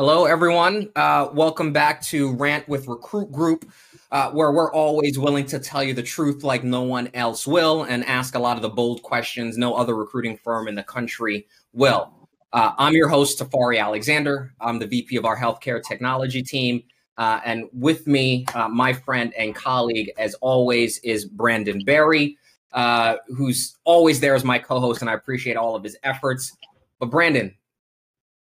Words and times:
Hello, 0.00 0.24
everyone. 0.24 0.88
Uh, 0.96 1.28
welcome 1.34 1.74
back 1.74 2.00
to 2.00 2.32
Rant 2.36 2.66
with 2.66 2.88
Recruit 2.88 3.30
Group, 3.30 3.70
uh, 4.10 4.30
where 4.30 4.50
we're 4.50 4.72
always 4.72 5.18
willing 5.18 5.44
to 5.44 5.58
tell 5.58 5.84
you 5.84 5.92
the 5.92 6.02
truth 6.02 6.42
like 6.42 6.64
no 6.64 6.80
one 6.80 7.10
else 7.12 7.46
will 7.46 7.82
and 7.82 8.02
ask 8.06 8.34
a 8.34 8.38
lot 8.38 8.56
of 8.56 8.62
the 8.62 8.70
bold 8.70 9.02
questions 9.02 9.58
no 9.58 9.74
other 9.74 9.94
recruiting 9.94 10.38
firm 10.38 10.68
in 10.68 10.74
the 10.74 10.82
country 10.82 11.46
will. 11.74 12.14
Uh, 12.54 12.72
I'm 12.78 12.94
your 12.94 13.08
host, 13.08 13.38
Tafari 13.38 13.78
Alexander. 13.78 14.54
I'm 14.58 14.78
the 14.78 14.86
VP 14.86 15.16
of 15.16 15.26
our 15.26 15.36
healthcare 15.36 15.82
technology 15.86 16.42
team. 16.42 16.82
Uh, 17.18 17.40
and 17.44 17.66
with 17.74 18.06
me, 18.06 18.46
uh, 18.54 18.70
my 18.70 18.94
friend 18.94 19.34
and 19.36 19.54
colleague, 19.54 20.10
as 20.16 20.32
always, 20.36 20.96
is 21.00 21.26
Brandon 21.26 21.84
Berry, 21.84 22.38
uh, 22.72 23.16
who's 23.36 23.76
always 23.84 24.18
there 24.18 24.34
as 24.34 24.44
my 24.44 24.58
co 24.58 24.80
host, 24.80 25.02
and 25.02 25.10
I 25.10 25.12
appreciate 25.12 25.58
all 25.58 25.76
of 25.76 25.84
his 25.84 25.98
efforts. 26.04 26.56
But, 26.98 27.10
Brandon, 27.10 27.54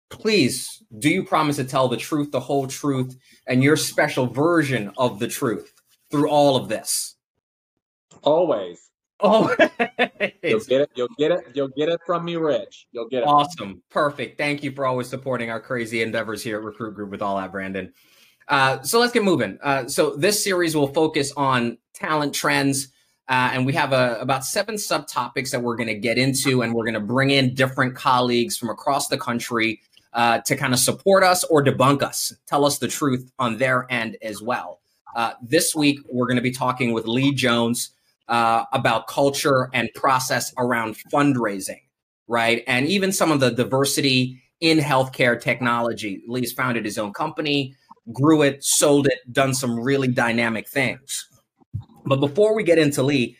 please 0.08 0.82
do 0.98 1.10
you 1.10 1.24
promise 1.24 1.56
to 1.56 1.64
tell 1.64 1.88
the 1.88 1.96
truth, 1.96 2.30
the 2.30 2.40
whole 2.40 2.66
truth, 2.66 3.16
and 3.46 3.62
your 3.62 3.76
special 3.76 4.26
version 4.26 4.92
of 4.96 5.18
the 5.18 5.28
truth 5.28 5.72
through 6.10 6.28
all 6.30 6.56
of 6.56 6.68
this? 6.68 7.16
Always. 8.22 8.90
Oh, 9.20 9.48
you'll 10.42 10.60
get 10.60 10.82
it. 10.82 10.90
You'll 10.94 11.08
get 11.18 11.30
it. 11.32 11.40
You'll 11.54 11.68
get 11.68 11.88
it 11.88 12.00
from 12.04 12.24
me, 12.24 12.36
Rich. 12.36 12.86
You'll 12.92 13.08
get 13.08 13.22
it. 13.22 13.26
Awesome. 13.26 13.82
Perfect. 13.88 14.36
Thank 14.36 14.62
you 14.62 14.72
for 14.72 14.84
always 14.84 15.08
supporting 15.08 15.50
our 15.50 15.60
crazy 15.60 16.02
endeavors 16.02 16.42
here 16.42 16.58
at 16.58 16.62
Recruit 16.62 16.94
Group 16.94 17.10
with 17.10 17.22
all 17.22 17.36
that, 17.38 17.50
Brandon. 17.50 17.92
Uh, 18.48 18.82
so 18.82 19.00
let's 19.00 19.12
get 19.12 19.24
moving. 19.24 19.58
Uh, 19.62 19.88
so 19.88 20.16
this 20.16 20.44
series 20.44 20.76
will 20.76 20.88
focus 20.88 21.32
on 21.36 21.78
talent 21.94 22.34
trends. 22.34 22.88
Uh, 23.28 23.50
and 23.52 23.66
we 23.66 23.72
have 23.72 23.92
a, 23.92 24.18
about 24.20 24.44
seven 24.44 24.76
subtopics 24.76 25.50
that 25.50 25.60
we're 25.60 25.76
going 25.76 25.88
to 25.88 25.98
get 25.98 26.16
into, 26.16 26.62
and 26.62 26.72
we're 26.72 26.84
going 26.84 26.94
to 26.94 27.00
bring 27.00 27.30
in 27.30 27.54
different 27.54 27.96
colleagues 27.96 28.56
from 28.56 28.68
across 28.68 29.08
the 29.08 29.18
country 29.18 29.80
uh, 30.16 30.40
to 30.40 30.56
kind 30.56 30.72
of 30.72 30.80
support 30.80 31.22
us 31.22 31.44
or 31.44 31.62
debunk 31.62 32.02
us, 32.02 32.34
tell 32.46 32.64
us 32.64 32.78
the 32.78 32.88
truth 32.88 33.30
on 33.38 33.58
their 33.58 33.86
end 33.90 34.16
as 34.22 34.42
well. 34.42 34.80
Uh, 35.14 35.32
this 35.40 35.74
week, 35.74 36.00
we're 36.10 36.26
going 36.26 36.36
to 36.36 36.42
be 36.42 36.50
talking 36.50 36.92
with 36.92 37.06
Lee 37.06 37.32
Jones 37.32 37.90
uh, 38.28 38.64
about 38.72 39.06
culture 39.06 39.70
and 39.72 39.88
process 39.94 40.52
around 40.58 40.96
fundraising, 41.12 41.82
right? 42.26 42.64
And 42.66 42.86
even 42.86 43.12
some 43.12 43.30
of 43.30 43.40
the 43.40 43.50
diversity 43.50 44.42
in 44.60 44.78
healthcare 44.78 45.40
technology. 45.40 46.22
Lee's 46.26 46.52
founded 46.52 46.84
his 46.84 46.98
own 46.98 47.12
company, 47.12 47.74
grew 48.12 48.42
it, 48.42 48.64
sold 48.64 49.06
it, 49.06 49.18
done 49.32 49.54
some 49.54 49.78
really 49.78 50.08
dynamic 50.08 50.68
things. 50.68 51.28
But 52.06 52.20
before 52.20 52.54
we 52.54 52.62
get 52.62 52.78
into 52.78 53.02
Lee, 53.02 53.36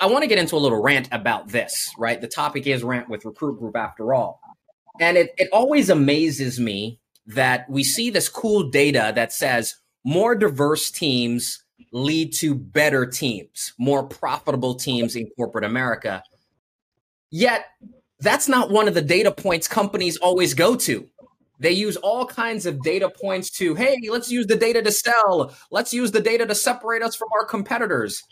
I 0.00 0.06
want 0.06 0.22
to 0.22 0.28
get 0.28 0.38
into 0.38 0.56
a 0.56 0.58
little 0.58 0.82
rant 0.82 1.08
about 1.10 1.48
this, 1.48 1.90
right? 1.98 2.20
The 2.20 2.28
topic 2.28 2.66
is 2.66 2.84
rant 2.84 3.08
with 3.08 3.24
Recruit 3.24 3.58
Group 3.58 3.76
after 3.76 4.12
all. 4.12 4.40
And 5.00 5.16
it, 5.16 5.34
it 5.36 5.48
always 5.52 5.90
amazes 5.90 6.60
me 6.60 7.00
that 7.26 7.68
we 7.68 7.82
see 7.82 8.10
this 8.10 8.28
cool 8.28 8.70
data 8.70 9.12
that 9.14 9.32
says 9.32 9.74
more 10.04 10.34
diverse 10.34 10.90
teams 10.90 11.62
lead 11.92 12.32
to 12.34 12.54
better 12.54 13.06
teams, 13.06 13.72
more 13.78 14.04
profitable 14.04 14.74
teams 14.74 15.16
in 15.16 15.28
corporate 15.36 15.64
America. 15.64 16.22
Yet, 17.30 17.66
that's 18.20 18.48
not 18.48 18.70
one 18.70 18.88
of 18.88 18.94
the 18.94 19.02
data 19.02 19.32
points 19.32 19.66
companies 19.66 20.16
always 20.18 20.54
go 20.54 20.76
to. 20.76 21.08
They 21.60 21.72
use 21.72 21.96
all 21.96 22.26
kinds 22.26 22.66
of 22.66 22.82
data 22.82 23.08
points 23.08 23.50
to, 23.58 23.74
hey, 23.74 23.96
let's 24.10 24.30
use 24.30 24.46
the 24.46 24.56
data 24.56 24.82
to 24.82 24.92
sell. 24.92 25.54
Let's 25.70 25.94
use 25.94 26.10
the 26.10 26.20
data 26.20 26.46
to 26.46 26.54
separate 26.54 27.02
us 27.02 27.14
from 27.14 27.28
our 27.38 27.46
competitors. 27.46 28.22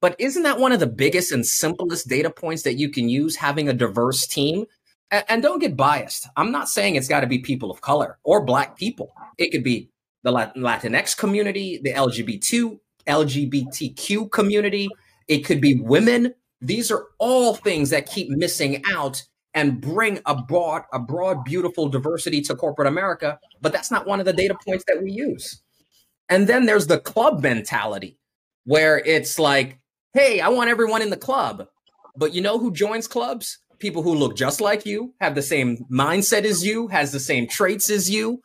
But 0.00 0.16
isn't 0.18 0.44
that 0.44 0.58
one 0.58 0.72
of 0.72 0.80
the 0.80 0.86
biggest 0.86 1.30
and 1.30 1.44
simplest 1.44 2.08
data 2.08 2.30
points 2.30 2.62
that 2.62 2.78
you 2.78 2.88
can 2.88 3.08
use 3.08 3.36
having 3.36 3.68
a 3.68 3.74
diverse 3.74 4.26
team? 4.26 4.66
And, 5.10 5.24
and 5.28 5.42
don't 5.42 5.58
get 5.58 5.76
biased. 5.76 6.28
I'm 6.36 6.52
not 6.52 6.68
saying 6.68 6.96
it's 6.96 7.08
got 7.08 7.20
to 7.20 7.26
be 7.26 7.38
people 7.38 7.70
of 7.70 7.80
color 7.80 8.18
or 8.24 8.44
black 8.44 8.76
people. 8.76 9.12
It 9.38 9.50
could 9.50 9.64
be 9.64 9.90
the 10.22 10.32
Latinx 10.32 11.16
community, 11.16 11.80
the 11.82 11.92
LGBT 11.92 12.78
LGBTQ 13.06 14.30
community. 14.30 14.88
It 15.28 15.40
could 15.40 15.60
be 15.60 15.80
women. 15.80 16.34
These 16.60 16.90
are 16.90 17.06
all 17.18 17.54
things 17.54 17.90
that 17.90 18.06
keep 18.06 18.28
missing 18.30 18.82
out 18.90 19.22
and 19.54 19.80
bring 19.80 20.20
a 20.26 20.40
broad, 20.40 20.82
a 20.92 20.98
broad, 20.98 21.44
beautiful 21.44 21.88
diversity 21.88 22.40
to 22.42 22.54
corporate 22.54 22.88
America. 22.88 23.38
But 23.60 23.72
that's 23.72 23.90
not 23.90 24.06
one 24.06 24.20
of 24.20 24.26
the 24.26 24.32
data 24.32 24.56
points 24.64 24.84
that 24.86 25.02
we 25.02 25.10
use. 25.10 25.62
And 26.28 26.46
then 26.46 26.66
there's 26.66 26.86
the 26.86 27.00
club 27.00 27.42
mentality, 27.42 28.16
where 28.64 28.98
it's 28.98 29.38
like, 29.38 29.80
hey, 30.12 30.40
I 30.40 30.48
want 30.48 30.70
everyone 30.70 31.02
in 31.02 31.10
the 31.10 31.16
club. 31.16 31.66
But 32.16 32.34
you 32.34 32.40
know 32.40 32.58
who 32.58 32.72
joins 32.72 33.08
clubs? 33.08 33.58
People 33.80 34.02
who 34.02 34.14
look 34.14 34.36
just 34.36 34.60
like 34.60 34.86
you, 34.86 35.14
have 35.20 35.34
the 35.34 35.42
same 35.42 35.78
mindset 35.90 36.44
as 36.44 36.64
you, 36.64 36.88
has 36.88 37.12
the 37.12 37.20
same 37.20 37.48
traits 37.48 37.90
as 37.90 38.10
you. 38.10 38.40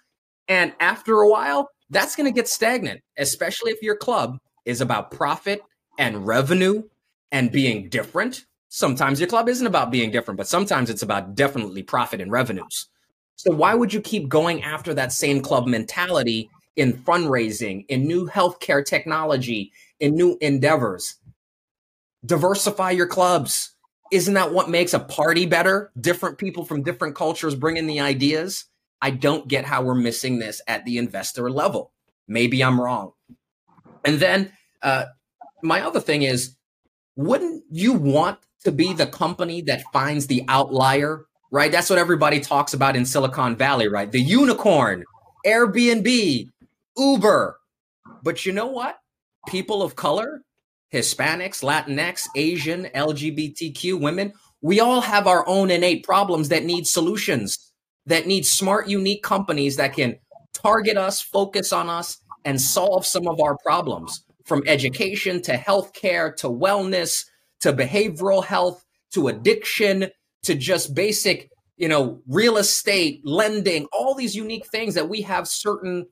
And 0.47 0.73
after 0.79 1.22
a 1.22 1.29
while, 1.29 1.69
that's 1.90 2.16
going 2.16 2.25
to 2.25 2.35
get 2.35 2.47
stagnant, 2.47 3.01
especially 3.18 3.72
if 3.72 3.81
your 3.81 3.96
club 3.96 4.38
is 4.66 4.81
about 4.81 5.12
profit 5.12 5.62
and 6.00 6.25
revenue 6.25 6.84
and 7.31 7.51
being 7.51 7.90
different. 7.90 8.46
Sometimes 8.69 9.19
your 9.19 9.29
club 9.29 9.47
isn't 9.47 9.68
about 9.68 9.91
being 9.91 10.12
different, 10.12 10.38
but 10.38 10.47
sometimes 10.47 10.90
it's 10.90 11.03
about 11.03 11.35
definitely 11.35 11.84
profit 11.84 12.22
and 12.22 12.31
revenues. 12.31 12.88
So 13.35 13.52
why 13.52 13.75
would 13.75 13.94
you 13.94 14.02
keep 14.02 14.29
going 14.29 14.63
after 14.63 14.94
that 14.94 15.12
same 15.12 15.41
club 15.41 15.67
mentality 15.67 16.50
in 16.75 16.94
fundraising, 16.94 17.85
in 17.90 18.07
new 18.07 18.28
healthcare 18.28 18.84
technology, 18.84 19.72
in 20.00 20.16
new 20.16 20.38
endeavors? 20.41 21.16
Diversify 22.25 22.91
your 22.91 23.07
clubs 23.07 23.75
isn't 24.16 24.34
that 24.36 24.53
what 24.53 24.70
makes 24.70 24.94
a 24.94 25.00
party 25.00 25.46
better? 25.46 25.92
Different 26.00 26.38
people 26.38 26.64
from 26.64 26.84
different 26.84 27.16
cultures 27.16 27.53
bringing 27.53 27.86
the 27.86 28.00
ideas. 28.00 28.66
I 29.02 29.09
don't 29.12 29.48
get 29.48 29.66
how 29.66 29.84
we're 29.84 29.94
missing 29.94 30.40
this 30.40 30.62
at 30.68 30.86
the 30.86 30.98
investor 30.98 31.52
level. 31.52 31.92
Maybe 32.26 32.64
I'm 32.64 32.80
wrong. 32.80 33.12
And 34.06 34.20
then 34.20 34.53
uh, 34.81 35.06
my 35.62 35.81
other 35.81 36.00
thing 36.00 36.22
is, 36.22 36.56
wouldn't 37.18 37.66
you 37.70 37.92
want 37.92 38.40
to 38.64 38.72
be 38.72 38.94
the 38.94 39.06
company 39.06 39.62
that 39.64 39.84
finds 39.92 40.28
the 40.28 40.46
outlier? 40.47 41.26
Right? 41.52 41.72
That's 41.72 41.90
what 41.90 42.00
everybody 42.00 42.40
talks 42.40 42.74
about 42.74 42.96
in 42.96 43.06
Silicon 43.06 43.58
Valley, 43.58 43.90
right? 43.90 44.12
The 44.12 44.22
unicorn, 44.22 45.03
Airbnb, 45.46 46.50
Uber. 46.97 47.59
But 48.24 48.46
you 48.46 48.53
know 48.53 48.68
what? 48.68 48.97
People 49.47 49.84
of 49.84 49.96
color 49.96 50.42
Hispanics, 50.94 51.63
Latinx, 51.63 52.28
Asian, 52.35 52.85
LGBTQ 52.96 54.00
women, 54.00 54.34
we 54.62 54.79
all 54.79 55.01
have 55.01 55.28
our 55.28 55.47
own 55.47 55.69
innate 55.69 56.03
problems 56.03 56.50
that 56.50 56.63
need 56.63 56.88
solutions, 56.88 57.72
that 58.06 58.28
need 58.28 58.46
smart, 58.46 58.88
unique 58.88 59.23
companies 59.23 59.78
that 59.78 59.94
can 59.94 60.18
target 60.53 60.97
us, 60.97 61.22
focus 61.22 61.73
on 61.73 61.90
us, 61.90 62.18
and 62.46 62.59
solve 62.59 63.06
some 63.06 63.28
of 63.28 63.40
our 63.40 63.57
problems. 63.57 64.23
From 64.46 64.63
education 64.68 65.41
to 65.44 65.57
healthcare 65.57 66.35
to 66.38 66.47
wellness 66.47 67.25
to 67.62 67.73
behavioral 67.73 68.46
health 68.46 68.85
to 69.13 69.28
addiction 69.28 70.07
to 70.44 70.53
just 70.53 70.94
basic, 70.94 71.50
you 71.78 71.88
know, 71.88 72.22
real 72.28 72.57
estate, 72.57 73.22
lending, 73.23 73.88
all 73.91 74.13
these 74.13 74.35
unique 74.35 74.67
things 74.67 74.94
that 74.94 75.09
we 75.09 75.22
have 75.23 75.47
certain 75.47 76.06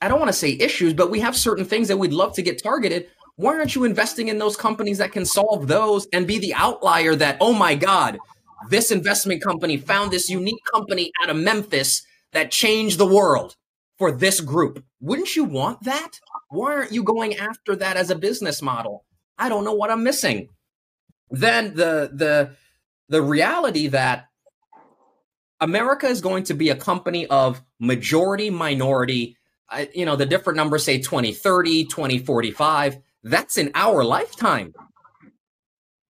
I 0.00 0.08
don't 0.08 0.18
want 0.18 0.28
to 0.28 0.38
say 0.38 0.56
issues, 0.58 0.92
but 0.92 1.10
we 1.10 1.20
have 1.20 1.36
certain 1.36 1.64
things 1.64 1.88
that 1.88 1.96
we'd 1.96 2.12
love 2.12 2.34
to 2.34 2.42
get 2.42 2.62
targeted. 2.62 3.08
Why 3.36 3.56
aren't 3.56 3.74
you 3.74 3.84
investing 3.84 4.28
in 4.28 4.38
those 4.38 4.56
companies 4.56 4.98
that 4.98 5.12
can 5.12 5.24
solve 5.24 5.66
those 5.66 6.06
and 6.12 6.26
be 6.26 6.38
the 6.38 6.54
outlier 6.54 7.14
that, 7.16 7.38
oh 7.40 7.52
my 7.52 7.74
God, 7.74 8.18
this 8.70 8.90
investment 8.90 9.42
company 9.42 9.76
found 9.76 10.10
this 10.10 10.30
unique 10.30 10.62
company 10.72 11.10
out 11.22 11.30
of 11.30 11.36
Memphis 11.36 12.02
that 12.32 12.50
changed 12.50 12.98
the 12.98 13.06
world 13.06 13.56
for 13.98 14.12
this 14.12 14.40
group? 14.40 14.84
Wouldn't 15.00 15.36
you 15.36 15.44
want 15.44 15.82
that? 15.84 16.12
Why 16.50 16.74
aren't 16.74 16.92
you 16.92 17.02
going 17.02 17.36
after 17.36 17.74
that 17.76 17.96
as 17.96 18.10
a 18.10 18.16
business 18.16 18.62
model? 18.62 19.04
I 19.38 19.48
don't 19.48 19.64
know 19.64 19.74
what 19.74 19.90
I'm 19.90 20.04
missing. 20.04 20.48
Then 21.30 21.74
the 21.74 22.10
the 22.12 22.56
the 23.08 23.22
reality 23.22 23.88
that 23.88 24.28
America 25.60 26.06
is 26.06 26.20
going 26.20 26.44
to 26.44 26.54
be 26.54 26.68
a 26.68 26.76
company 26.76 27.26
of 27.26 27.62
majority 27.80 28.50
minority 28.50 29.36
I, 29.68 29.88
you 29.94 30.04
know, 30.04 30.16
the 30.16 30.26
different 30.26 30.56
numbers 30.56 30.84
say 30.84 30.98
2030, 30.98 31.84
2045. 31.86 32.98
That's 33.22 33.56
in 33.56 33.70
our 33.74 34.04
lifetime. 34.04 34.74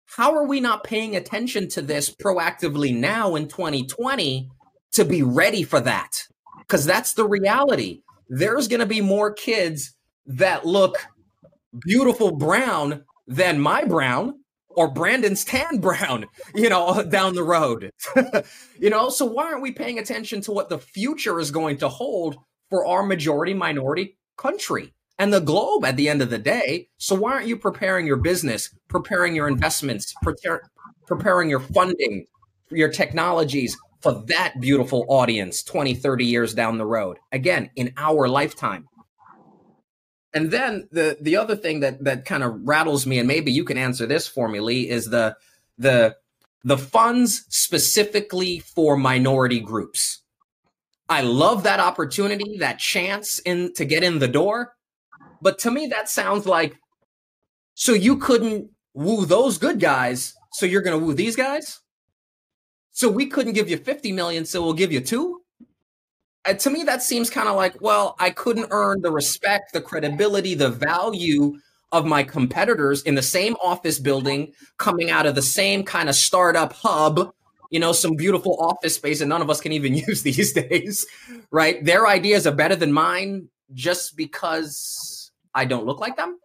How 0.06 0.34
are 0.34 0.46
we 0.46 0.60
not 0.60 0.84
paying 0.84 1.16
attention 1.16 1.68
to 1.70 1.82
this 1.82 2.14
proactively 2.14 2.94
now 2.94 3.34
in 3.34 3.48
2020 3.48 4.48
to 4.92 5.04
be 5.04 5.22
ready 5.22 5.62
for 5.62 5.80
that? 5.80 6.26
Because 6.58 6.84
that's 6.84 7.14
the 7.14 7.26
reality. 7.26 8.02
There's 8.28 8.68
going 8.68 8.80
to 8.80 8.86
be 8.86 9.00
more 9.00 9.32
kids 9.32 9.94
that 10.26 10.66
look 10.66 10.98
beautiful 11.80 12.36
brown 12.36 13.04
than 13.26 13.58
my 13.58 13.84
brown 13.84 14.34
or 14.68 14.90
Brandon's 14.90 15.44
tan 15.44 15.78
brown, 15.80 16.26
you 16.54 16.68
know, 16.68 17.02
down 17.04 17.34
the 17.34 17.42
road. 17.42 17.90
you 18.78 18.90
know, 18.90 19.10
so 19.10 19.24
why 19.24 19.44
aren't 19.44 19.62
we 19.62 19.72
paying 19.72 19.98
attention 19.98 20.40
to 20.42 20.52
what 20.52 20.68
the 20.68 20.78
future 20.78 21.40
is 21.40 21.50
going 21.50 21.78
to 21.78 21.88
hold 21.88 22.36
for 22.72 22.86
our 22.86 23.02
majority 23.02 23.52
minority 23.52 24.16
country 24.38 24.94
and 25.18 25.30
the 25.30 25.40
globe 25.40 25.84
at 25.84 25.98
the 25.98 26.08
end 26.08 26.22
of 26.22 26.30
the 26.30 26.38
day. 26.38 26.88
So 26.96 27.14
why 27.14 27.32
aren't 27.34 27.46
you 27.46 27.58
preparing 27.58 28.06
your 28.06 28.16
business, 28.16 28.74
preparing 28.88 29.36
your 29.36 29.46
investments, 29.46 30.14
prepare, 30.22 30.62
preparing 31.06 31.50
your 31.50 31.60
funding, 31.60 32.24
your 32.70 32.88
technologies 32.88 33.76
for 34.00 34.24
that 34.28 34.54
beautiful 34.58 35.04
audience 35.08 35.62
20, 35.62 35.92
30 35.92 36.24
years 36.24 36.54
down 36.54 36.78
the 36.78 36.86
road. 36.86 37.18
Again, 37.30 37.68
in 37.76 37.92
our 37.98 38.26
lifetime. 38.26 38.88
And 40.32 40.50
then 40.50 40.88
the 40.90 41.18
the 41.20 41.36
other 41.36 41.54
thing 41.54 41.80
that 41.80 42.02
that 42.04 42.24
kind 42.24 42.42
of 42.42 42.66
rattles 42.66 43.06
me, 43.06 43.18
and 43.18 43.28
maybe 43.28 43.52
you 43.52 43.64
can 43.64 43.76
answer 43.76 44.06
this 44.06 44.26
for 44.26 44.48
me, 44.48 44.60
Lee, 44.60 44.88
is 44.88 45.10
the 45.10 45.36
the 45.76 46.16
the 46.64 46.78
funds 46.78 47.44
specifically 47.50 48.60
for 48.60 48.96
minority 48.96 49.60
groups. 49.60 50.21
I 51.08 51.22
love 51.22 51.64
that 51.64 51.80
opportunity, 51.80 52.58
that 52.58 52.78
chance 52.78 53.38
in 53.40 53.74
to 53.74 53.84
get 53.84 54.02
in 54.02 54.18
the 54.18 54.28
door. 54.28 54.74
But 55.40 55.58
to 55.60 55.70
me, 55.70 55.88
that 55.88 56.08
sounds 56.08 56.46
like 56.46 56.76
so 57.74 57.92
you 57.92 58.16
couldn't 58.18 58.70
woo 58.94 59.26
those 59.26 59.58
good 59.58 59.80
guys, 59.80 60.34
so 60.52 60.66
you're 60.66 60.82
gonna 60.82 60.98
woo 60.98 61.14
these 61.14 61.36
guys? 61.36 61.80
So 62.92 63.08
we 63.08 63.26
couldn't 63.26 63.54
give 63.54 63.70
you 63.70 63.78
50 63.78 64.12
million, 64.12 64.44
so 64.44 64.62
we'll 64.62 64.74
give 64.74 64.92
you 64.92 65.00
two? 65.00 65.40
And 66.44 66.58
to 66.60 66.70
me, 66.70 66.82
that 66.84 67.02
seems 67.02 67.30
kind 67.30 67.48
of 67.48 67.56
like, 67.56 67.80
well, 67.80 68.16
I 68.18 68.30
couldn't 68.30 68.68
earn 68.70 69.00
the 69.00 69.12
respect, 69.12 69.72
the 69.72 69.80
credibility, 69.80 70.54
the 70.54 70.68
value 70.68 71.54
of 71.92 72.04
my 72.04 72.22
competitors 72.22 73.02
in 73.02 73.14
the 73.14 73.22
same 73.22 73.54
office 73.62 73.98
building, 73.98 74.52
coming 74.78 75.10
out 75.10 75.26
of 75.26 75.34
the 75.34 75.42
same 75.42 75.84
kind 75.84 76.08
of 76.08 76.14
startup 76.14 76.72
hub, 76.72 77.32
you 77.72 77.80
know, 77.80 77.92
some 77.92 78.14
beautiful 78.14 78.58
office 78.60 78.96
space 78.96 79.18
that 79.18 79.26
none 79.26 79.40
of 79.40 79.48
us 79.48 79.60
can 79.60 79.72
even 79.72 79.94
use 80.06 80.22
these 80.22 80.52
days, 80.52 81.04
right? 81.50 81.84
Their 81.84 82.06
ideas 82.06 82.46
are 82.46 82.54
better 82.54 82.76
than 82.76 82.92
mine 82.92 83.48
just 83.72 84.16
because 84.16 85.32
I 85.54 85.64
don't 85.64 85.86
look 85.86 85.98
like 85.98 86.16
them. 86.16 86.38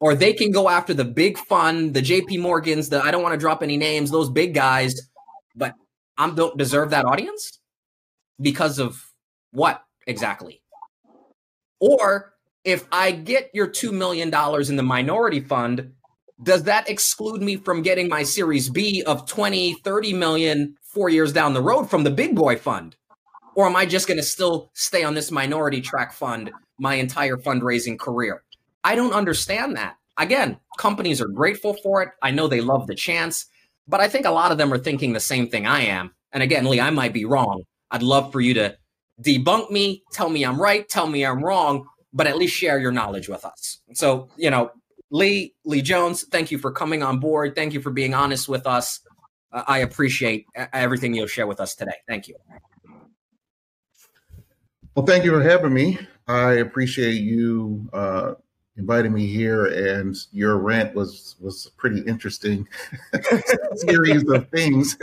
Or 0.00 0.14
they 0.14 0.32
can 0.32 0.50
go 0.50 0.68
after 0.68 0.92
the 0.92 1.04
big 1.04 1.38
fund, 1.38 1.94
the 1.94 2.00
JP 2.00 2.40
Morgans, 2.40 2.88
the 2.88 3.02
I 3.02 3.10
don't 3.10 3.22
want 3.22 3.34
to 3.34 3.38
drop 3.38 3.62
any 3.62 3.76
names, 3.76 4.10
those 4.10 4.30
big 4.30 4.54
guys, 4.54 5.00
but 5.54 5.74
I 6.18 6.30
don't 6.30 6.56
deserve 6.56 6.90
that 6.90 7.04
audience 7.04 7.60
because 8.40 8.78
of 8.78 9.00
what 9.52 9.84
exactly? 10.06 10.62
Or 11.80 12.32
if 12.64 12.86
I 12.90 13.12
get 13.12 13.50
your 13.54 13.68
$2 13.68 13.92
million 13.92 14.28
in 14.68 14.76
the 14.76 14.82
minority 14.82 15.40
fund, 15.40 15.92
does 16.42 16.64
that 16.64 16.88
exclude 16.88 17.42
me 17.42 17.56
from 17.56 17.82
getting 17.82 18.08
my 18.08 18.22
series 18.22 18.70
B 18.70 19.02
of 19.02 19.26
20, 19.26 19.74
30 19.74 20.12
million 20.14 20.76
four 20.82 21.08
years 21.08 21.32
down 21.32 21.54
the 21.54 21.62
road 21.62 21.90
from 21.90 22.04
the 22.04 22.10
big 22.10 22.34
boy 22.34 22.56
fund? 22.56 22.96
Or 23.54 23.66
am 23.66 23.76
I 23.76 23.84
just 23.84 24.06
going 24.06 24.18
to 24.18 24.24
still 24.24 24.70
stay 24.74 25.02
on 25.02 25.14
this 25.14 25.30
minority 25.30 25.80
track 25.80 26.12
fund 26.12 26.50
my 26.78 26.94
entire 26.94 27.36
fundraising 27.36 27.98
career? 27.98 28.42
I 28.82 28.94
don't 28.94 29.12
understand 29.12 29.76
that. 29.76 29.96
Again, 30.16 30.58
companies 30.78 31.20
are 31.20 31.28
grateful 31.28 31.74
for 31.74 32.02
it. 32.02 32.10
I 32.22 32.30
know 32.30 32.48
they 32.48 32.60
love 32.60 32.86
the 32.86 32.94
chance, 32.94 33.46
but 33.86 34.00
I 34.00 34.08
think 34.08 34.26
a 34.26 34.30
lot 34.30 34.52
of 34.52 34.58
them 34.58 34.72
are 34.72 34.78
thinking 34.78 35.12
the 35.12 35.20
same 35.20 35.48
thing 35.48 35.66
I 35.66 35.82
am. 35.82 36.12
And 36.32 36.42
again, 36.42 36.64
Lee, 36.64 36.80
I 36.80 36.90
might 36.90 37.12
be 37.12 37.24
wrong. 37.24 37.62
I'd 37.90 38.02
love 38.02 38.32
for 38.32 38.40
you 38.40 38.54
to 38.54 38.76
debunk 39.20 39.70
me, 39.70 40.02
tell 40.12 40.30
me 40.30 40.44
I'm 40.44 40.60
right, 40.60 40.88
tell 40.88 41.06
me 41.06 41.24
I'm 41.24 41.44
wrong, 41.44 41.86
but 42.12 42.26
at 42.26 42.38
least 42.38 42.56
share 42.56 42.78
your 42.78 42.92
knowledge 42.92 43.28
with 43.28 43.44
us. 43.44 43.80
So, 43.94 44.28
you 44.36 44.50
know, 44.50 44.70
Lee, 45.10 45.54
Lee 45.64 45.82
Jones, 45.82 46.24
thank 46.30 46.50
you 46.50 46.58
for 46.58 46.70
coming 46.70 47.02
on 47.02 47.18
board. 47.18 47.54
Thank 47.54 47.72
you 47.72 47.80
for 47.80 47.90
being 47.90 48.14
honest 48.14 48.48
with 48.48 48.66
us. 48.66 49.00
Uh, 49.52 49.64
I 49.66 49.78
appreciate 49.78 50.46
everything 50.72 51.14
you'll 51.14 51.26
share 51.26 51.46
with 51.46 51.60
us 51.60 51.74
today. 51.74 51.96
Thank 52.06 52.28
you. 52.28 52.36
Well, 54.94 55.06
thank 55.06 55.24
you 55.24 55.32
for 55.32 55.42
having 55.42 55.74
me. 55.74 55.98
I 56.28 56.54
appreciate 56.54 57.20
you 57.20 57.88
uh, 57.92 58.34
inviting 58.76 59.12
me 59.12 59.26
here, 59.26 59.66
and 59.66 60.16
your 60.32 60.58
rant 60.58 60.94
was 60.94 61.36
was 61.40 61.70
pretty 61.76 62.00
interesting 62.02 62.68
series 63.74 64.28
of 64.28 64.48
things 64.50 64.96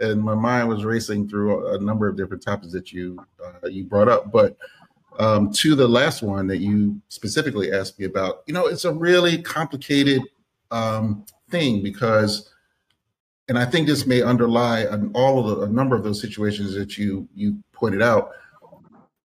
and 0.00 0.22
my 0.22 0.34
mind 0.34 0.68
was 0.68 0.84
racing 0.84 1.28
through 1.28 1.74
a 1.74 1.78
number 1.78 2.08
of 2.08 2.16
different 2.16 2.42
topics 2.42 2.72
that 2.72 2.92
you 2.92 3.24
uh, 3.44 3.68
you 3.68 3.84
brought 3.84 4.08
up. 4.08 4.32
But 4.32 4.56
um, 5.18 5.52
to 5.52 5.74
the 5.74 5.88
last 5.88 6.22
one 6.22 6.46
that 6.48 6.58
you 6.58 7.00
specifically 7.08 7.72
asked 7.72 7.98
me 7.98 8.06
about, 8.06 8.42
you 8.46 8.54
know, 8.54 8.66
it's 8.66 8.84
a 8.84 8.92
really 8.92 9.40
complicated 9.42 10.22
um, 10.70 11.24
thing 11.50 11.82
because, 11.82 12.50
and 13.48 13.58
I 13.58 13.64
think 13.64 13.86
this 13.86 14.06
may 14.06 14.22
underlie 14.22 14.86
all 15.14 15.38
of 15.38 15.58
the, 15.58 15.66
a 15.66 15.68
number 15.68 15.94
of 15.94 16.02
those 16.02 16.20
situations 16.20 16.74
that 16.74 16.96
you 16.96 17.28
you 17.34 17.62
pointed 17.72 18.02
out. 18.02 18.30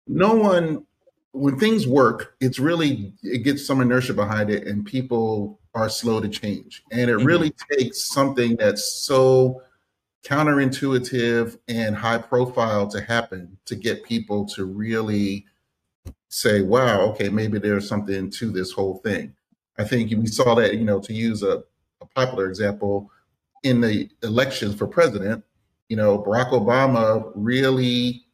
No 0.08 0.34
one, 0.36 0.86
when 1.32 1.60
things 1.60 1.88
work, 1.88 2.36
it's 2.40 2.60
really 2.60 3.14
it 3.22 3.40
gets 3.40 3.66
some 3.66 3.80
inertia 3.82 4.14
behind 4.14 4.50
it, 4.50 4.68
and 4.68 4.86
people 4.86 5.60
are 5.76 5.90
slow 5.90 6.20
to 6.20 6.28
change. 6.28 6.84
And 6.92 7.10
it 7.10 7.18
mm-hmm. 7.18 7.28
really 7.28 7.54
takes 7.72 8.04
something 8.10 8.56
that's 8.56 8.84
so 8.84 9.62
counterintuitive 10.26 11.58
and 11.68 11.96
high 11.96 12.18
profile 12.18 12.88
to 12.88 13.00
happen 13.00 13.58
to 13.66 13.76
get 13.76 14.04
people 14.04 14.46
to 14.46 14.66
really 14.66 15.46
say, 16.30 16.62
wow, 16.62 17.02
okay, 17.02 17.30
maybe 17.30 17.60
there's 17.60 17.88
something 17.88 18.30
to 18.32 18.52
this 18.52 18.72
whole 18.72 18.98
thing. 18.98 19.34
I 19.78 19.84
think 19.84 20.12
we 20.12 20.28
saw 20.28 20.56
that, 20.56 20.76
you 20.76 20.84
know, 20.84 21.00
to 21.00 21.14
use 21.14 21.44
a, 21.44 21.64
a 22.02 22.06
popular 22.16 22.48
example 22.48 23.12
in 23.64 23.82
the 23.82 24.10
elections 24.24 24.76
for 24.76 24.88
president, 24.88 25.44
you 25.90 25.96
know, 25.96 26.20
Barack 26.20 26.52
Obama 26.52 27.32
really 27.36 28.26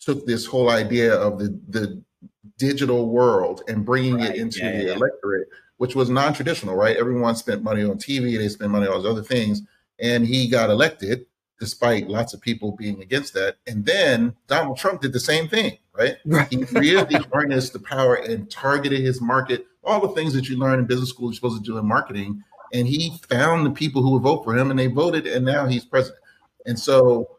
took 0.00 0.26
this 0.26 0.46
whole 0.46 0.70
idea 0.70 1.14
of 1.14 1.38
the, 1.38 1.58
the 1.68 2.02
digital 2.58 3.08
world 3.08 3.62
and 3.68 3.84
bringing 3.84 4.16
right. 4.16 4.30
it 4.30 4.36
into 4.36 4.60
yeah, 4.60 4.72
the 4.72 4.84
yeah. 4.84 4.92
electorate, 4.92 5.48
which 5.78 5.94
was 5.94 6.10
non-traditional, 6.10 6.74
right? 6.74 6.96
Everyone 6.96 7.36
spent 7.36 7.62
money 7.62 7.82
on 7.82 7.98
TV, 7.98 8.36
they 8.36 8.48
spent 8.48 8.70
money 8.70 8.86
on 8.86 8.94
those 8.94 9.10
other 9.10 9.22
things 9.22 9.62
and 9.98 10.26
he 10.26 10.48
got 10.48 10.70
elected 10.70 11.26
despite 11.60 12.08
lots 12.08 12.34
of 12.34 12.40
people 12.40 12.72
being 12.72 13.00
against 13.00 13.32
that. 13.34 13.56
And 13.66 13.84
then 13.86 14.34
Donald 14.48 14.76
Trump 14.76 15.00
did 15.00 15.12
the 15.12 15.20
same 15.20 15.48
thing, 15.48 15.78
right? 15.96 16.16
right. 16.24 16.48
He 16.48 16.64
really 16.64 17.14
harnessed 17.32 17.72
the 17.72 17.78
power 17.78 18.16
and 18.16 18.50
targeted 18.50 19.00
his 19.00 19.20
market, 19.20 19.66
all 19.82 20.00
the 20.00 20.14
things 20.14 20.32
that 20.34 20.48
you 20.48 20.56
learn 20.56 20.78
in 20.78 20.86
business 20.86 21.10
school 21.10 21.28
you're 21.28 21.34
supposed 21.34 21.62
to 21.62 21.70
do 21.70 21.78
in 21.78 21.86
marketing. 21.86 22.42
And 22.72 22.88
he 22.88 23.16
found 23.28 23.64
the 23.64 23.70
people 23.70 24.02
who 24.02 24.10
would 24.12 24.22
vote 24.22 24.44
for 24.44 24.56
him 24.56 24.70
and 24.70 24.78
they 24.78 24.88
voted, 24.88 25.26
and 25.26 25.44
now 25.44 25.66
he's 25.66 25.84
president. 25.84 26.20
And 26.66 26.78
so 26.78 27.38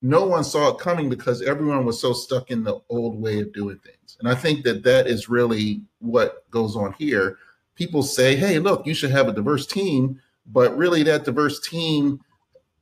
no 0.00 0.24
one 0.24 0.44
saw 0.44 0.68
it 0.68 0.78
coming 0.78 1.08
because 1.08 1.42
everyone 1.42 1.84
was 1.84 2.00
so 2.00 2.12
stuck 2.12 2.50
in 2.50 2.64
the 2.64 2.80
old 2.88 3.20
way 3.20 3.40
of 3.40 3.52
doing 3.52 3.78
things. 3.78 4.16
And 4.18 4.28
I 4.28 4.34
think 4.34 4.64
that 4.64 4.82
that 4.84 5.06
is 5.06 5.28
really 5.28 5.82
what 5.98 6.50
goes 6.50 6.76
on 6.76 6.92
here. 6.94 7.38
People 7.74 8.02
say, 8.02 8.34
hey, 8.36 8.58
look, 8.58 8.86
you 8.86 8.94
should 8.94 9.10
have 9.10 9.28
a 9.28 9.32
diverse 9.32 9.66
team 9.66 10.20
but 10.46 10.76
really 10.76 11.02
that 11.02 11.24
diverse 11.24 11.60
team 11.60 12.20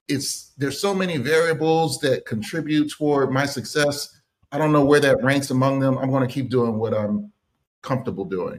it's 0.09 0.53
there's 0.59 0.81
so 0.81 0.95
many 0.95 1.17
variables 1.19 1.99
that 2.01 2.27
contribute 2.27 2.91
toward 2.91 3.31
my 3.31 3.47
success 3.47 4.20
i 4.53 4.59
don't 4.59 4.73
know 4.73 4.85
where 4.85 5.01
that 5.01 5.23
ranks 5.23 5.51
among 5.51 5.81
them 5.81 5.99
i'm 5.99 6.11
going 6.11 6.27
to 6.27 6.33
keep 6.33 6.49
doing 6.49 6.79
what 6.79 6.95
i'm 6.95 7.33
comfortable 7.83 8.25
doing 8.25 8.59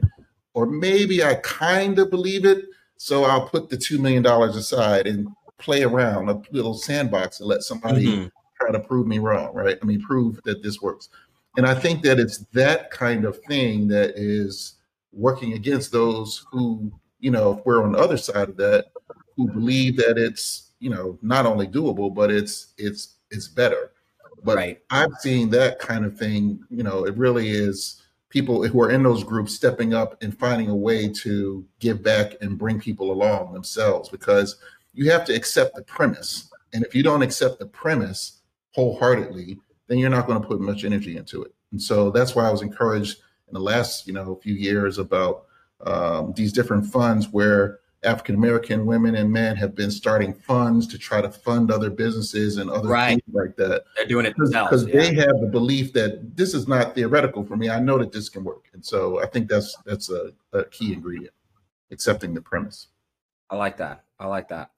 or 0.54 0.66
maybe 0.66 1.22
i 1.22 1.34
kind 1.36 1.98
of 1.98 2.10
believe 2.10 2.44
it 2.44 2.64
so 2.96 3.24
i'll 3.24 3.48
put 3.48 3.68
the 3.68 3.76
$2 3.76 3.98
million 3.98 4.24
aside 4.26 5.06
and 5.06 5.28
play 5.58 5.82
around 5.82 6.28
a 6.28 6.40
little 6.50 6.74
sandbox 6.74 7.40
and 7.40 7.48
let 7.48 7.62
somebody 7.62 8.06
mm-hmm. 8.06 8.26
try 8.60 8.72
to 8.72 8.80
prove 8.80 9.06
me 9.06 9.18
wrong 9.18 9.54
right 9.54 9.78
i 9.80 9.84
mean 9.84 10.02
prove 10.02 10.40
that 10.44 10.62
this 10.62 10.80
works 10.80 11.08
and 11.56 11.66
i 11.66 11.74
think 11.74 12.02
that 12.02 12.18
it's 12.18 12.38
that 12.52 12.90
kind 12.90 13.24
of 13.24 13.38
thing 13.44 13.86
that 13.86 14.12
is 14.16 14.74
working 15.12 15.52
against 15.52 15.92
those 15.92 16.44
who 16.50 16.90
you 17.22 17.30
know, 17.30 17.56
if 17.56 17.64
we're 17.64 17.82
on 17.82 17.92
the 17.92 17.98
other 17.98 18.18
side 18.18 18.50
of 18.50 18.56
that, 18.58 18.86
who 19.36 19.48
believe 19.48 19.96
that 19.96 20.18
it's, 20.18 20.72
you 20.80 20.90
know, 20.90 21.18
not 21.22 21.46
only 21.46 21.66
doable, 21.66 22.12
but 22.14 22.30
it's 22.30 22.74
it's 22.76 23.14
it's 23.30 23.48
better. 23.48 23.91
But 24.44 24.56
right. 24.56 24.80
I've 24.90 25.14
seen 25.20 25.50
that 25.50 25.78
kind 25.78 26.04
of 26.04 26.18
thing, 26.18 26.64
you 26.70 26.82
know, 26.82 27.04
it 27.06 27.16
really 27.16 27.50
is 27.50 28.02
people 28.28 28.66
who 28.66 28.80
are 28.80 28.90
in 28.90 29.02
those 29.02 29.22
groups 29.22 29.54
stepping 29.54 29.92
up 29.92 30.20
and 30.22 30.36
finding 30.36 30.70
a 30.70 30.74
way 30.74 31.08
to 31.08 31.64
give 31.80 32.02
back 32.02 32.34
and 32.40 32.58
bring 32.58 32.80
people 32.80 33.12
along 33.12 33.52
themselves 33.52 34.08
because 34.08 34.56
you 34.94 35.10
have 35.10 35.24
to 35.26 35.34
accept 35.34 35.76
the 35.76 35.82
premise. 35.82 36.50
And 36.72 36.84
if 36.84 36.94
you 36.94 37.02
don't 37.02 37.22
accept 37.22 37.58
the 37.58 37.66
premise 37.66 38.40
wholeheartedly, 38.72 39.58
then 39.86 39.98
you're 39.98 40.10
not 40.10 40.26
going 40.26 40.40
to 40.40 40.46
put 40.46 40.60
much 40.60 40.84
energy 40.84 41.16
into 41.16 41.42
it. 41.42 41.52
And 41.72 41.80
so 41.80 42.10
that's 42.10 42.34
why 42.34 42.48
I 42.48 42.50
was 42.50 42.62
encouraged 42.62 43.18
in 43.48 43.54
the 43.54 43.60
last, 43.60 44.06
you 44.06 44.14
know, 44.14 44.36
few 44.42 44.54
years 44.54 44.98
about 44.98 45.44
um, 45.84 46.32
these 46.34 46.52
different 46.52 46.86
funds 46.86 47.28
where 47.28 47.80
African 48.04 48.34
American 48.34 48.84
women 48.84 49.14
and 49.14 49.30
men 49.30 49.54
have 49.56 49.74
been 49.74 49.90
starting 49.90 50.34
funds 50.34 50.86
to 50.88 50.98
try 50.98 51.20
to 51.20 51.30
fund 51.30 51.70
other 51.70 51.88
businesses 51.90 52.56
and 52.56 52.68
other 52.68 52.88
right. 52.88 53.10
things 53.10 53.22
like 53.32 53.56
that. 53.56 53.84
They're 53.96 54.06
doing 54.06 54.26
it 54.26 54.36
themselves 54.36 54.70
because 54.70 54.86
yeah. 54.88 55.00
they 55.00 55.14
have 55.14 55.40
the 55.40 55.48
belief 55.50 55.92
that 55.92 56.36
this 56.36 56.54
is 56.54 56.66
not 56.66 56.94
theoretical 56.94 57.44
for 57.44 57.56
me. 57.56 57.70
I 57.70 57.78
know 57.78 57.98
that 57.98 58.12
this 58.12 58.28
can 58.28 58.44
work, 58.44 58.68
and 58.72 58.84
so 58.84 59.22
I 59.22 59.26
think 59.26 59.48
that's 59.48 59.76
that's 59.84 60.10
a, 60.10 60.32
a 60.52 60.64
key 60.64 60.92
ingredient. 60.92 61.34
Accepting 61.90 62.34
the 62.34 62.40
premise. 62.40 62.88
I 63.50 63.56
like 63.56 63.76
that. 63.76 64.04
I 64.18 64.26
like 64.26 64.48
that. 64.48 64.70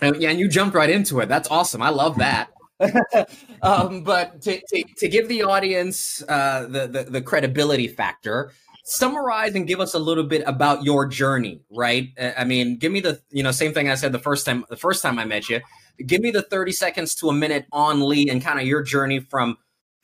And 0.00 0.20
yeah, 0.20 0.30
and 0.30 0.40
you 0.40 0.48
jumped 0.48 0.74
right 0.74 0.90
into 0.90 1.20
it. 1.20 1.28
That's 1.28 1.50
awesome. 1.50 1.82
I 1.82 1.90
love 1.90 2.18
that. 2.18 2.50
um, 3.62 4.02
but 4.02 4.40
to, 4.42 4.60
to, 4.68 4.84
to, 4.98 5.08
give 5.08 5.28
the 5.28 5.42
audience 5.42 6.22
uh, 6.28 6.66
the, 6.68 6.86
the, 6.88 7.04
the 7.04 7.22
credibility 7.22 7.86
factor, 7.86 8.50
summarize 8.84 9.54
and 9.54 9.66
give 9.66 9.80
us 9.80 9.94
a 9.94 9.98
little 9.98 10.24
bit 10.24 10.42
about 10.46 10.84
your 10.84 11.06
journey, 11.06 11.60
right? 11.70 12.10
I 12.36 12.44
mean, 12.44 12.76
give 12.76 12.92
me 12.92 13.00
the 13.00 13.20
you 13.30 13.42
know 13.42 13.50
same 13.50 13.72
thing 13.72 13.90
I 13.90 13.96
said 13.96 14.12
the 14.12 14.18
first 14.18 14.46
time 14.46 14.64
the 14.70 14.76
first 14.76 15.02
time 15.02 15.18
I 15.18 15.24
met 15.24 15.48
you. 15.48 15.60
Give 16.06 16.20
me 16.20 16.30
the 16.30 16.42
30 16.42 16.72
seconds 16.72 17.14
to 17.16 17.28
a 17.28 17.32
minute 17.32 17.66
on 17.72 18.06
Lee 18.06 18.28
and 18.28 18.42
kind 18.42 18.60
of 18.60 18.66
your 18.66 18.82
journey 18.82 19.20
from 19.20 19.58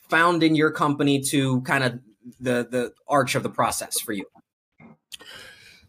founding 0.09 0.55
your 0.55 0.71
company 0.71 1.21
to 1.31 1.61
kind 1.63 1.85
of 1.85 2.01
the 2.41 2.67
the 2.69 2.93
arch 3.07 3.35
of 3.35 3.43
the 3.43 3.51
process 3.51 4.01
for 4.01 4.13
you. 4.13 4.25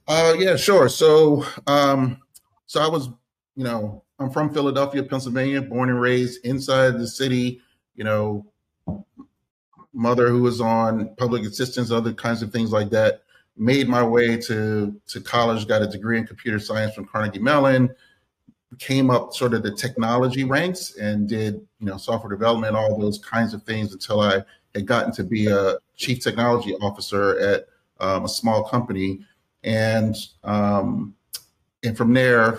Uh, 0.08 0.34
yeah, 0.38 0.56
sure. 0.58 0.90
So, 0.90 1.46
um, 1.68 2.20
so 2.66 2.82
I 2.82 2.88
was, 2.88 3.08
you 3.56 3.64
know, 3.64 4.04
I'm 4.20 4.30
from 4.32 4.54
Philadelphia, 4.54 5.04
Pennsylvania, 5.04 5.62
born 5.62 5.90
and 5.90 6.02
raised 6.02 6.46
inside 6.46 7.00
the 7.00 7.08
city. 7.08 7.62
You 7.96 8.04
know, 8.04 8.52
mother 9.94 10.30
who 10.30 10.42
was 10.42 10.62
on 10.62 11.16
public 11.16 11.44
assistance, 11.44 11.92
other 11.92 12.14
kinds 12.14 12.42
of 12.42 12.52
things 12.52 12.72
like 12.72 12.90
that. 12.92 13.24
Made 13.58 13.88
my 13.90 14.02
way 14.02 14.38
to 14.38 14.96
to 15.08 15.22
college, 15.22 15.68
got 15.68 15.82
a 15.82 15.88
degree 15.88 16.18
in 16.18 16.26
computer 16.26 16.58
science 16.58 16.96
from 16.96 17.06
Carnegie 17.06 17.40
Mellon. 17.40 17.94
Came 18.80 19.10
up 19.10 19.34
sort 19.34 19.54
of 19.54 19.64
the 19.64 19.72
technology 19.72 20.46
ranks 20.46 20.96
and 20.96 21.28
did 21.28 21.56
you 21.80 21.88
know 21.88 21.98
software 21.98 22.30
development, 22.30 22.76
all 22.76 22.98
those 22.98 23.20
kinds 23.20 23.54
of 23.54 23.64
things 23.64 23.92
until 23.92 24.22
I 24.22 24.44
had 24.74 24.86
gotten 24.86 25.12
to 25.14 25.24
be 25.24 25.48
a 25.48 25.78
chief 25.98 26.24
technology 26.24 26.74
officer 26.76 27.38
at 27.40 27.68
um, 28.00 28.26
a 28.26 28.30
small 28.30 28.64
company, 28.64 29.20
and 29.64 30.16
um, 30.46 31.14
and 31.84 31.98
from 31.98 32.14
there 32.14 32.58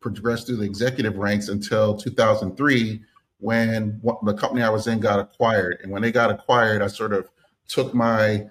progressed 0.00 0.46
through 0.46 0.56
the 0.56 0.64
executive 0.64 1.16
ranks 1.16 1.48
until 1.48 1.96
2003 1.96 3.02
when 3.40 4.00
the 4.22 4.34
company 4.34 4.62
I 4.62 4.70
was 4.70 4.86
in 4.86 5.00
got 5.00 5.18
acquired. 5.18 5.80
And 5.82 5.90
when 5.90 6.02
they 6.02 6.12
got 6.12 6.30
acquired, 6.30 6.82
I 6.82 6.86
sort 6.86 7.12
of 7.12 7.28
took 7.68 7.94
my 7.94 8.46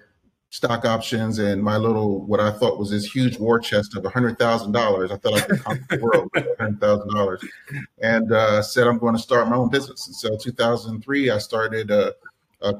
stock 0.52 0.84
options 0.84 1.38
and 1.38 1.62
my 1.62 1.76
little 1.76 2.26
what 2.26 2.40
I 2.40 2.50
thought 2.50 2.76
was 2.76 2.90
this 2.90 3.04
huge 3.04 3.38
war 3.38 3.60
chest 3.60 3.96
of 3.96 4.04
hundred 4.04 4.38
thousand 4.38 4.72
dollars. 4.72 5.12
I 5.12 5.16
thought 5.16 5.34
I 5.34 5.40
could 5.42 5.62
conquer 5.62 5.96
the 5.96 6.02
world 6.02 6.30
with 6.34 6.46
hundred 6.58 6.80
thousand 6.80 7.14
dollars, 7.14 7.44
and 8.02 8.32
uh, 8.32 8.60
said 8.62 8.86
I'm 8.86 8.98
going 8.98 9.14
to 9.14 9.22
start 9.22 9.48
my 9.48 9.56
own 9.56 9.70
business. 9.70 10.06
And 10.06 10.16
so, 10.16 10.36
2003, 10.36 11.30
I 11.30 11.38
started 11.38 11.90
a, 11.90 12.14
a 12.62 12.74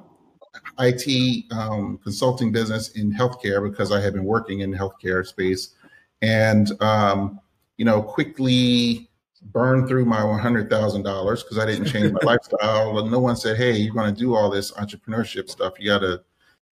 IT 0.80 1.44
um, 1.52 2.00
consulting 2.02 2.50
business 2.50 2.90
in 2.90 3.12
healthcare 3.12 3.62
because 3.62 3.92
I 3.92 4.00
had 4.00 4.14
been 4.14 4.24
working 4.24 4.60
in 4.60 4.72
healthcare 4.72 5.24
space, 5.24 5.74
and 6.22 6.70
um, 6.82 7.38
you 7.76 7.84
know, 7.84 8.02
quickly 8.02 9.09
burned 9.42 9.88
through 9.88 10.04
my 10.04 10.20
$100,000 10.20 11.42
because 11.42 11.58
I 11.58 11.66
didn't 11.66 11.86
change 11.86 12.12
my 12.12 12.20
lifestyle. 12.24 12.98
And 12.98 13.10
no 13.10 13.18
one 13.18 13.36
said, 13.36 13.56
hey, 13.56 13.76
you're 13.76 13.94
going 13.94 14.12
to 14.14 14.18
do 14.18 14.34
all 14.34 14.50
this 14.50 14.72
entrepreneurship 14.72 15.48
stuff. 15.48 15.74
You 15.78 15.88
got 15.88 16.00
to, 16.00 16.22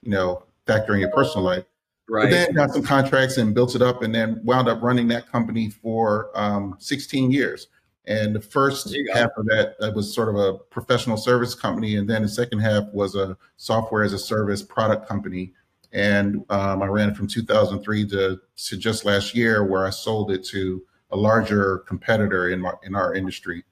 you 0.02 0.10
know, 0.10 0.44
factor 0.66 0.94
in 0.94 1.00
your 1.00 1.10
personal 1.10 1.44
life. 1.44 1.64
Right. 2.08 2.24
But 2.24 2.30
then 2.30 2.54
got 2.54 2.70
some 2.72 2.82
contracts 2.82 3.36
and 3.36 3.54
built 3.54 3.74
it 3.74 3.82
up 3.82 4.02
and 4.02 4.14
then 4.14 4.40
wound 4.42 4.68
up 4.68 4.82
running 4.82 5.08
that 5.08 5.30
company 5.30 5.70
for 5.70 6.30
um, 6.34 6.76
16 6.78 7.30
years. 7.30 7.68
And 8.06 8.34
the 8.34 8.40
first 8.40 8.96
half 9.12 9.30
of 9.36 9.44
that, 9.46 9.76
that 9.80 9.94
was 9.94 10.14
sort 10.14 10.30
of 10.30 10.36
a 10.36 10.54
professional 10.54 11.18
service 11.18 11.54
company. 11.54 11.96
And 11.96 12.08
then 12.08 12.22
the 12.22 12.28
second 12.28 12.60
half 12.60 12.84
was 12.92 13.14
a 13.14 13.36
software 13.58 14.02
as 14.02 14.14
a 14.14 14.18
service 14.18 14.62
product 14.62 15.06
company. 15.06 15.52
And 15.92 16.42
um, 16.48 16.82
I 16.82 16.86
ran 16.86 17.10
it 17.10 17.16
from 17.16 17.26
2003 17.26 18.06
to, 18.08 18.40
to 18.56 18.76
just 18.78 19.04
last 19.04 19.34
year, 19.34 19.64
where 19.64 19.86
I 19.86 19.90
sold 19.90 20.30
it 20.30 20.42
to 20.46 20.82
a 21.10 21.16
larger 21.16 21.78
competitor 21.78 22.50
in 22.50 22.60
my, 22.60 22.72
in 22.82 22.94
our 22.94 23.14
industry, 23.14 23.64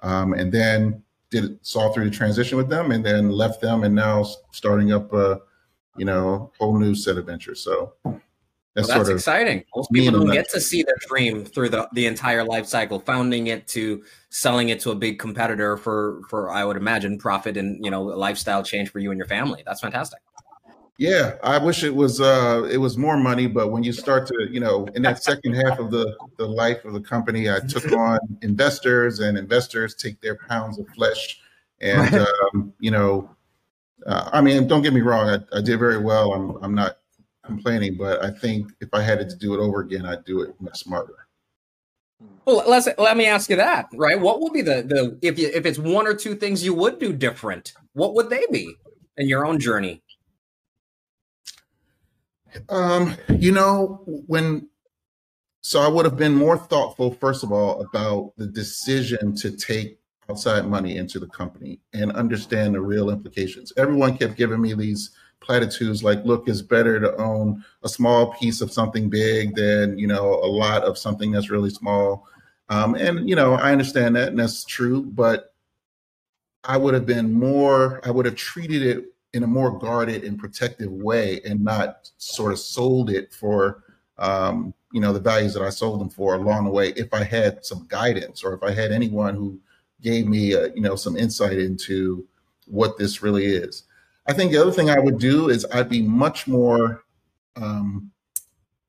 um, 0.00 0.32
and 0.34 0.52
then 0.52 1.02
did 1.30 1.64
saw 1.64 1.92
through 1.92 2.04
the 2.04 2.10
transition 2.10 2.58
with 2.58 2.68
them, 2.68 2.90
and 2.90 3.04
then 3.04 3.30
left 3.30 3.60
them, 3.60 3.84
and 3.84 3.94
now 3.94 4.24
starting 4.50 4.92
up 4.92 5.12
a 5.12 5.40
you 5.96 6.04
know 6.04 6.52
whole 6.58 6.78
new 6.78 6.94
set 6.94 7.18
of 7.18 7.26
ventures. 7.26 7.60
So 7.60 7.94
that's, 8.74 8.88
well, 8.88 8.98
that's 8.98 9.10
exciting. 9.10 9.64
Most 9.76 9.92
people 9.92 10.18
don't 10.18 10.32
get 10.32 10.48
to 10.50 10.60
see 10.60 10.82
their 10.82 10.96
dream 11.06 11.44
through 11.44 11.68
the, 11.68 11.88
the 11.92 12.06
entire 12.06 12.42
life 12.42 12.64
cycle, 12.64 12.98
founding 12.98 13.48
it 13.48 13.66
to 13.68 14.02
selling 14.30 14.70
it 14.70 14.80
to 14.80 14.92
a 14.92 14.94
big 14.94 15.18
competitor 15.18 15.76
for 15.76 16.22
for 16.30 16.50
I 16.50 16.64
would 16.64 16.78
imagine 16.78 17.18
profit 17.18 17.58
and 17.58 17.84
you 17.84 17.90
know 17.90 18.02
lifestyle 18.02 18.62
change 18.62 18.90
for 18.90 18.98
you 18.98 19.10
and 19.10 19.18
your 19.18 19.26
family. 19.26 19.62
That's 19.66 19.80
fantastic. 19.80 20.20
Yeah, 21.02 21.34
I 21.42 21.58
wish 21.58 21.82
it 21.82 21.96
was 21.96 22.20
uh 22.20 22.62
it 22.70 22.76
was 22.76 22.96
more 22.96 23.16
money, 23.16 23.48
but 23.48 23.72
when 23.72 23.82
you 23.82 23.92
start 23.92 24.24
to, 24.28 24.48
you 24.48 24.60
know, 24.60 24.86
in 24.94 25.02
that 25.02 25.20
second 25.20 25.54
half 25.54 25.80
of 25.80 25.90
the 25.90 26.16
the 26.38 26.46
life 26.46 26.84
of 26.84 26.92
the 26.92 27.00
company, 27.00 27.50
I 27.50 27.58
took 27.58 27.90
on 28.06 28.20
investors 28.40 29.18
and 29.18 29.36
investors 29.36 29.96
take 29.96 30.20
their 30.20 30.38
pounds 30.48 30.78
of 30.78 30.86
flesh 30.90 31.40
and 31.80 32.14
um, 32.14 32.72
you 32.78 32.92
know, 32.92 33.28
uh, 34.06 34.30
I 34.32 34.40
mean, 34.42 34.68
don't 34.68 34.82
get 34.82 34.92
me 34.92 35.00
wrong, 35.00 35.28
I, 35.28 35.58
I 35.58 35.60
did 35.60 35.76
very 35.80 35.98
well. 35.98 36.34
I'm 36.34 36.62
I'm 36.62 36.74
not 36.76 36.98
complaining, 37.44 37.96
but 37.96 38.24
I 38.24 38.30
think 38.30 38.70
if 38.80 38.90
I 38.92 39.02
had 39.02 39.28
to 39.28 39.36
do 39.36 39.54
it 39.54 39.58
over 39.58 39.80
again, 39.80 40.06
I'd 40.06 40.24
do 40.24 40.42
it 40.42 40.54
much 40.60 40.78
smarter. 40.78 41.26
Well, 42.44 42.62
let's 42.68 42.86
let 42.96 43.16
me 43.16 43.26
ask 43.26 43.50
you 43.50 43.56
that, 43.56 43.88
right? 43.92 44.20
What 44.20 44.40
would 44.40 44.52
be 44.52 44.62
the 44.62 44.84
the 44.86 45.18
if 45.20 45.36
you 45.36 45.50
if 45.52 45.66
it's 45.66 45.80
one 45.80 46.06
or 46.06 46.14
two 46.14 46.36
things 46.36 46.64
you 46.64 46.74
would 46.74 47.00
do 47.00 47.12
different, 47.12 47.72
what 47.92 48.14
would 48.14 48.30
they 48.30 48.44
be 48.52 48.76
in 49.16 49.26
your 49.26 49.44
own 49.44 49.58
journey? 49.58 50.00
Um, 52.68 53.16
you 53.28 53.52
know, 53.52 54.02
when 54.26 54.68
so 55.62 55.80
I 55.80 55.88
would 55.88 56.04
have 56.04 56.16
been 56.16 56.34
more 56.34 56.58
thoughtful, 56.58 57.12
first 57.14 57.44
of 57.44 57.52
all, 57.52 57.80
about 57.82 58.32
the 58.36 58.46
decision 58.46 59.34
to 59.36 59.50
take 59.52 60.00
outside 60.28 60.66
money 60.66 60.96
into 60.96 61.20
the 61.20 61.28
company 61.28 61.78
and 61.92 62.10
understand 62.12 62.74
the 62.74 62.80
real 62.80 63.10
implications. 63.10 63.72
Everyone 63.76 64.18
kept 64.18 64.36
giving 64.36 64.60
me 64.60 64.74
these 64.74 65.10
platitudes 65.40 66.02
like, 66.02 66.24
look, 66.24 66.48
it's 66.48 66.62
better 66.62 66.98
to 66.98 67.16
own 67.16 67.64
a 67.84 67.88
small 67.88 68.32
piece 68.34 68.60
of 68.60 68.72
something 68.72 69.08
big 69.08 69.54
than, 69.54 69.98
you 69.98 70.06
know, 70.06 70.34
a 70.34 70.46
lot 70.46 70.82
of 70.82 70.98
something 70.98 71.30
that's 71.30 71.50
really 71.50 71.70
small. 71.70 72.26
Um, 72.68 72.94
and, 72.94 73.28
you 73.28 73.36
know, 73.36 73.54
I 73.54 73.70
understand 73.72 74.16
that 74.16 74.28
and 74.28 74.38
that's 74.38 74.64
true, 74.64 75.02
but 75.02 75.54
I 76.64 76.76
would 76.76 76.94
have 76.94 77.06
been 77.06 77.32
more, 77.32 78.00
I 78.04 78.10
would 78.10 78.26
have 78.26 78.36
treated 78.36 78.82
it 78.82 79.11
in 79.32 79.42
a 79.42 79.46
more 79.46 79.78
guarded 79.78 80.24
and 80.24 80.38
protective 80.38 80.90
way 80.90 81.40
and 81.44 81.62
not 81.62 82.10
sort 82.18 82.52
of 82.52 82.58
sold 82.58 83.10
it 83.10 83.32
for 83.32 83.82
um, 84.18 84.74
you 84.92 85.00
know 85.00 85.12
the 85.12 85.20
values 85.20 85.54
that 85.54 85.62
I 85.62 85.70
sold 85.70 86.00
them 86.00 86.10
for 86.10 86.34
along 86.34 86.64
the 86.64 86.70
way 86.70 86.90
if 86.90 87.12
I 87.14 87.24
had 87.24 87.64
some 87.64 87.86
guidance 87.88 88.44
or 88.44 88.52
if 88.52 88.62
I 88.62 88.72
had 88.72 88.92
anyone 88.92 89.34
who 89.34 89.58
gave 90.00 90.26
me 90.26 90.52
a, 90.52 90.68
you 90.74 90.80
know 90.80 90.96
some 90.96 91.16
insight 91.16 91.58
into 91.58 92.26
what 92.66 92.98
this 92.98 93.22
really 93.22 93.46
is. 93.46 93.84
I 94.26 94.32
think 94.32 94.52
the 94.52 94.58
other 94.58 94.70
thing 94.70 94.90
I 94.90 95.00
would 95.00 95.18
do 95.18 95.48
is 95.48 95.66
I'd 95.72 95.88
be 95.88 96.02
much 96.02 96.46
more 96.46 97.04
um, 97.56 98.12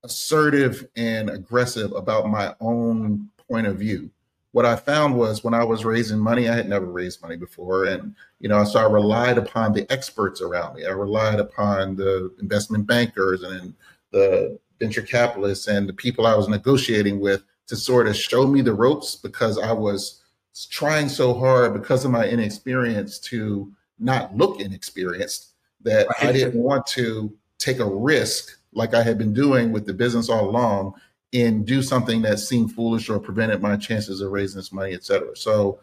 assertive 0.04 0.88
and 0.96 1.30
aggressive 1.30 1.92
about 1.94 2.30
my 2.30 2.54
own 2.60 3.30
point 3.50 3.66
of 3.66 3.78
view 3.78 4.12
what 4.54 4.66
I 4.68 4.76
found 4.76 5.18
was 5.18 5.44
when 5.44 5.56
I 5.56 5.64
was 5.64 5.84
raising 5.84 6.20
money, 6.20 6.48
I 6.48 6.56
had 6.56 6.70
never 6.70 6.86
raised 6.86 7.22
money 7.24 7.36
before. 7.36 7.86
And, 7.86 8.16
you 8.40 8.48
know, 8.48 8.64
so 8.64 8.80
I 8.80 8.90
relied 8.90 9.40
upon 9.40 9.74
the 9.74 9.92
experts 9.92 10.42
around 10.42 10.76
me. 10.76 10.86
I 10.86 10.92
relied 10.92 11.40
upon 11.40 11.96
the 11.96 12.32
investment 12.40 12.86
bankers 12.86 13.42
and 13.42 13.74
the 14.12 14.60
venture 14.80 15.02
capitalists 15.02 15.68
and 15.68 15.90
the 15.90 15.94
people 15.94 16.28
I 16.28 16.36
was 16.36 16.48
negotiating 16.48 17.20
with 17.20 17.44
to 17.66 17.76
sort 17.76 18.08
of 18.08 18.16
show 18.16 18.46
me 18.46 18.62
the 18.62 18.76
ropes 18.76 19.16
because 19.16 19.58
I 19.58 19.72
was 19.72 20.22
trying 20.70 21.10
so 21.10 21.34
hard 21.34 21.74
because 21.74 22.06
of 22.06 22.12
my 22.12 22.28
inexperience 22.28 23.18
to 23.20 23.72
not 23.98 24.38
look 24.38 24.62
inexperienced 24.62 25.54
that 25.82 26.08
right. 26.08 26.30
I 26.30 26.32
didn't 26.32 26.62
want 26.62 26.86
to 26.88 27.36
take 27.58 27.80
a 27.80 27.86
risk 27.86 28.60
like 28.72 28.94
I 28.94 29.02
had 29.02 29.18
been 29.18 29.34
doing 29.34 29.72
with 29.72 29.88
the 29.88 29.94
business 29.94 30.30
all 30.30 30.48
along 30.48 30.94
and 31.34 31.66
do 31.66 31.82
something 31.82 32.22
that 32.22 32.40
seemed 32.40 32.74
foolish 32.74 33.10
or 33.10 33.20
prevented 33.20 33.62
my 33.62 33.76
chances 33.76 34.22
of 34.22 34.32
raising 34.32 34.58
this 34.58 34.72
money, 34.72 34.94
et 34.94 35.04
cetera. 35.04 35.36
So 35.36 35.80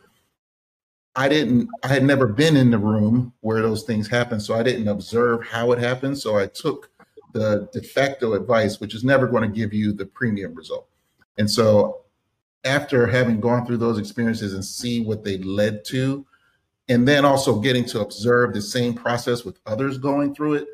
I 1.16 1.28
didn't, 1.28 1.68
I 1.82 1.88
had 1.88 2.04
never 2.04 2.26
been 2.26 2.56
in 2.56 2.70
the 2.70 2.78
room 2.78 3.32
where 3.40 3.60
those 3.60 3.82
things 3.82 4.06
happen. 4.06 4.38
So 4.38 4.54
I 4.54 4.62
didn't 4.62 4.86
observe 4.86 5.44
how 5.44 5.72
it 5.72 5.78
happened. 5.80 6.18
So 6.18 6.38
I 6.38 6.46
took 6.46 6.90
the 7.32 7.68
de 7.72 7.82
facto 7.82 8.34
advice, 8.34 8.78
which 8.78 8.94
is 8.94 9.02
never 9.02 9.26
going 9.26 9.42
to 9.42 9.56
give 9.56 9.74
you 9.74 9.92
the 9.92 10.06
premium 10.06 10.54
result. 10.54 10.88
And 11.36 11.50
so 11.50 12.02
after 12.64 13.06
having 13.06 13.40
gone 13.40 13.66
through 13.66 13.78
those 13.78 13.98
experiences 13.98 14.54
and 14.54 14.64
see 14.64 15.00
what 15.00 15.24
they 15.24 15.38
led 15.38 15.84
to, 15.86 16.24
and 16.88 17.06
then 17.06 17.24
also 17.24 17.58
getting 17.58 17.84
to 17.86 18.00
observe 18.00 18.52
the 18.52 18.62
same 18.62 18.94
process 18.94 19.44
with 19.44 19.58
others 19.66 19.98
going 19.98 20.34
through 20.34 20.54
it, 20.54 20.68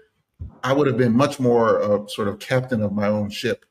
I 0.63 0.73
would 0.73 0.87
have 0.87 0.97
been 0.97 1.15
much 1.17 1.41
more 1.41 2.07
sort 2.09 2.29
of 2.29 2.39
captain 2.39 2.83
of 2.83 2.93
my 2.93 3.07
own 3.07 3.31
ship 3.31 3.65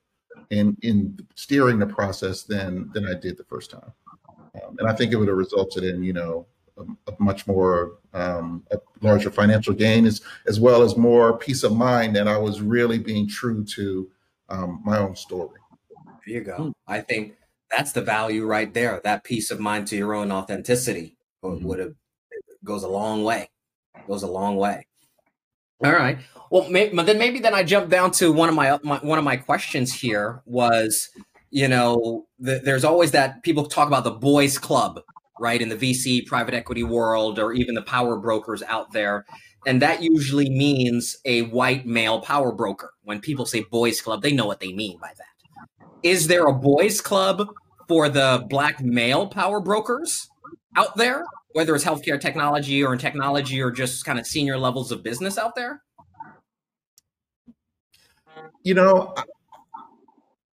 in 0.49 0.77
in 0.81 1.17
steering 1.35 1.79
the 1.79 1.85
process 1.85 2.43
than 2.43 2.89
than 2.93 3.07
I 3.07 3.13
did 3.13 3.37
the 3.37 3.43
first 3.43 3.71
time. 3.71 3.91
Um, 4.29 4.77
and 4.79 4.87
I 4.87 4.93
think 4.93 5.11
it 5.11 5.17
would 5.17 5.27
have 5.27 5.37
resulted 5.37 5.83
in 5.83 6.03
you 6.03 6.13
know 6.13 6.47
a, 6.77 6.83
a 7.11 7.15
much 7.19 7.47
more 7.47 7.97
um, 8.13 8.63
a 8.71 8.77
larger 9.01 9.31
financial 9.31 9.73
gain 9.73 10.05
as 10.05 10.21
as 10.47 10.59
well 10.59 10.81
as 10.81 10.97
more 10.97 11.37
peace 11.37 11.63
of 11.63 11.75
mind 11.75 12.15
that 12.15 12.27
I 12.27 12.37
was 12.37 12.61
really 12.61 12.99
being 12.99 13.27
true 13.27 13.63
to 13.65 14.09
um, 14.49 14.81
my 14.85 14.97
own 14.97 15.15
story. 15.15 15.59
There 16.25 16.35
you 16.35 16.41
go. 16.41 16.55
Hmm. 16.57 16.69
I 16.87 17.01
think 17.01 17.35
that's 17.75 17.91
the 17.91 18.01
value 18.01 18.45
right 18.45 18.73
there. 18.73 19.01
That 19.03 19.23
peace 19.23 19.51
of 19.51 19.59
mind 19.59 19.87
to 19.87 19.95
your 19.95 20.13
own 20.13 20.31
authenticity 20.31 21.17
mm-hmm. 21.43 21.65
would 21.65 21.79
have 21.79 21.93
goes 22.63 22.83
a 22.83 22.87
long 22.87 23.23
way. 23.23 23.49
Goes 24.07 24.23
a 24.23 24.27
long 24.27 24.57
way. 24.57 24.85
All 25.83 25.91
right. 25.91 26.17
Well, 26.51 26.69
maybe, 26.69 26.95
then 26.95 27.17
maybe 27.17 27.39
then 27.39 27.53
I 27.53 27.63
jump 27.63 27.89
down 27.89 28.11
to 28.11 28.31
one 28.31 28.49
of 28.49 28.55
my, 28.55 28.69
uh, 28.69 28.79
my 28.83 28.97
one 28.97 29.17
of 29.17 29.25
my 29.25 29.35
questions 29.35 29.93
here 29.93 30.41
was, 30.45 31.09
you 31.49 31.67
know, 31.67 32.25
the, 32.39 32.59
there's 32.63 32.83
always 32.83 33.11
that 33.11 33.43
people 33.43 33.65
talk 33.65 33.87
about 33.87 34.03
the 34.03 34.11
boys 34.11 34.57
club, 34.57 35.01
right, 35.39 35.61
in 35.61 35.69
the 35.69 35.75
VC 35.75 36.25
private 36.25 36.53
equity 36.53 36.83
world, 36.83 37.39
or 37.39 37.51
even 37.51 37.75
the 37.75 37.81
power 37.81 38.17
brokers 38.17 38.63
out 38.63 38.93
there, 38.93 39.25
and 39.65 39.81
that 39.81 40.01
usually 40.01 40.49
means 40.49 41.17
a 41.25 41.41
white 41.43 41.85
male 41.85 42.21
power 42.21 42.51
broker. 42.51 42.91
When 43.03 43.19
people 43.19 43.45
say 43.45 43.65
boys 43.69 43.99
club, 43.99 44.21
they 44.21 44.31
know 44.31 44.45
what 44.45 44.59
they 44.59 44.71
mean 44.71 44.97
by 44.99 45.11
that. 45.17 45.87
Is 46.03 46.27
there 46.27 46.45
a 46.45 46.53
boys 46.53 47.01
club 47.01 47.49
for 47.87 48.09
the 48.09 48.45
black 48.49 48.81
male 48.81 49.27
power 49.27 49.59
brokers 49.59 50.29
out 50.75 50.95
there, 50.95 51.25
whether 51.55 51.73
it's 51.73 51.85
healthcare 51.85 52.19
technology 52.19 52.83
or 52.83 52.91
in 52.91 52.99
technology 52.99 53.61
or 53.61 53.71
just 53.71 54.03
kind 54.03 54.19
of 54.19 54.27
senior 54.27 54.57
levels 54.57 54.91
of 54.91 55.01
business 55.01 55.37
out 55.37 55.55
there? 55.55 55.81
You 58.63 58.73
know, 58.73 59.15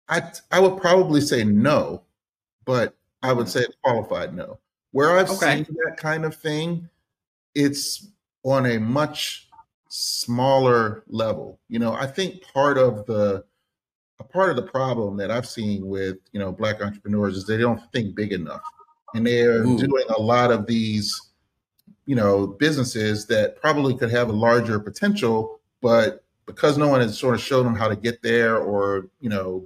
I 0.09 0.29
I 0.51 0.59
would 0.59 0.81
probably 0.81 1.21
say 1.21 1.45
no, 1.45 2.03
but 2.65 2.97
I 3.23 3.31
would 3.31 3.47
say 3.47 3.65
qualified 3.81 4.35
no. 4.35 4.59
Where 4.91 5.17
I've 5.17 5.29
okay. 5.29 5.63
seen 5.63 5.77
that 5.85 5.95
kind 5.95 6.25
of 6.25 6.35
thing, 6.35 6.89
it's 7.55 8.09
on 8.43 8.65
a 8.65 8.77
much 8.77 9.47
smaller 9.87 11.05
level. 11.07 11.61
You 11.69 11.79
know, 11.79 11.93
I 11.93 12.07
think 12.07 12.43
part 12.53 12.77
of 12.77 13.05
the 13.05 13.45
a 14.19 14.25
part 14.25 14.49
of 14.49 14.57
the 14.57 14.63
problem 14.63 15.15
that 15.15 15.31
I've 15.31 15.47
seen 15.47 15.87
with 15.87 16.17
you 16.33 16.41
know 16.41 16.51
black 16.51 16.81
entrepreneurs 16.81 17.37
is 17.37 17.47
they 17.47 17.55
don't 17.55 17.81
think 17.93 18.15
big 18.15 18.33
enough, 18.33 18.63
and 19.13 19.25
they're 19.25 19.63
Ooh. 19.63 19.77
doing 19.77 20.05
a 20.15 20.21
lot 20.21 20.51
of 20.51 20.67
these 20.67 21.19
you 22.05 22.15
know 22.15 22.47
businesses 22.47 23.27
that 23.27 23.61
probably 23.61 23.95
could 23.95 24.11
have 24.11 24.29
a 24.29 24.33
larger 24.33 24.79
potential, 24.79 25.59
but 25.81 26.23
because 26.45 26.77
no 26.77 26.87
one 26.87 27.01
has 27.01 27.17
sort 27.17 27.35
of 27.35 27.41
showed 27.41 27.63
them 27.63 27.75
how 27.75 27.87
to 27.87 27.95
get 27.95 28.23
there 28.23 28.57
or 28.57 29.07
you 29.19 29.29
know 29.29 29.65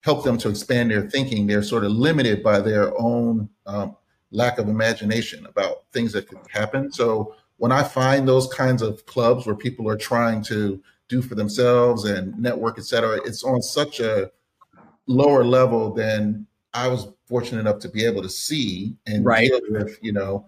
help 0.00 0.24
them 0.24 0.36
to 0.36 0.48
expand 0.48 0.90
their 0.90 1.08
thinking, 1.08 1.46
they're 1.46 1.62
sort 1.62 1.84
of 1.84 1.92
limited 1.92 2.42
by 2.42 2.60
their 2.60 2.92
own 3.00 3.48
um, 3.66 3.96
lack 4.32 4.58
of 4.58 4.68
imagination 4.68 5.46
about 5.46 5.84
things 5.92 6.12
that 6.12 6.28
could 6.28 6.38
happen. 6.50 6.92
So 6.92 7.36
when 7.56 7.70
I 7.70 7.84
find 7.84 8.26
those 8.26 8.52
kinds 8.52 8.82
of 8.82 9.06
clubs 9.06 9.46
where 9.46 9.54
people 9.54 9.88
are 9.88 9.96
trying 9.96 10.42
to 10.44 10.82
do 11.08 11.22
for 11.22 11.36
themselves 11.36 12.04
and 12.04 12.36
network, 12.38 12.78
et 12.78 12.84
cetera, 12.84 13.20
it's 13.24 13.44
on 13.44 13.62
such 13.62 14.00
a 14.00 14.30
lower 15.06 15.44
level 15.44 15.94
than 15.94 16.46
I 16.74 16.88
was 16.88 17.08
fortunate 17.26 17.60
enough 17.60 17.80
to 17.80 17.88
be 17.88 18.04
able 18.04 18.22
to 18.22 18.28
see 18.28 18.96
and 19.06 19.24
right. 19.24 19.48
deal 19.48 19.60
with, 19.70 19.98
you 20.02 20.12
know, 20.12 20.46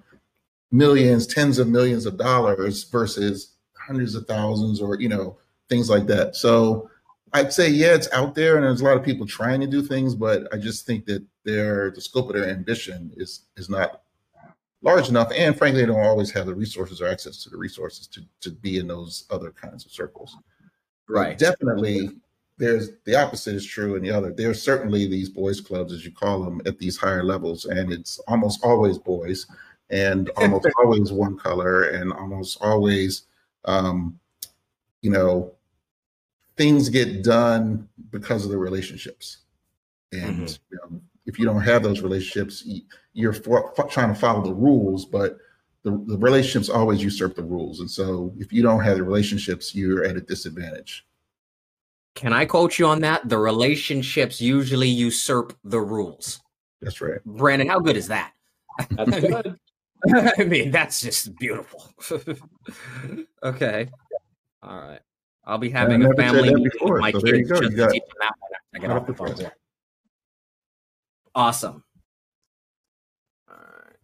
millions, 0.72 1.26
tens 1.26 1.58
of 1.58 1.68
millions 1.68 2.06
of 2.06 2.16
dollars 2.16 2.84
versus 2.84 3.54
hundreds 3.76 4.14
of 4.14 4.26
thousands 4.26 4.80
or, 4.80 4.98
you 4.98 5.08
know, 5.08 5.36
things 5.68 5.90
like 5.90 6.06
that. 6.06 6.36
So 6.36 6.90
I'd 7.32 7.52
say, 7.52 7.68
yeah, 7.68 7.94
it's 7.94 8.10
out 8.12 8.34
there 8.34 8.56
and 8.56 8.64
there's 8.64 8.80
a 8.80 8.84
lot 8.84 8.96
of 8.96 9.04
people 9.04 9.26
trying 9.26 9.60
to 9.60 9.66
do 9.66 9.82
things, 9.82 10.14
but 10.14 10.52
I 10.52 10.56
just 10.56 10.86
think 10.86 11.04
that 11.06 11.24
their 11.44 11.90
the 11.90 12.00
scope 12.00 12.28
of 12.28 12.34
their 12.34 12.48
ambition 12.48 13.12
is 13.16 13.42
is 13.56 13.68
not 13.68 14.02
large 14.82 15.08
enough, 15.08 15.32
and 15.34 15.56
frankly, 15.56 15.80
they 15.80 15.86
don't 15.86 16.00
always 16.00 16.30
have 16.30 16.46
the 16.46 16.54
resources 16.54 17.00
or 17.00 17.08
access 17.08 17.42
to 17.42 17.50
the 17.50 17.56
resources 17.56 18.06
to 18.08 18.22
to 18.40 18.50
be 18.50 18.78
in 18.78 18.86
those 18.86 19.24
other 19.30 19.50
kinds 19.50 19.84
of 19.84 19.92
circles. 19.92 20.36
Right. 21.08 21.30
But 21.30 21.38
definitely, 21.38 22.10
there's 22.56 22.90
the 23.04 23.16
opposite 23.16 23.54
is 23.54 23.66
true, 23.66 23.96
and 23.96 24.04
the 24.04 24.10
other. 24.10 24.32
There's 24.32 24.62
certainly 24.62 25.06
these 25.06 25.28
boys' 25.28 25.60
clubs, 25.60 25.92
as 25.92 26.04
you 26.04 26.12
call 26.12 26.42
them, 26.42 26.60
at 26.66 26.78
these 26.78 26.96
higher 26.96 27.24
levels, 27.24 27.64
and 27.64 27.92
it's 27.92 28.18
almost 28.28 28.64
always 28.64 28.98
boys, 28.98 29.46
and 29.90 30.30
almost 30.36 30.68
always 30.78 31.12
one 31.12 31.36
color, 31.36 31.84
and 31.84 32.12
almost 32.12 32.58
always, 32.60 33.24
um, 33.64 34.18
you 35.02 35.10
know, 35.10 35.52
things 36.56 36.88
get 36.88 37.24
done 37.24 37.88
because 38.10 38.44
of 38.44 38.50
the 38.50 38.58
relationships, 38.58 39.38
and 40.12 40.46
mm-hmm. 40.46 40.54
you 40.70 40.78
know, 40.82 41.00
if 41.26 41.38
you 41.38 41.44
don't 41.44 41.62
have 41.62 41.82
those 41.82 42.02
relationships, 42.02 42.64
you're 43.14 43.32
for, 43.32 43.72
trying 43.90 44.12
to 44.12 44.20
follow 44.20 44.42
the 44.42 44.54
rules, 44.54 45.04
but 45.04 45.38
the, 45.82 45.90
the 46.06 46.18
relationships 46.18 46.68
always 46.68 47.02
usurp 47.02 47.34
the 47.34 47.42
rules. 47.42 47.80
And 47.80 47.90
so 47.90 48.32
if 48.38 48.52
you 48.52 48.62
don't 48.62 48.82
have 48.82 48.96
the 48.96 49.02
relationships, 49.02 49.74
you're 49.74 50.04
at 50.04 50.16
a 50.16 50.20
disadvantage. 50.20 51.06
Can 52.14 52.32
I 52.32 52.44
quote 52.44 52.78
you 52.78 52.86
on 52.86 53.00
that? 53.00 53.28
The 53.28 53.38
relationships 53.38 54.40
usually 54.40 54.88
usurp 54.88 55.56
the 55.64 55.80
rules. 55.80 56.40
That's 56.80 57.00
right. 57.00 57.22
Brandon, 57.24 57.68
how 57.68 57.80
good 57.80 57.96
is 57.96 58.08
that? 58.08 58.32
That's 58.90 59.20
good. 59.20 59.58
I 60.38 60.44
mean, 60.44 60.70
that's 60.70 61.00
just 61.00 61.34
beautiful. 61.36 61.90
okay. 63.42 63.88
All 64.62 64.78
right. 64.78 65.00
I'll 65.46 65.58
be 65.58 65.70
having 65.70 66.04
a 66.04 66.12
family 66.14 66.54
meeting 66.54 66.70
with 66.80 67.00
my 67.00 67.12
so 67.12 67.20
kids 67.20 67.48
just 67.48 67.62
to 67.62 67.68
teach 67.68 67.78
them 67.78 67.90
that 68.20 68.32
one. 68.38 68.50
I 68.74 68.78
get 68.78 68.90
off 68.90 69.06
the 69.06 69.14
phone. 69.14 69.50
Awesome. 71.34 71.82
All 73.50 73.56
right. 73.56 73.96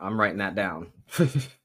I'm 0.00 0.18
writing 0.18 0.38
that 0.38 0.54
down. 0.54 0.92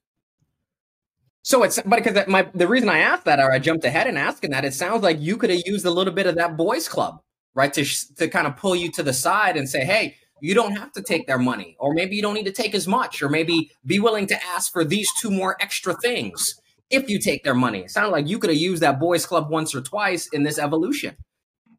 so 1.44 1.64
it's 1.64 1.80
but 1.86 2.04
because 2.04 2.28
my 2.28 2.50
the 2.54 2.68
reason 2.68 2.90
I 2.90 3.00
asked 3.00 3.26
that 3.26 3.40
or 3.40 3.52
I 3.52 3.60
jumped 3.60 3.86
ahead 3.86 4.08
and 4.08 4.18
asking 4.18 4.52
that, 4.52 4.66
it 4.66 4.74
sounds 4.74 5.04
like 5.04 5.20
you 5.20 5.38
could 5.38 5.50
have 5.50 5.62
used 5.66 5.86
a 5.86 5.92
little 5.92 6.14
bit 6.14 6.28
of 6.28 6.36
that 6.36 6.58
boys 6.58 6.88
club, 6.88 7.22
right? 7.54 7.74
To 7.74 7.86
to 8.18 8.28
kind 8.28 8.48
of 8.48 8.58
pull 8.58 8.76
you 8.76 8.92
to 8.92 9.04
the 9.04 9.14
side 9.14 9.58
and 9.58 9.70
say, 9.70 9.86
hey, 9.86 10.16
you 10.42 10.54
don't 10.54 10.76
have 10.76 10.92
to 10.94 11.02
take 11.02 11.28
their 11.28 11.40
money, 11.40 11.76
or 11.80 11.94
maybe 11.94 12.16
you 12.16 12.22
don't 12.22 12.34
need 12.34 12.46
to 12.46 12.52
take 12.52 12.76
as 12.76 12.88
much, 12.88 13.22
or 13.22 13.30
maybe 13.30 13.72
be 13.86 14.00
willing 14.00 14.28
to 14.28 14.44
ask 14.46 14.72
for 14.72 14.84
these 14.84 15.10
two 15.20 15.32
more 15.32 15.56
extra 15.62 15.94
things 15.94 16.60
if 16.90 17.10
you 17.10 17.20
take 17.20 17.44
their 17.44 17.56
money. 17.56 17.80
It 17.80 17.92
sounded 17.92 18.12
like 18.12 18.28
you 18.28 18.40
could 18.40 18.50
have 18.50 18.60
used 18.60 18.82
that 18.82 19.00
boys 19.00 19.26
club 19.26 19.50
once 19.50 19.74
or 19.76 19.82
twice 19.82 20.28
in 20.32 20.44
this 20.44 20.60
evolution, 20.60 21.16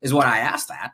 is 0.02 0.14
what 0.14 0.26
I 0.26 0.38
asked 0.38 0.68
that. 0.68 0.92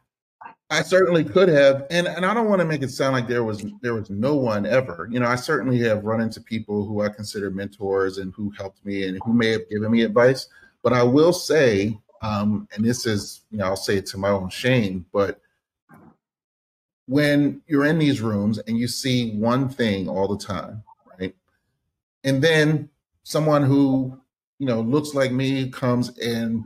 I 0.68 0.82
certainly 0.82 1.22
could 1.22 1.48
have, 1.48 1.86
and 1.90 2.08
and 2.08 2.26
I 2.26 2.34
don't 2.34 2.48
want 2.48 2.60
to 2.60 2.64
make 2.64 2.82
it 2.82 2.90
sound 2.90 3.12
like 3.12 3.28
there 3.28 3.44
was 3.44 3.64
there 3.82 3.94
was 3.94 4.10
no 4.10 4.34
one 4.34 4.66
ever. 4.66 5.08
You 5.10 5.20
know, 5.20 5.28
I 5.28 5.36
certainly 5.36 5.78
have 5.80 6.04
run 6.04 6.20
into 6.20 6.40
people 6.40 6.84
who 6.84 7.02
I 7.02 7.08
consider 7.08 7.50
mentors 7.50 8.18
and 8.18 8.32
who 8.34 8.50
helped 8.50 8.84
me 8.84 9.06
and 9.06 9.20
who 9.24 9.32
may 9.32 9.50
have 9.50 9.68
given 9.70 9.92
me 9.92 10.02
advice. 10.02 10.48
But 10.82 10.92
I 10.92 11.04
will 11.04 11.32
say, 11.32 11.96
um, 12.20 12.66
and 12.74 12.84
this 12.84 13.06
is, 13.06 13.42
you 13.50 13.58
know, 13.58 13.66
I'll 13.66 13.76
say 13.76 13.96
it 13.98 14.06
to 14.06 14.18
my 14.18 14.30
own 14.30 14.48
shame, 14.48 15.06
but 15.12 15.40
when 17.06 17.62
you're 17.68 17.86
in 17.86 17.98
these 18.00 18.20
rooms 18.20 18.58
and 18.58 18.76
you 18.76 18.88
see 18.88 19.36
one 19.36 19.68
thing 19.68 20.08
all 20.08 20.26
the 20.26 20.44
time, 20.44 20.82
right, 21.18 21.34
and 22.24 22.42
then 22.42 22.88
someone 23.22 23.62
who 23.62 24.20
you 24.58 24.66
know 24.66 24.80
looks 24.80 25.14
like 25.14 25.30
me 25.30 25.68
comes 25.70 26.18
and 26.18 26.64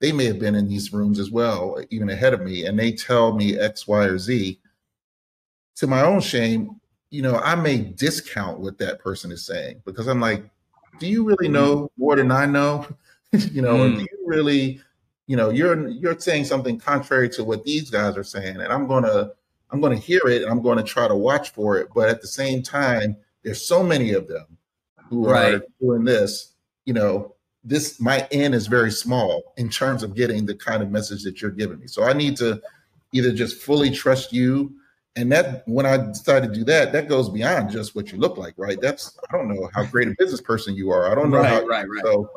they 0.00 0.12
may 0.12 0.24
have 0.24 0.38
been 0.38 0.54
in 0.54 0.66
these 0.66 0.92
rooms 0.92 1.18
as 1.18 1.30
well, 1.30 1.82
even 1.90 2.08
ahead 2.08 2.34
of 2.34 2.40
me, 2.40 2.64
and 2.64 2.78
they 2.78 2.92
tell 2.92 3.34
me 3.34 3.58
X, 3.58 3.86
Y, 3.86 4.04
or 4.04 4.18
Z. 4.18 4.58
To 5.76 5.86
my 5.86 6.02
own 6.02 6.20
shame, 6.20 6.80
you 7.10 7.22
know, 7.22 7.36
I 7.36 7.54
may 7.54 7.78
discount 7.78 8.60
what 8.60 8.78
that 8.78 8.98
person 8.98 9.30
is 9.30 9.44
saying 9.44 9.82
because 9.84 10.06
I'm 10.06 10.20
like, 10.20 10.44
do 10.98 11.06
you 11.06 11.24
really 11.24 11.46
mm-hmm. 11.46 11.54
know 11.54 11.90
more 11.96 12.16
than 12.16 12.30
I 12.30 12.46
know? 12.46 12.86
you 13.32 13.62
know, 13.62 13.76
mm. 13.76 13.96
do 13.96 14.00
you 14.00 14.24
really, 14.26 14.80
you 15.26 15.36
know, 15.36 15.50
you're 15.50 15.88
you're 15.88 16.18
saying 16.18 16.44
something 16.44 16.78
contrary 16.78 17.28
to 17.30 17.44
what 17.44 17.64
these 17.64 17.90
guys 17.90 18.16
are 18.16 18.24
saying, 18.24 18.60
and 18.60 18.72
I'm 18.72 18.86
gonna 18.86 19.30
I'm 19.70 19.80
gonna 19.80 19.96
hear 19.96 20.22
it 20.26 20.42
and 20.42 20.50
I'm 20.50 20.62
gonna 20.62 20.82
try 20.82 21.08
to 21.08 21.14
watch 21.14 21.50
for 21.50 21.78
it. 21.78 21.88
But 21.94 22.08
at 22.08 22.20
the 22.20 22.26
same 22.26 22.62
time, 22.62 23.16
there's 23.42 23.64
so 23.64 23.82
many 23.82 24.12
of 24.12 24.28
them 24.28 24.58
who 25.08 25.28
right. 25.28 25.54
are 25.54 25.64
doing 25.80 26.04
this, 26.04 26.54
you 26.84 26.92
know, 26.92 27.34
this 27.62 28.00
my 28.00 28.26
end 28.30 28.54
is 28.54 28.66
very 28.66 28.90
small 28.90 29.52
in 29.56 29.68
terms 29.68 30.02
of 30.02 30.14
getting 30.14 30.46
the 30.46 30.54
kind 30.54 30.82
of 30.82 30.90
message 30.90 31.22
that 31.24 31.42
you're 31.42 31.50
giving 31.50 31.78
me. 31.78 31.86
So 31.86 32.04
I 32.04 32.12
need 32.12 32.36
to 32.38 32.60
either 33.12 33.32
just 33.32 33.60
fully 33.60 33.90
trust 33.90 34.32
you. 34.32 34.74
And 35.16 35.30
that 35.32 35.64
when 35.66 35.86
I 35.86 35.96
decide 35.96 36.44
to 36.44 36.48
do 36.48 36.64
that, 36.64 36.92
that 36.92 37.08
goes 37.08 37.28
beyond 37.28 37.70
just 37.70 37.96
what 37.96 38.12
you 38.12 38.18
look 38.18 38.38
like, 38.38 38.54
right? 38.56 38.80
That's 38.80 39.18
I 39.28 39.36
don't 39.36 39.48
know 39.48 39.68
how 39.74 39.84
great 39.84 40.08
a 40.08 40.14
business 40.18 40.40
person 40.40 40.74
you 40.74 40.90
are. 40.90 41.10
I 41.10 41.14
don't 41.14 41.30
know 41.30 41.38
right, 41.38 41.48
how 41.50 41.66
right, 41.66 41.86
right. 41.88 42.02
so 42.02 42.30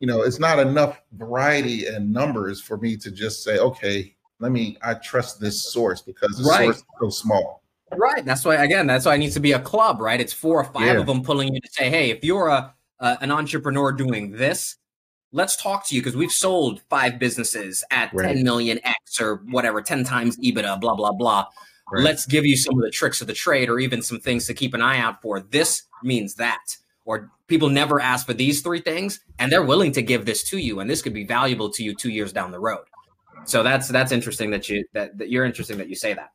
you 0.00 0.06
know, 0.06 0.22
it's 0.22 0.38
not 0.38 0.58
enough 0.58 1.00
variety 1.12 1.86
and 1.86 2.12
numbers 2.12 2.60
for 2.60 2.76
me 2.76 2.96
to 2.98 3.10
just 3.10 3.42
say, 3.42 3.58
okay, 3.58 4.14
let 4.38 4.52
me 4.52 4.76
I 4.82 4.94
trust 4.94 5.40
this 5.40 5.72
source 5.72 6.00
because 6.00 6.38
the 6.38 6.44
right. 6.44 6.64
source 6.64 6.76
is 6.76 6.84
so 7.00 7.08
small. 7.10 7.62
Right. 7.92 8.24
That's 8.24 8.44
why 8.44 8.56
again, 8.56 8.86
that's 8.86 9.06
why 9.06 9.14
it 9.14 9.18
needs 9.18 9.34
to 9.34 9.40
be 9.40 9.52
a 9.52 9.60
club, 9.60 10.00
right? 10.00 10.20
It's 10.20 10.32
four 10.32 10.60
or 10.60 10.64
five 10.64 10.94
yeah. 10.94 11.00
of 11.00 11.06
them 11.06 11.22
pulling 11.22 11.52
you 11.52 11.60
to 11.60 11.68
say, 11.70 11.90
hey, 11.90 12.10
if 12.10 12.22
you're 12.24 12.48
a 12.48 12.74
uh, 13.00 13.16
an 13.20 13.30
entrepreneur 13.30 13.92
doing 13.92 14.32
this, 14.32 14.76
let's 15.32 15.56
talk 15.56 15.86
to 15.88 15.94
you 15.94 16.00
because 16.00 16.16
we've 16.16 16.32
sold 16.32 16.80
five 16.88 17.18
businesses 17.18 17.84
at 17.90 18.12
right. 18.12 18.34
10 18.34 18.42
million 18.42 18.80
X 18.84 19.20
or 19.20 19.42
whatever, 19.50 19.82
10 19.82 20.04
times 20.04 20.36
EBITDA, 20.38 20.80
blah, 20.80 20.94
blah, 20.94 21.12
blah. 21.12 21.46
Right. 21.92 22.02
Let's 22.02 22.26
give 22.26 22.44
you 22.44 22.56
some 22.56 22.74
of 22.74 22.82
the 22.82 22.90
tricks 22.90 23.20
of 23.20 23.26
the 23.26 23.32
trade 23.32 23.68
or 23.68 23.78
even 23.78 24.02
some 24.02 24.18
things 24.18 24.46
to 24.46 24.54
keep 24.54 24.74
an 24.74 24.82
eye 24.82 24.98
out 24.98 25.22
for. 25.22 25.40
This 25.40 25.82
means 26.02 26.34
that. 26.34 26.76
Or 27.04 27.30
people 27.46 27.68
never 27.68 28.00
ask 28.00 28.26
for 28.26 28.34
these 28.34 28.62
three 28.62 28.80
things 28.80 29.20
and 29.38 29.52
they're 29.52 29.62
willing 29.62 29.92
to 29.92 30.02
give 30.02 30.24
this 30.24 30.42
to 30.50 30.58
you. 30.58 30.80
And 30.80 30.90
this 30.90 31.02
could 31.02 31.14
be 31.14 31.24
valuable 31.24 31.70
to 31.70 31.84
you 31.84 31.94
two 31.94 32.10
years 32.10 32.32
down 32.32 32.50
the 32.50 32.58
road. 32.58 32.84
So 33.44 33.62
that's 33.62 33.86
that's 33.86 34.10
interesting 34.10 34.50
that 34.50 34.68
you 34.68 34.84
that, 34.92 35.16
that 35.18 35.30
you're 35.30 35.44
interesting 35.44 35.78
that 35.78 35.88
you 35.88 35.94
say 35.94 36.14
that. 36.14 36.30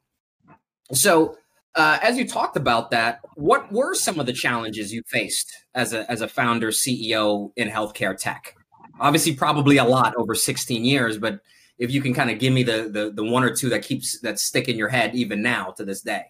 So 0.94 1.38
uh, 1.76 2.00
as 2.02 2.18
you 2.18 2.28
talked 2.28 2.58
about 2.58 2.92
that, 2.92 3.22
what 3.36 3.72
were 3.72 3.96
some 3.96 4.20
of 4.20 4.26
the 4.26 4.34
challenges 4.34 4.94
you 4.94 5.04
faced 5.08 5.52
as 5.74 5.94
a 5.94 6.10
as 6.12 6.22
a 6.22 6.28
founder 6.28 6.70
CEO 6.70 7.52
in 7.56 7.70
healthcare 7.70 8.18
tech? 8.18 8.56
Obviously, 9.00 9.34
probably 9.34 9.78
a 9.78 9.84
lot 9.84 10.14
over 10.16 10.36
16 10.36 10.86
years, 10.86 11.18
but 11.18 11.40
if 11.78 11.90
you 11.90 12.02
can 12.02 12.14
kind 12.14 12.30
of 12.30 12.40
give 12.40 12.54
me 12.54 12.64
the, 12.64 12.90
the 12.92 13.12
the 13.12 13.24
one 13.24 13.44
or 13.44 13.56
two 13.56 13.70
that 13.70 13.84
keeps 13.84 14.20
that 14.20 14.40
stick 14.40 14.68
in 14.68 14.78
your 14.78 14.90
head 14.90 15.16
even 15.16 15.42
now 15.42 15.72
to 15.78 15.86
this 15.86 16.02
day. 16.02 16.26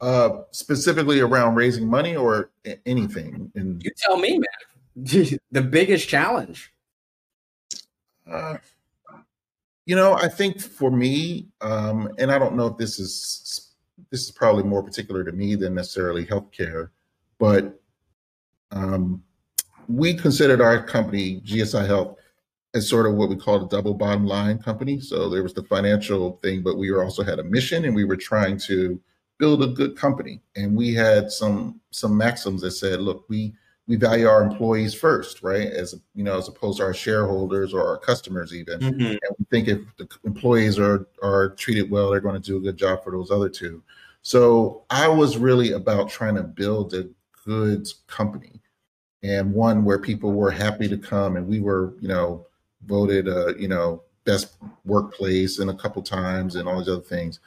Uh, 0.00 0.42
specifically 0.50 1.20
around 1.20 1.54
raising 1.54 1.86
money 1.86 2.16
or 2.16 2.50
anything. 2.86 3.52
In- 3.54 3.80
you 3.82 3.90
tell 3.96 4.16
me, 4.16 4.38
man. 4.38 5.38
the 5.50 5.62
biggest 5.62 6.08
challenge. 6.08 6.72
Uh, 8.30 8.56
you 9.86 9.96
know, 9.96 10.14
I 10.14 10.28
think 10.28 10.60
for 10.60 10.90
me, 10.90 11.48
um, 11.60 12.10
and 12.18 12.30
I 12.30 12.38
don't 12.38 12.56
know 12.56 12.66
if 12.66 12.76
this 12.76 12.98
is 12.98 13.69
this 14.10 14.22
is 14.22 14.30
probably 14.30 14.64
more 14.64 14.82
particular 14.82 15.24
to 15.24 15.32
me 15.32 15.54
than 15.54 15.74
necessarily 15.74 16.26
healthcare, 16.26 16.90
but 17.38 17.80
um, 18.72 19.22
we 19.88 20.14
considered 20.14 20.60
our 20.60 20.82
company 20.82 21.40
GSI 21.40 21.86
Health 21.86 22.16
as 22.74 22.88
sort 22.88 23.06
of 23.06 23.14
what 23.14 23.28
we 23.28 23.36
call 23.36 23.64
a 23.64 23.68
double 23.68 23.94
bottom 23.94 24.26
line 24.26 24.58
company. 24.58 25.00
So 25.00 25.28
there 25.28 25.42
was 25.42 25.54
the 25.54 25.64
financial 25.64 26.38
thing, 26.42 26.62
but 26.62 26.78
we 26.78 26.92
also 26.92 27.22
had 27.22 27.40
a 27.40 27.44
mission, 27.44 27.84
and 27.84 27.94
we 27.94 28.04
were 28.04 28.16
trying 28.16 28.58
to 28.58 29.00
build 29.38 29.62
a 29.62 29.68
good 29.68 29.96
company. 29.96 30.40
And 30.54 30.76
we 30.76 30.94
had 30.94 31.32
some 31.32 31.80
some 31.90 32.16
maxims 32.16 32.62
that 32.62 32.72
said, 32.72 33.00
look, 33.00 33.24
we 33.28 33.54
we 33.88 33.96
value 33.96 34.28
our 34.28 34.42
employees 34.42 34.94
first, 34.94 35.42
right? 35.42 35.66
As 35.66 35.96
you 36.14 36.22
know, 36.22 36.38
as 36.38 36.46
opposed 36.46 36.78
to 36.78 36.84
our 36.84 36.94
shareholders 36.94 37.74
or 37.74 37.84
our 37.84 37.98
customers, 37.98 38.54
even. 38.54 38.78
Mm-hmm. 38.78 39.00
And 39.00 39.36
we 39.38 39.44
think 39.50 39.66
if 39.66 39.80
the 39.96 40.08
employees 40.24 40.78
are 40.78 41.08
are 41.22 41.50
treated 41.50 41.90
well, 41.90 42.10
they're 42.10 42.20
going 42.20 42.40
to 42.40 42.46
do 42.46 42.56
a 42.56 42.60
good 42.60 42.76
job 42.76 43.02
for 43.02 43.10
those 43.10 43.32
other 43.32 43.48
two. 43.48 43.82
So 44.22 44.84
I 44.90 45.08
was 45.08 45.38
really 45.38 45.72
about 45.72 46.10
trying 46.10 46.34
to 46.36 46.42
build 46.42 46.94
a 46.94 47.08
good 47.44 47.88
company 48.06 48.60
and 49.22 49.52
one 49.52 49.84
where 49.84 49.98
people 49.98 50.32
were 50.32 50.50
happy 50.50 50.88
to 50.88 50.96
come, 50.96 51.36
and 51.36 51.46
we 51.46 51.60
were, 51.60 51.94
you 52.00 52.08
know, 52.08 52.46
voted, 52.86 53.28
uh, 53.28 53.54
you 53.56 53.68
know, 53.68 54.02
best 54.24 54.56
workplace 54.84 55.58
and 55.58 55.70
a 55.70 55.74
couple 55.74 56.02
times 56.02 56.56
and 56.56 56.68
all 56.68 56.78
these 56.78 56.88
other 56.88 57.00
things. 57.00 57.40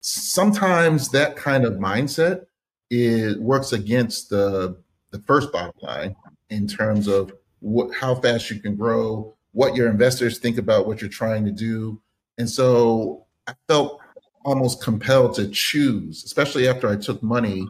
Sometimes 0.00 1.10
that 1.10 1.36
kind 1.36 1.64
of 1.64 1.74
mindset 1.74 2.46
it 2.90 3.40
works 3.40 3.72
against 3.72 4.30
the 4.30 4.76
the 5.10 5.18
first 5.20 5.52
bottom 5.52 5.74
line 5.82 6.14
in 6.50 6.66
terms 6.66 7.08
of 7.08 7.32
what, 7.60 7.92
how 7.94 8.14
fast 8.14 8.50
you 8.50 8.60
can 8.60 8.76
grow, 8.76 9.34
what 9.52 9.74
your 9.74 9.88
investors 9.88 10.38
think 10.38 10.58
about 10.58 10.86
what 10.86 11.00
you're 11.00 11.10
trying 11.10 11.44
to 11.44 11.50
do. 11.50 12.00
And 12.38 12.48
so 12.48 13.24
I 13.46 13.54
felt 13.66 14.00
almost 14.46 14.80
compelled 14.80 15.34
to 15.34 15.48
choose, 15.48 16.22
especially 16.22 16.68
after 16.68 16.88
I 16.88 16.94
took 16.94 17.20
money. 17.20 17.66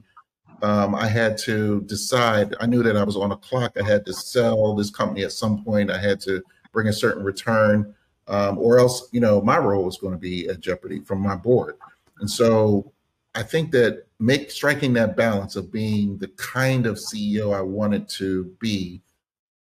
Um, 0.62 0.94
I 0.94 1.08
had 1.08 1.38
to 1.38 1.80
decide. 1.82 2.54
I 2.60 2.66
knew 2.66 2.82
that 2.82 2.98
I 2.98 3.02
was 3.02 3.16
on 3.16 3.32
a 3.32 3.36
clock. 3.36 3.76
I 3.80 3.84
had 3.84 4.04
to 4.06 4.12
sell 4.12 4.74
this 4.74 4.90
company 4.90 5.24
at 5.24 5.32
some 5.32 5.64
point. 5.64 5.90
I 5.90 5.98
had 5.98 6.20
to 6.20 6.42
bring 6.72 6.88
a 6.88 6.92
certain 6.92 7.24
return, 7.24 7.94
um, 8.28 8.58
or 8.58 8.78
else, 8.78 9.08
you 9.10 9.20
know, 9.20 9.40
my 9.40 9.56
role 9.56 9.84
was 9.84 9.96
going 9.96 10.12
to 10.12 10.18
be 10.18 10.48
at 10.48 10.60
jeopardy 10.60 11.00
from 11.00 11.20
my 11.20 11.34
board. 11.34 11.76
And 12.20 12.30
so 12.30 12.92
I 13.34 13.42
think 13.42 13.70
that 13.70 14.06
make 14.18 14.50
striking 14.50 14.92
that 14.94 15.16
balance 15.16 15.56
of 15.56 15.72
being 15.72 16.18
the 16.18 16.28
kind 16.28 16.86
of 16.86 16.96
CEO 16.96 17.56
I 17.56 17.62
wanted 17.62 18.06
to 18.10 18.44
be 18.60 19.00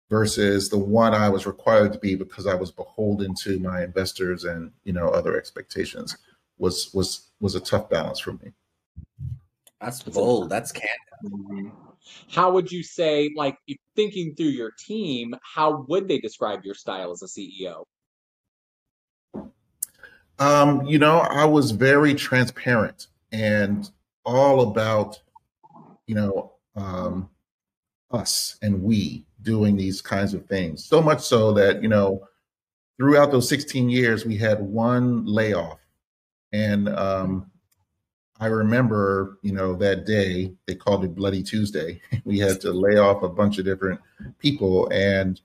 versus 0.10 0.70
the 0.70 0.78
one 0.78 1.16
I 1.16 1.30
was 1.30 1.48
required 1.48 1.94
to 1.94 2.00
be 2.00 2.16
because 2.16 2.46
I 2.46 2.54
was 2.54 2.70
beholden 2.70 3.34
to 3.42 3.60
my 3.60 3.84
investors 3.84 4.44
and 4.44 4.72
you 4.84 4.94
know 4.94 5.08
other 5.10 5.38
expectations 5.38 6.18
was 6.62 6.94
was 6.94 7.32
was 7.42 7.56
a 7.56 7.60
tough 7.60 7.90
balance 7.90 8.20
for 8.20 8.34
me. 8.34 8.54
That's 9.82 10.04
bold. 10.04 10.50
That's 10.50 10.72
candid. 10.72 10.90
Mm-hmm. 11.26 11.70
How 12.30 12.52
would 12.52 12.72
you 12.72 12.84
say, 12.84 13.32
like 13.36 13.58
thinking 13.96 14.36
through 14.36 14.48
your 14.48 14.72
team, 14.80 15.36
how 15.42 15.86
would 15.88 16.08
they 16.08 16.20
describe 16.20 16.64
your 16.64 16.76
style 16.76 17.12
as 17.12 17.24
a 17.24 17.26
CEO? 17.26 17.84
Um, 20.40 20.86
you 20.86 21.00
know, 21.00 21.20
I 21.20 21.46
was 21.46 21.72
very 21.72 22.16
transparent 22.16 23.08
and 23.32 23.90
all 24.26 24.70
about, 24.70 25.22
you 26.08 26.16
know, 26.16 26.54
um, 26.76 27.30
us 28.12 28.58
and 28.62 28.82
we 28.82 29.26
doing 29.42 29.76
these 29.76 30.02
kinds 30.02 30.34
of 30.34 30.46
things. 30.48 30.84
So 30.84 31.02
much 31.02 31.22
so 31.22 31.54
that, 31.54 31.82
you 31.84 31.90
know, 31.90 32.28
throughout 32.98 33.32
those 33.32 33.48
16 33.50 33.90
years, 33.90 34.26
we 34.26 34.38
had 34.38 34.60
one 34.62 35.26
layoff. 35.26 35.81
And 36.54 36.90
um, 36.90 37.52
I 38.40 38.48
remember, 38.48 39.38
you 39.42 39.54
know, 39.54 39.76
that 39.76 40.06
day 40.06 40.54
they 40.66 40.76
called 40.76 41.06
it 41.06 41.16
Bloody 41.16 41.44
Tuesday. 41.44 42.02
we 42.26 42.40
had 42.40 42.60
to 42.62 42.72
lay 42.72 42.98
off 42.98 43.24
a 43.24 43.30
bunch 43.30 43.58
of 43.60 43.66
different 43.66 44.00
people. 44.40 44.90
And, 44.92 45.40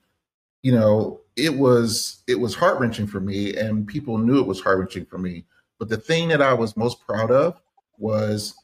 you 0.63 0.71
know, 0.71 1.21
it 1.37 1.55
was 1.55 2.23
it 2.27 2.35
was 2.35 2.55
heart 2.55 2.79
wrenching 2.79 3.07
for 3.07 3.19
me, 3.19 3.55
and 3.55 3.87
people 3.87 4.17
knew 4.17 4.39
it 4.39 4.47
was 4.47 4.59
heart 4.59 4.79
wrenching 4.79 5.05
for 5.05 5.19
me. 5.19 5.45
But 5.79 5.89
the 5.89 5.97
thing 5.97 6.27
that 6.29 6.41
I 6.41 6.53
was 6.53 6.75
most 6.75 7.05
proud 7.05 7.29
of 7.29 7.61
was 7.99 8.55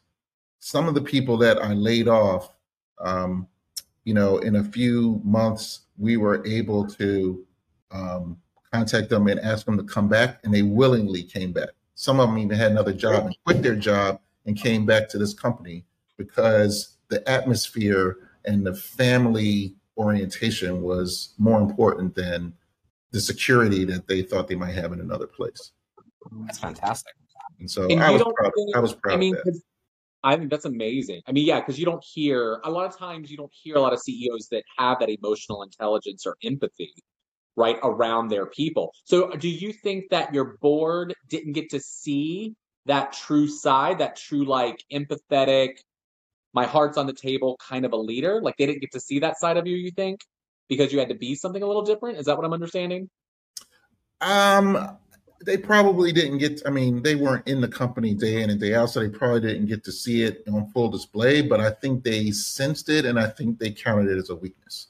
some 0.59 0.87
of 0.87 0.95
the 0.95 1.01
people 1.01 1.37
that 1.37 1.61
I 1.61 1.73
laid 1.73 2.07
off, 2.07 2.51
um, 2.99 3.47
you 4.05 4.15
know, 4.15 4.39
in 4.39 4.55
a 4.55 4.63
few 4.63 5.21
months, 5.23 5.81
we 5.97 6.17
were 6.17 6.45
able 6.47 6.87
to 6.87 7.45
um, 7.91 8.37
contact 8.71 9.09
them 9.09 9.27
and 9.27 9.39
ask 9.39 9.65
them 9.67 9.77
to 9.77 9.83
come 9.83 10.07
back, 10.07 10.39
and 10.43 10.51
they 10.51 10.63
willingly 10.63 11.21
came 11.21 11.51
back. 11.51 11.69
Some 11.95 12.19
of 12.19 12.29
them 12.29 12.37
even 12.39 12.57
had 12.57 12.71
another 12.71 12.93
job 12.93 13.25
and 13.25 13.35
quit 13.45 13.61
their 13.61 13.75
job 13.75 14.19
and 14.45 14.57
came 14.57 14.85
back 14.85 15.07
to 15.09 15.17
this 15.17 15.33
company 15.33 15.85
because 16.17 16.97
the 17.09 17.27
atmosphere 17.29 18.17
and 18.45 18.65
the 18.65 18.73
family 18.73 19.75
orientation 19.97 20.81
was 20.81 21.33
more 21.37 21.61
important 21.61 22.15
than 22.15 22.53
the 23.11 23.21
security 23.21 23.85
that 23.85 24.07
they 24.07 24.21
thought 24.21 24.47
they 24.47 24.55
might 24.55 24.73
have 24.73 24.91
in 24.91 24.99
another 24.99 25.27
place. 25.27 25.71
That's 26.45 26.59
fantastic. 26.59 27.13
And 27.59 27.69
so 27.69 27.87
and 27.87 28.01
I, 28.01 28.11
was 28.11 28.23
proud, 28.23 28.51
think, 28.55 28.75
I 28.75 28.79
was 28.79 28.93
proud. 28.93 29.13
I 29.13 29.17
mean, 29.17 29.35
I 30.23 30.35
think 30.35 30.49
that's 30.49 30.65
amazing. 30.65 31.21
I 31.27 31.31
mean, 31.31 31.45
yeah, 31.45 31.59
because 31.59 31.77
you 31.77 31.85
don't 31.85 32.03
hear 32.03 32.59
a 32.63 32.71
lot 32.71 32.85
of 32.85 32.97
times 32.97 33.29
you 33.29 33.37
don't 33.37 33.53
hear 33.53 33.75
a 33.75 33.81
lot 33.81 33.93
of 33.93 33.99
CEOs 33.99 34.47
that 34.51 34.63
have 34.77 34.99
that 34.99 35.09
emotional 35.09 35.63
intelligence 35.63 36.25
or 36.25 36.37
empathy, 36.43 36.93
right, 37.55 37.77
around 37.83 38.29
their 38.29 38.45
people. 38.45 38.93
So, 39.03 39.31
do 39.31 39.49
you 39.49 39.73
think 39.73 40.09
that 40.09 40.33
your 40.33 40.57
board 40.61 41.13
didn't 41.29 41.53
get 41.53 41.69
to 41.71 41.79
see 41.79 42.55
that 42.85 43.13
true 43.13 43.47
side, 43.47 43.99
that 43.99 44.15
true 44.15 44.45
like 44.45 44.83
empathetic, 44.91 45.77
my 46.53 46.65
heart's 46.65 46.97
on 46.97 47.07
the 47.07 47.13
table 47.13 47.57
kind 47.57 47.85
of 47.85 47.93
a 47.93 47.97
leader? 47.97 48.41
Like 48.41 48.57
they 48.57 48.65
didn't 48.65 48.81
get 48.81 48.91
to 48.93 48.99
see 48.99 49.19
that 49.19 49.39
side 49.39 49.57
of 49.57 49.67
you, 49.67 49.75
you 49.75 49.91
think? 49.91 50.21
Because 50.69 50.91
you 50.91 50.99
had 50.99 51.09
to 51.09 51.15
be 51.15 51.35
something 51.35 51.61
a 51.61 51.67
little 51.67 51.83
different? 51.83 52.17
Is 52.17 52.25
that 52.25 52.37
what 52.37 52.45
I'm 52.45 52.53
understanding? 52.53 53.09
Um 54.21 54.97
they 55.45 55.57
probably 55.57 56.11
didn't 56.11 56.37
get 56.37 56.61
i 56.65 56.69
mean 56.69 57.01
they 57.03 57.15
weren't 57.15 57.47
in 57.47 57.59
the 57.61 57.67
company 57.67 58.13
day 58.13 58.41
in 58.41 58.49
and 58.49 58.59
day 58.59 58.73
out 58.73 58.89
so 58.89 58.99
they 58.99 59.09
probably 59.09 59.41
didn't 59.41 59.65
get 59.65 59.83
to 59.83 59.91
see 59.91 60.23
it 60.23 60.43
on 60.51 60.67
full 60.67 60.89
display 60.89 61.41
but 61.41 61.59
i 61.59 61.69
think 61.69 62.03
they 62.03 62.31
sensed 62.31 62.89
it 62.89 63.05
and 63.05 63.19
i 63.19 63.27
think 63.27 63.59
they 63.59 63.71
counted 63.71 64.09
it 64.09 64.17
as 64.17 64.29
a 64.29 64.35
weakness 64.35 64.87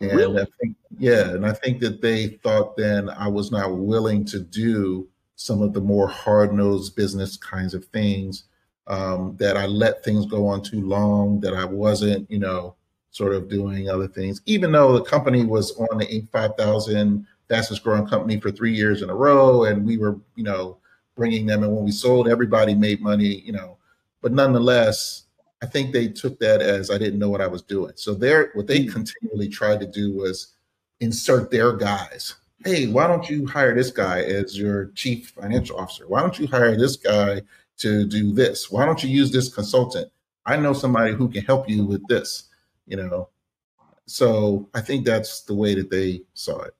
and 0.00 0.12
really? 0.12 0.40
i 0.40 0.46
think 0.60 0.76
yeah 0.98 1.30
and 1.30 1.46
i 1.46 1.52
think 1.52 1.80
that 1.80 2.00
they 2.00 2.28
thought 2.42 2.76
then 2.76 3.08
i 3.10 3.26
was 3.26 3.50
not 3.50 3.76
willing 3.76 4.24
to 4.24 4.40
do 4.40 5.08
some 5.36 5.62
of 5.62 5.72
the 5.72 5.80
more 5.80 6.08
hard-nosed 6.08 6.94
business 6.94 7.36
kinds 7.36 7.74
of 7.74 7.84
things 7.86 8.44
um, 8.86 9.36
that 9.38 9.56
i 9.56 9.66
let 9.66 10.04
things 10.04 10.26
go 10.26 10.46
on 10.46 10.62
too 10.62 10.86
long 10.86 11.40
that 11.40 11.54
i 11.54 11.64
wasn't 11.64 12.28
you 12.30 12.38
know 12.38 12.74
sort 13.10 13.34
of 13.34 13.48
doing 13.48 13.88
other 13.88 14.08
things 14.08 14.40
even 14.46 14.72
though 14.72 14.92
the 14.92 15.04
company 15.04 15.44
was 15.44 15.76
on 15.78 15.98
the 15.98 16.06
Inc. 16.06 16.30
5000 16.30 17.26
fastest 17.52 17.84
growing 17.84 18.06
company 18.06 18.40
for 18.40 18.50
three 18.50 18.72
years 18.72 19.02
in 19.02 19.10
a 19.10 19.14
row, 19.14 19.64
and 19.64 19.84
we 19.84 19.98
were, 19.98 20.18
you 20.36 20.42
know, 20.42 20.78
bringing 21.14 21.44
them. 21.44 21.62
And 21.62 21.74
when 21.74 21.84
we 21.84 21.90
sold, 21.90 22.26
everybody 22.26 22.74
made 22.74 23.02
money, 23.02 23.40
you 23.40 23.52
know. 23.52 23.76
But 24.22 24.32
nonetheless, 24.32 25.21
I 25.62 25.66
think 25.66 25.92
they 25.92 26.08
took 26.08 26.40
that 26.40 26.60
as 26.60 26.90
I 26.90 26.98
didn't 26.98 27.20
know 27.20 27.30
what 27.30 27.40
I 27.40 27.46
was 27.46 27.62
doing. 27.62 27.92
So 27.94 28.14
there, 28.14 28.50
what 28.54 28.66
they 28.66 28.84
mm. 28.84 28.92
continually 28.92 29.48
tried 29.48 29.78
to 29.80 29.86
do 29.86 30.12
was 30.12 30.54
insert 31.00 31.50
their 31.50 31.72
guys. 31.72 32.34
Hey, 32.64 32.88
why 32.88 33.06
don't 33.06 33.28
you 33.30 33.46
hire 33.46 33.74
this 33.74 33.90
guy 33.90 34.22
as 34.22 34.58
your 34.58 34.86
chief 34.94 35.30
financial 35.30 35.78
officer? 35.78 36.08
Why 36.08 36.20
don't 36.20 36.38
you 36.38 36.48
hire 36.48 36.76
this 36.76 36.96
guy 36.96 37.42
to 37.78 38.04
do 38.06 38.32
this? 38.32 38.70
Why 38.70 38.84
don't 38.84 39.02
you 39.02 39.10
use 39.10 39.30
this 39.30 39.52
consultant? 39.52 40.10
I 40.44 40.56
know 40.56 40.72
somebody 40.72 41.12
who 41.14 41.28
can 41.28 41.44
help 41.44 41.68
you 41.68 41.84
with 41.84 42.06
this, 42.08 42.48
you 42.86 42.96
know. 42.96 43.28
So 44.06 44.68
I 44.74 44.80
think 44.80 45.06
that's 45.06 45.42
the 45.42 45.54
way 45.54 45.76
that 45.76 45.90
they 45.90 46.22
saw 46.34 46.60
it. 46.62 46.74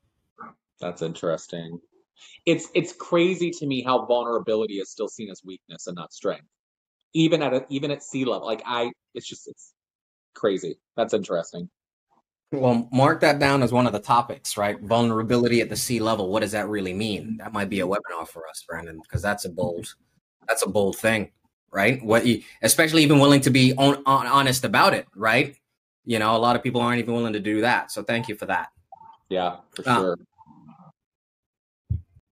That's 0.80 1.02
interesting. 1.02 1.80
It's 2.46 2.68
it's 2.74 2.92
crazy 2.92 3.50
to 3.52 3.66
me 3.66 3.82
how 3.82 4.04
vulnerability 4.06 4.74
is 4.74 4.90
still 4.90 5.08
seen 5.08 5.30
as 5.30 5.44
weakness 5.44 5.86
and 5.86 5.94
not 5.94 6.12
strength. 6.12 6.46
Even 7.14 7.42
at 7.42 7.52
a, 7.52 7.66
even 7.68 7.90
at 7.90 8.02
C-level. 8.02 8.46
Like 8.46 8.62
I 8.64 8.90
it's 9.14 9.28
just 9.28 9.48
it's 9.48 9.72
crazy. 10.34 10.78
That's 10.96 11.14
interesting. 11.14 11.68
Well, 12.52 12.86
mark 12.92 13.20
that 13.20 13.38
down 13.38 13.62
as 13.62 13.72
one 13.72 13.86
of 13.86 13.94
the 13.94 13.98
topics, 13.98 14.58
right? 14.58 14.78
Vulnerability 14.78 15.62
at 15.62 15.70
the 15.70 15.76
C-level. 15.76 16.28
What 16.28 16.40
does 16.40 16.52
that 16.52 16.68
really 16.68 16.92
mean? 16.92 17.38
That 17.38 17.52
might 17.52 17.70
be 17.70 17.80
a 17.80 17.86
webinar 17.86 18.28
for 18.28 18.46
us, 18.46 18.62
Brandon, 18.68 19.00
because 19.02 19.22
that's 19.22 19.46
a 19.46 19.48
bold, 19.48 19.94
that's 20.46 20.62
a 20.62 20.68
bold 20.68 20.98
thing, 20.98 21.30
right? 21.70 22.04
What, 22.04 22.26
you, 22.26 22.42
especially 22.60 23.04
even 23.04 23.20
willing 23.20 23.40
to 23.42 23.50
be 23.50 23.72
on, 23.78 24.02
on, 24.04 24.26
honest 24.26 24.66
about 24.66 24.92
it, 24.92 25.06
right? 25.16 25.56
You 26.04 26.18
know, 26.18 26.36
a 26.36 26.38
lot 26.38 26.54
of 26.54 26.62
people 26.62 26.82
aren't 26.82 26.98
even 26.98 27.14
willing 27.14 27.32
to 27.32 27.40
do 27.40 27.62
that. 27.62 27.90
So 27.90 28.02
thank 28.02 28.28
you 28.28 28.34
for 28.34 28.44
that. 28.44 28.68
Yeah, 29.30 29.56
for 29.74 29.88
uh, 29.88 29.96
sure. 29.96 30.18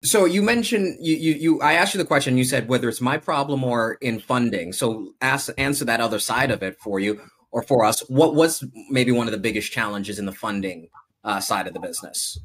So 0.03 0.25
you 0.25 0.43
mentioned 0.43 0.97
you, 1.01 1.17
you 1.17 1.35
you 1.35 1.61
I 1.61 1.75
asked 1.75 1.93
you 1.93 1.99
the 1.99 2.07
question. 2.07 2.39
You 2.39 2.45
said 2.45 2.69
whether 2.69 2.89
it's 2.89 3.03
my 3.03 3.19
problem 3.19 3.63
or 3.63 3.99
in 4.01 4.19
funding. 4.19 4.73
So 4.73 5.13
ask 5.21 5.51
answer 5.59 5.85
that 5.85 6.01
other 6.01 6.19
side 6.19 6.51
of 6.51 6.63
it 6.63 6.79
for 6.81 6.99
you 6.99 7.21
or 7.51 7.63
for 7.63 7.85
us. 7.85 8.01
What 8.09 8.35
was 8.35 8.65
maybe 8.89 9.13
one 9.13 9.27
of 9.27 9.33
the 9.33 9.39
biggest 9.39 9.73
challenges 9.73 10.19
in 10.19 10.25
the 10.25 10.33
funding 10.33 10.89
uh, 11.23 11.41
side 11.41 11.67
of 11.67 11.75
the 11.75 11.81
business? 11.81 12.39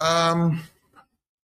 Um, 0.00 0.62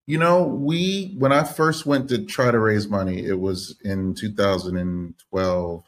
you 0.07 0.19
know, 0.19 0.45
we 0.45 1.15
when 1.19 1.33
I 1.33 1.43
first 1.43 1.87
went 1.87 2.09
to 2.11 2.25
try 2.25 2.53
to 2.53 2.59
raise 2.61 2.87
money, 2.87 3.27
it 3.27 3.41
was 3.41 3.77
in 3.83 4.15
2012 4.15 5.85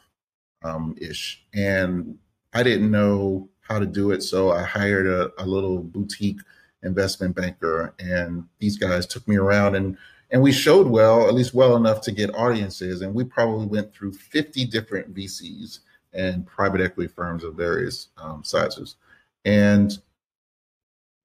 um, 0.64 0.94
ish, 1.00 1.44
and 1.54 2.18
I 2.52 2.64
didn't 2.64 2.90
know 2.90 3.48
how 3.60 3.78
to 3.78 3.86
do 3.86 4.10
it, 4.10 4.24
so 4.24 4.50
I 4.50 4.64
hired 4.64 5.06
a, 5.06 5.30
a 5.38 5.46
little 5.46 5.78
boutique 5.78 6.40
investment 6.82 7.36
banker, 7.36 7.94
and 7.98 8.44
these 8.58 8.76
guys 8.76 9.06
took 9.06 9.26
me 9.28 9.36
around 9.36 9.74
and 9.74 9.96
and 10.32 10.40
we 10.40 10.50
showed 10.50 10.86
well, 10.86 11.28
at 11.28 11.34
least 11.34 11.52
well 11.52 11.76
enough 11.76 12.00
to 12.02 12.12
get 12.12 12.34
audiences. 12.34 13.02
And 13.02 13.14
we 13.14 13.22
probably 13.22 13.66
went 13.66 13.94
through 13.94 14.14
50 14.14 14.64
different 14.64 15.14
VCs 15.14 15.80
and 16.14 16.46
private 16.46 16.80
equity 16.80 17.12
firms 17.14 17.44
of 17.44 17.54
various 17.54 18.08
um, 18.16 18.42
sizes, 18.42 18.96
and 19.44 19.92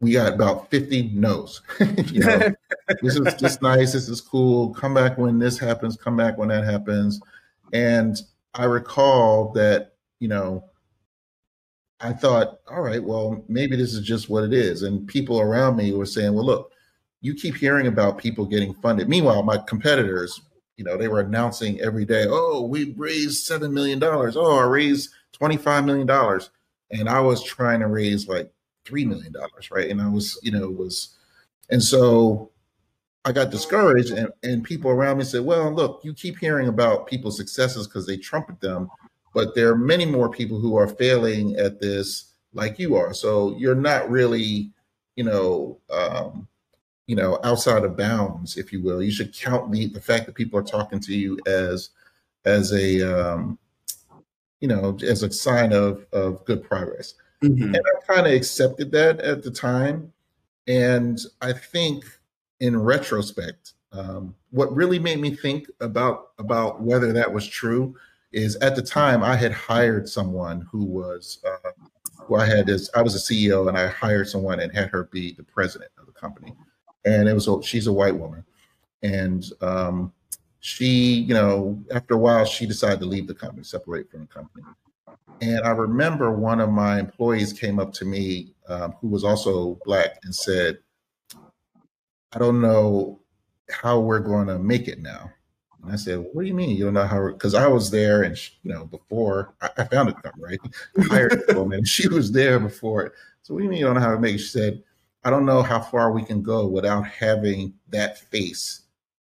we 0.02 0.12
got 0.12 0.34
about 0.34 0.70
50 0.70 1.12
no's. 1.14 1.62
you 2.12 2.20
know, 2.20 2.54
this 3.02 3.16
is 3.16 3.34
just 3.36 3.62
nice. 3.62 3.94
This 3.94 4.10
is 4.10 4.22
cool. 4.22 4.74
Come 4.74 4.94
back 4.94 5.18
when 5.18 5.40
this 5.40 5.58
happens. 5.58 5.96
Come 5.96 6.16
back 6.18 6.38
when 6.38 6.50
that 6.50 6.66
happens. 6.66 7.20
And 7.74 8.18
I 8.54 8.66
recall 8.66 9.52
that 9.54 9.94
you 10.20 10.28
know 10.28 10.64
I 12.00 12.14
thought, 12.14 12.60
all 12.70 12.82
right, 12.82 13.04
well, 13.04 13.44
maybe 13.48 13.76
this 13.76 13.94
is 13.94 14.06
just 14.06 14.30
what 14.30 14.44
it 14.44 14.54
is. 14.54 14.84
And 14.84 15.08
people 15.08 15.42
around 15.42 15.78
me 15.78 15.94
were 15.94 16.06
saying, 16.06 16.34
well, 16.34 16.46
look, 16.46 16.72
you 17.22 17.34
keep 17.34 17.56
hearing 17.56 17.88
about 17.88 18.20
people 18.20 18.46
getting 18.46 18.74
funded. 18.76 19.10
Meanwhile, 19.10 19.42
my 19.44 19.58
competitors, 19.58 20.40
you 20.78 20.84
know, 20.84 20.96
they 20.96 21.08
were 21.08 21.22
announcing 21.22 21.82
every 21.82 22.06
day, 22.06 22.26
oh, 22.28 22.62
we 22.62 22.94
raised 22.94 23.50
$7 23.50 23.72
million. 23.72 24.02
Oh, 24.04 24.60
I 24.60 24.64
raised 24.64 25.10
$25 25.40 25.86
million. 25.86 26.42
And 26.92 27.10
I 27.10 27.20
was 27.20 27.44
trying 27.44 27.80
to 27.80 27.88
raise 27.88 28.28
like 28.28 28.52
$3 28.86 29.08
million, 29.08 29.34
right? 29.72 29.90
And 29.90 30.00
I 30.00 30.08
was, 30.08 30.40
you 30.44 30.52
know, 30.52 30.70
was, 30.70 31.16
and 31.72 31.82
so 31.82 32.52
I 33.26 33.32
got 33.32 33.50
discouraged 33.50 34.12
and, 34.12 34.30
and 34.44 34.64
people 34.64 34.92
around 34.92 35.18
me 35.18 35.24
said, 35.24 35.44
well, 35.44 35.74
look, 35.74 36.02
you 36.04 36.14
keep 36.14 36.38
hearing 36.38 36.68
about 36.68 37.08
people's 37.08 37.38
successes 37.38 37.88
because 37.88 38.06
they 38.06 38.18
trumpet 38.18 38.62
them 38.62 38.90
but 39.38 39.54
there 39.54 39.70
are 39.70 39.78
many 39.78 40.04
more 40.04 40.32
people 40.32 40.60
who 40.60 40.78
are 40.78 40.88
failing 40.88 41.56
at 41.58 41.80
this 41.80 42.34
like 42.54 42.80
you 42.80 42.96
are. 42.96 43.14
So 43.14 43.56
you're 43.60 43.76
not 43.76 44.10
really, 44.10 44.72
you 45.16 45.24
know, 45.24 45.78
um, 45.92 46.48
you 47.06 47.16
know, 47.16 47.40
outside 47.44 47.84
of 47.84 47.96
bounds, 47.96 48.58
if 48.58 48.74
you 48.74 48.82
will. 48.82 49.00
You 49.00 49.12
should 49.12 49.38
count 49.38 49.72
the 49.72 49.90
the 49.90 50.02
fact 50.02 50.26
that 50.26 50.34
people 50.34 50.60
are 50.60 50.64
talking 50.64 51.00
to 51.02 51.16
you 51.16 51.38
as 51.46 51.92
as 52.46 52.74
a 52.74 53.04
um, 53.04 53.60
you 54.60 54.68
know 54.68 54.98
as 55.04 55.22
a 55.22 55.32
sign 55.32 55.72
of 55.72 56.04
of 56.12 56.44
good 56.46 56.64
progress. 56.64 57.14
Mm-hmm. 57.44 57.76
And 57.76 57.78
I 57.78 58.12
kind 58.12 58.26
of 58.26 58.34
accepted 58.34 58.92
that 58.94 59.20
at 59.20 59.44
the 59.44 59.52
time, 59.52 60.12
and 60.66 61.20
I 61.44 61.54
think 61.54 62.06
in 62.60 62.76
retrospect, 62.76 63.74
um, 63.92 64.34
what 64.50 64.76
really 64.76 64.98
made 64.98 65.20
me 65.20 65.36
think 65.36 65.70
about 65.80 66.32
about 66.40 66.82
whether 66.82 67.14
that 67.14 67.32
was 67.32 67.46
true 67.46 67.96
is 68.38 68.56
at 68.58 68.76
the 68.76 68.82
time 68.82 69.24
I 69.24 69.36
had 69.36 69.52
hired 69.52 70.08
someone 70.08 70.62
who 70.72 70.86
was 70.86 71.40
uh, 71.46 71.72
who 72.20 72.36
I 72.36 72.46
had 72.46 72.70
as 72.70 72.90
I 72.96 73.02
was 73.02 73.16
a 73.16 73.34
CEO 73.34 73.68
and 73.68 73.78
I 73.78 73.88
hired 73.88 74.28
someone 74.28 74.60
and 74.60 74.72
had 74.74 74.90
her 74.90 75.06
be 75.06 75.34
the 75.34 75.44
president 75.44 75.92
of 75.98 76.06
the 76.06 76.12
company, 76.12 76.54
and 77.04 77.28
it 77.28 77.34
was 77.34 77.48
a, 77.48 77.62
she's 77.64 77.88
a 77.88 77.94
white 77.94 78.16
woman, 78.16 78.46
and 79.02 79.44
um, 79.62 80.14
she 80.60 80.88
you 80.88 81.34
know 81.34 81.84
after 81.92 82.14
a 82.14 82.18
while 82.18 82.46
she 82.46 82.68
decided 82.68 83.00
to 83.00 83.08
leave 83.08 83.28
the 83.28 83.34
company, 83.34 83.64
separate 83.64 84.10
from 84.12 84.22
the 84.22 84.28
company, 84.28 84.64
and 85.42 85.62
I 85.62 85.72
remember 85.72 86.32
one 86.32 86.60
of 86.60 86.70
my 86.70 87.00
employees 87.00 87.54
came 87.54 87.80
up 87.80 87.92
to 87.94 88.06
me 88.06 88.54
um, 88.70 88.94
who 89.02 89.08
was 89.08 89.24
also 89.24 89.80
black 89.84 90.20
and 90.24 90.34
said, 90.34 90.78
"I 92.34 92.38
don't 92.38 92.62
know 92.62 93.20
how 93.72 94.00
we're 94.00 94.20
going 94.20 94.48
to 94.48 94.60
make 94.60 94.88
it 94.88 95.00
now." 95.00 95.32
And 95.84 95.92
I 95.92 95.96
said, 95.96 96.26
"What 96.34 96.42
do 96.42 96.48
you 96.48 96.54
mean 96.54 96.76
you 96.76 96.86
don't 96.86 96.94
know 96.94 97.06
how?" 97.06 97.28
Because 97.28 97.54
I 97.54 97.68
was 97.68 97.92
there, 97.92 98.24
and 98.24 98.38
she, 98.38 98.54
you 98.64 98.74
know, 98.74 98.86
before 98.86 99.54
I, 99.62 99.70
I 99.78 99.84
found 99.86 100.10
it, 100.10 100.16
right? 100.38 100.60
I 100.98 101.04
hired 101.04 101.44
a 101.50 101.54
woman, 101.56 101.86
she 101.86 102.08
was 102.08 102.32
there 102.32 102.60
before 102.60 103.04
it. 103.04 103.14
So 103.44 103.54
what 103.54 103.60
do 103.60 103.66
you 103.66 103.70
mean 103.70 103.80
you 103.80 103.86
don't 103.86 103.96
know 103.96 104.02
how 104.02 104.14
to 104.14 104.20
make 104.20 104.36
it? 104.36 104.40
She 104.40 104.48
said, 104.48 104.84
"I 105.24 105.30
don't 105.30 105.46
know 105.46 105.62
how 105.62 105.80
far 105.80 106.12
we 106.12 106.24
can 106.24 106.42
go 106.42 106.68
without 106.68 107.08
having 107.08 107.74
that 107.90 108.18
face 108.18 108.82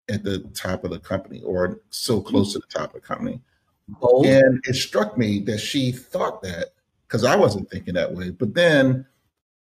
at 0.09 0.23
the 0.23 0.39
top 0.53 0.83
of 0.83 0.91
the 0.91 0.99
company, 0.99 1.41
or 1.43 1.81
so 1.89 2.21
close 2.21 2.53
to 2.53 2.59
the 2.59 2.67
top 2.67 2.95
of 2.95 3.01
the 3.01 3.07
company." 3.07 3.41
Bold. 3.87 4.25
And 4.25 4.63
it 4.65 4.75
struck 4.75 5.17
me 5.17 5.39
that 5.41 5.59
she 5.59 5.91
thought 5.91 6.41
that 6.41 6.73
because 7.07 7.23
I 7.23 7.35
wasn't 7.35 7.69
thinking 7.69 7.93
that 7.93 8.13
way. 8.13 8.31
But 8.31 8.55
then 8.55 9.05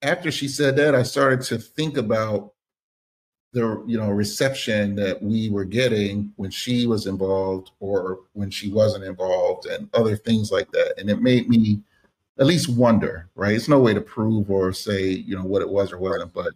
after 0.01 0.31
she 0.31 0.47
said 0.47 0.77
that, 0.77 0.95
I 0.95 1.03
started 1.03 1.41
to 1.43 1.57
think 1.57 1.97
about 1.97 2.53
the 3.55 3.81
you 3.87 3.97
know 3.97 4.09
reception 4.09 4.95
that 4.95 5.23
we 5.23 5.49
were 5.49 5.63
getting 5.63 6.31
when 6.35 6.51
she 6.51 6.85
was 6.87 7.07
involved 7.07 7.71
or 7.79 8.19
when 8.33 8.51
she 8.51 8.69
wasn't 8.69 9.03
involved 9.05 9.65
and 9.65 9.89
other 9.93 10.17
things 10.17 10.51
like 10.51 10.69
that. 10.71 10.93
And 10.99 11.09
it 11.09 11.21
made 11.21 11.47
me 11.47 11.79
at 12.37 12.45
least 12.45 12.67
wonder 12.67 13.29
right? 13.33 13.53
It's 13.53 13.69
no 13.69 13.79
way 13.79 13.93
to 13.93 14.01
prove 14.01 14.51
or 14.51 14.73
say 14.73 15.07
you 15.07 15.37
know 15.37 15.45
what 15.45 15.61
it 15.61 15.69
was 15.69 15.93
or 15.93 15.97
wasn't 15.97 16.33
but 16.33 16.53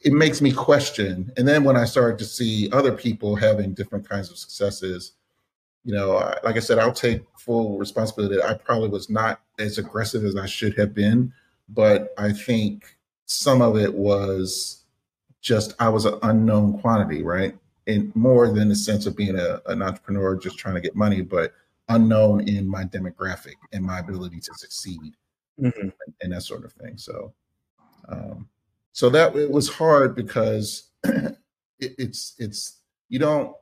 it 0.00 0.12
makes 0.12 0.40
me 0.40 0.52
question. 0.52 1.30
And 1.36 1.46
then 1.46 1.64
when 1.64 1.76
i 1.76 1.84
started 1.84 2.18
to 2.20 2.24
see 2.24 2.70
other 2.72 2.92
people 2.92 3.36
having 3.36 3.74
different 3.74 4.08
kinds 4.08 4.30
of 4.30 4.38
successes 4.38 5.12
you 5.84 5.94
know 5.94 6.14
like 6.42 6.56
i 6.56 6.58
said 6.58 6.78
i'll 6.78 6.92
take 6.92 7.22
full 7.36 7.78
responsibility 7.78 8.42
i 8.42 8.52
probably 8.52 8.88
was 8.88 9.08
not 9.08 9.40
as 9.60 9.78
aggressive 9.78 10.24
as 10.24 10.34
i 10.36 10.44
should 10.44 10.76
have 10.76 10.92
been 10.92 11.32
but 11.68 12.12
i 12.18 12.32
think 12.32 12.96
some 13.26 13.62
of 13.62 13.76
it 13.76 13.94
was 13.94 14.77
just 15.48 15.74
I 15.80 15.88
was 15.88 16.04
an 16.04 16.18
unknown 16.22 16.78
quantity, 16.78 17.22
right? 17.22 17.56
And 17.86 18.14
more 18.14 18.52
than 18.52 18.68
the 18.68 18.76
sense 18.76 19.06
of 19.06 19.16
being 19.16 19.36
a, 19.38 19.62
an 19.66 19.80
entrepreneur 19.80 20.36
just 20.36 20.58
trying 20.58 20.74
to 20.74 20.80
get 20.80 20.94
money, 20.94 21.22
but 21.22 21.54
unknown 21.88 22.46
in 22.46 22.68
my 22.68 22.84
demographic 22.84 23.54
and 23.72 23.82
my 23.82 23.98
ability 23.98 24.40
to 24.40 24.52
succeed 24.56 25.14
mm-hmm. 25.58 25.80
and, 25.80 25.92
and, 26.20 26.32
that 26.34 26.42
sort 26.42 26.66
of 26.66 26.72
thing. 26.74 26.98
So, 26.98 27.32
um, 28.10 28.46
so 28.92 29.08
that 29.08 29.34
it 29.36 29.50
was 29.50 29.70
hard 29.70 30.14
because 30.14 30.90
it, 31.04 31.38
it's 31.78 32.34
it's 32.38 32.80
you 33.08 33.18
don't 33.18 33.56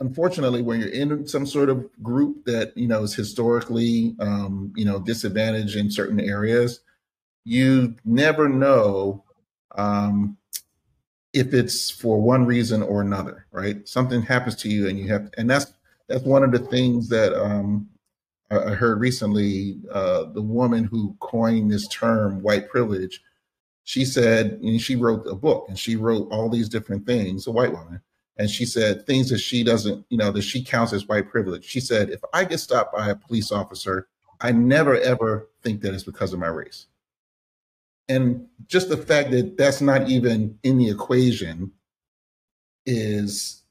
unfortunately 0.00 0.60
when 0.60 0.80
you're 0.80 0.90
in 0.90 1.26
some 1.26 1.46
sort 1.46 1.70
of 1.70 1.88
group 2.02 2.44
that 2.44 2.76
you 2.76 2.86
know 2.86 3.02
is 3.02 3.14
historically 3.14 4.14
um, 4.20 4.74
you 4.76 4.84
know 4.84 4.98
disadvantaged 4.98 5.76
in 5.76 5.90
certain 5.90 6.20
areas, 6.20 6.80
you 7.44 7.96
never 8.04 8.46
know 8.46 9.24
um, 9.74 10.36
if 11.38 11.54
it's 11.54 11.90
for 11.90 12.20
one 12.20 12.44
reason 12.44 12.82
or 12.82 13.00
another, 13.00 13.46
right? 13.52 13.86
Something 13.88 14.22
happens 14.22 14.56
to 14.56 14.68
you 14.68 14.88
and 14.88 14.98
you 14.98 15.08
have, 15.08 15.30
and 15.38 15.48
that's 15.48 15.72
that's 16.08 16.24
one 16.24 16.42
of 16.42 16.50
the 16.50 16.58
things 16.58 17.08
that 17.10 17.32
um, 17.32 17.88
I 18.50 18.70
heard 18.70 18.98
recently. 18.98 19.78
Uh, 19.92 20.24
the 20.24 20.42
woman 20.42 20.84
who 20.84 21.16
coined 21.20 21.70
this 21.70 21.86
term, 21.88 22.42
white 22.42 22.68
privilege, 22.68 23.22
she 23.84 24.04
said, 24.04 24.58
and 24.62 24.80
she 24.80 24.96
wrote 24.96 25.26
a 25.26 25.34
book, 25.34 25.66
and 25.68 25.78
she 25.78 25.96
wrote 25.96 26.28
all 26.32 26.48
these 26.48 26.68
different 26.68 27.06
things. 27.06 27.46
A 27.46 27.52
white 27.52 27.72
woman, 27.72 28.00
and 28.36 28.50
she 28.50 28.64
said 28.64 29.06
things 29.06 29.30
that 29.30 29.38
she 29.38 29.62
doesn't, 29.62 30.04
you 30.08 30.18
know, 30.18 30.32
that 30.32 30.42
she 30.42 30.64
counts 30.64 30.92
as 30.92 31.06
white 31.06 31.30
privilege. 31.30 31.64
She 31.64 31.80
said, 31.80 32.10
if 32.10 32.20
I 32.32 32.44
get 32.44 32.58
stopped 32.58 32.94
by 32.94 33.10
a 33.10 33.14
police 33.14 33.52
officer, 33.52 34.08
I 34.40 34.50
never 34.50 34.96
ever 34.96 35.48
think 35.62 35.82
that 35.82 35.94
it's 35.94 36.04
because 36.04 36.32
of 36.32 36.40
my 36.40 36.48
race 36.48 36.86
and 38.08 38.46
just 38.66 38.88
the 38.88 38.96
fact 38.96 39.30
that 39.30 39.56
that's 39.56 39.80
not 39.80 40.08
even 40.08 40.58
in 40.62 40.78
the 40.78 40.88
equation 40.90 41.72
is 42.86 43.62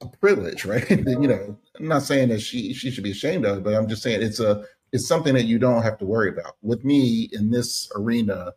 a 0.00 0.06
privilege 0.06 0.64
right? 0.66 0.88
You 0.90 1.28
know 1.28 1.58
i'm 1.78 1.88
not 1.88 2.02
saying 2.02 2.28
that 2.28 2.40
she 2.40 2.72
she 2.72 2.90
should 2.90 3.04
be 3.04 3.10
ashamed 3.10 3.44
of 3.44 3.58
it 3.58 3.64
but 3.64 3.74
i'm 3.74 3.88
just 3.88 4.02
saying 4.02 4.22
it's 4.22 4.40
a 4.40 4.64
it's 4.92 5.06
something 5.06 5.34
that 5.34 5.44
you 5.44 5.58
don't 5.58 5.82
have 5.82 5.98
to 5.98 6.04
worry 6.04 6.30
about. 6.30 6.56
With 6.62 6.84
me 6.84 7.28
in 7.32 7.50
this 7.50 7.90
arena 7.94 8.52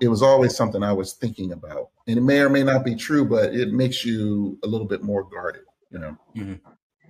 it 0.00 0.08
was 0.08 0.22
always 0.22 0.54
something 0.56 0.82
i 0.82 0.92
was 0.92 1.14
thinking 1.14 1.52
about. 1.52 1.90
And 2.08 2.18
it 2.18 2.22
may 2.22 2.40
or 2.40 2.48
may 2.48 2.62
not 2.62 2.84
be 2.84 2.94
true 2.94 3.24
but 3.24 3.54
it 3.54 3.72
makes 3.72 4.04
you 4.04 4.58
a 4.64 4.66
little 4.66 4.86
bit 4.86 5.02
more 5.02 5.24
guarded 5.24 5.62
you 5.90 5.98
know? 5.98 6.16
Mm-hmm. 6.36 6.54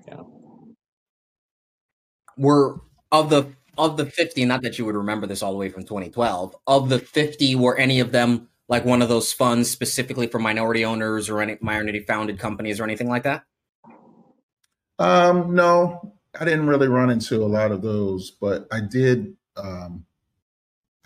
yeah. 0.07 0.23
We're 2.37 2.77
of 3.11 3.31
the 3.31 3.47
of 3.79 3.97
the 3.97 4.07
50, 4.07 4.45
not 4.45 4.63
that 4.63 4.79
you 4.79 4.85
would 4.85 4.95
remember 4.95 5.27
this 5.27 5.43
all 5.43 5.53
the 5.53 5.59
way 5.59 5.69
from 5.69 5.83
2012, 5.83 6.57
of 6.67 6.89
the 6.89 6.99
50, 6.99 7.55
were 7.57 7.77
any 7.77 8.01
of 8.01 8.13
them 8.13 8.49
like 8.69 8.85
one 8.85 9.03
of 9.03 9.09
those 9.09 9.33
funds 9.33 9.71
specifically 9.71 10.27
for 10.27 10.39
minority 10.39 10.85
owners 10.85 11.29
or 11.29 11.41
any 11.41 11.57
minority 11.61 12.01
founded 12.01 12.39
companies 12.39 12.81
or 12.81 12.85
anything 12.85 13.09
like 13.09 13.23
that? 13.23 13.45
Um, 14.99 15.55
no, 15.55 16.15
I 16.39 16.45
didn't 16.45 16.67
really 16.67 16.89
run 16.89 17.11
into 17.11 17.43
a 17.43 17.47
lot 17.47 17.71
of 17.71 17.83
those, 17.83 18.31
but 18.31 18.67
I 18.73 18.81
did. 18.81 19.37
Um, 19.57 20.05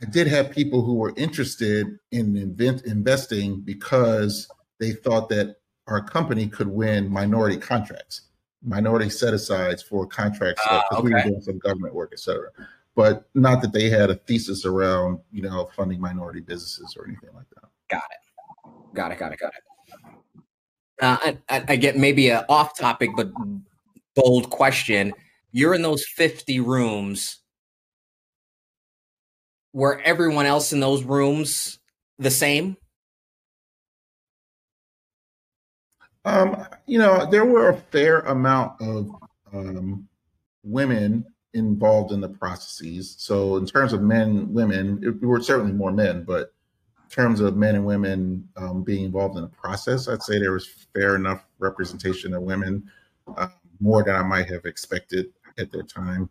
I 0.02 0.06
did 0.06 0.28
have 0.28 0.50
people 0.50 0.82
who 0.82 0.94
were 0.94 1.12
interested 1.16 1.98
in 2.10 2.34
invent, 2.36 2.86
investing 2.86 3.60
because 3.60 4.48
they 4.78 4.92
thought 4.92 5.28
that 5.28 5.56
our 5.86 6.02
company 6.02 6.48
could 6.48 6.68
win 6.68 7.10
minority 7.10 7.58
contracts, 7.58 8.22
minority 8.62 9.10
set 9.10 9.34
asides 9.34 9.82
for 9.82 10.06
contracts 10.06 10.62
because 10.62 10.84
uh, 10.90 10.96
okay. 10.96 11.04
we 11.04 11.14
were 11.14 11.22
doing 11.22 11.40
some 11.40 11.58
government 11.58 11.94
work, 11.94 12.10
et 12.12 12.18
cetera. 12.18 12.50
But 12.94 13.28
not 13.34 13.62
that 13.62 13.72
they 13.72 13.88
had 13.88 14.10
a 14.10 14.16
thesis 14.16 14.64
around, 14.64 15.20
you 15.32 15.42
know, 15.42 15.70
funding 15.76 16.00
minority 16.00 16.40
businesses 16.40 16.96
or 16.98 17.06
anything 17.06 17.30
like 17.34 17.48
that. 17.54 17.68
Got 17.88 18.02
it. 18.10 18.94
Got 18.94 19.12
it. 19.12 19.18
Got 19.18 19.32
it. 19.32 19.38
Got 19.38 19.52
it. 19.54 19.62
Uh, 21.00 21.32
I, 21.48 21.64
I, 21.66 21.76
get 21.76 21.96
maybe 21.96 22.28
a 22.28 22.44
off 22.50 22.76
topic 22.76 23.10
but 23.16 23.30
bold 24.14 24.50
question. 24.50 25.14
You're 25.50 25.72
in 25.72 25.80
those 25.80 26.04
50 26.04 26.60
rooms 26.60 27.40
were 29.72 30.00
everyone 30.04 30.46
else 30.46 30.72
in 30.72 30.80
those 30.80 31.02
rooms 31.02 31.78
the 32.18 32.30
same? 32.30 32.76
Um, 36.24 36.66
you 36.86 36.98
know, 36.98 37.28
there 37.30 37.44
were 37.44 37.70
a 37.70 37.76
fair 37.76 38.20
amount 38.20 38.80
of 38.80 39.10
um, 39.52 40.08
women 40.62 41.24
involved 41.54 42.12
in 42.12 42.20
the 42.20 42.28
processes. 42.28 43.14
So, 43.18 43.56
in 43.56 43.66
terms 43.66 43.92
of 43.92 44.02
men, 44.02 44.52
women, 44.52 45.00
it, 45.02 45.24
were 45.24 45.42
certainly 45.42 45.72
more 45.72 45.92
men, 45.92 46.24
but 46.24 46.52
in 47.02 47.10
terms 47.10 47.40
of 47.40 47.56
men 47.56 47.74
and 47.74 47.86
women 47.86 48.48
um, 48.56 48.82
being 48.82 49.04
involved 49.04 49.36
in 49.36 49.42
the 49.42 49.48
process, 49.48 50.08
I'd 50.08 50.22
say 50.22 50.38
there 50.38 50.52
was 50.52 50.68
fair 50.94 51.16
enough 51.16 51.44
representation 51.58 52.34
of 52.34 52.42
women, 52.42 52.90
uh, 53.36 53.48
more 53.80 54.04
than 54.04 54.14
I 54.14 54.22
might 54.22 54.50
have 54.50 54.66
expected 54.66 55.32
at 55.58 55.72
that 55.72 55.88
time. 55.88 56.28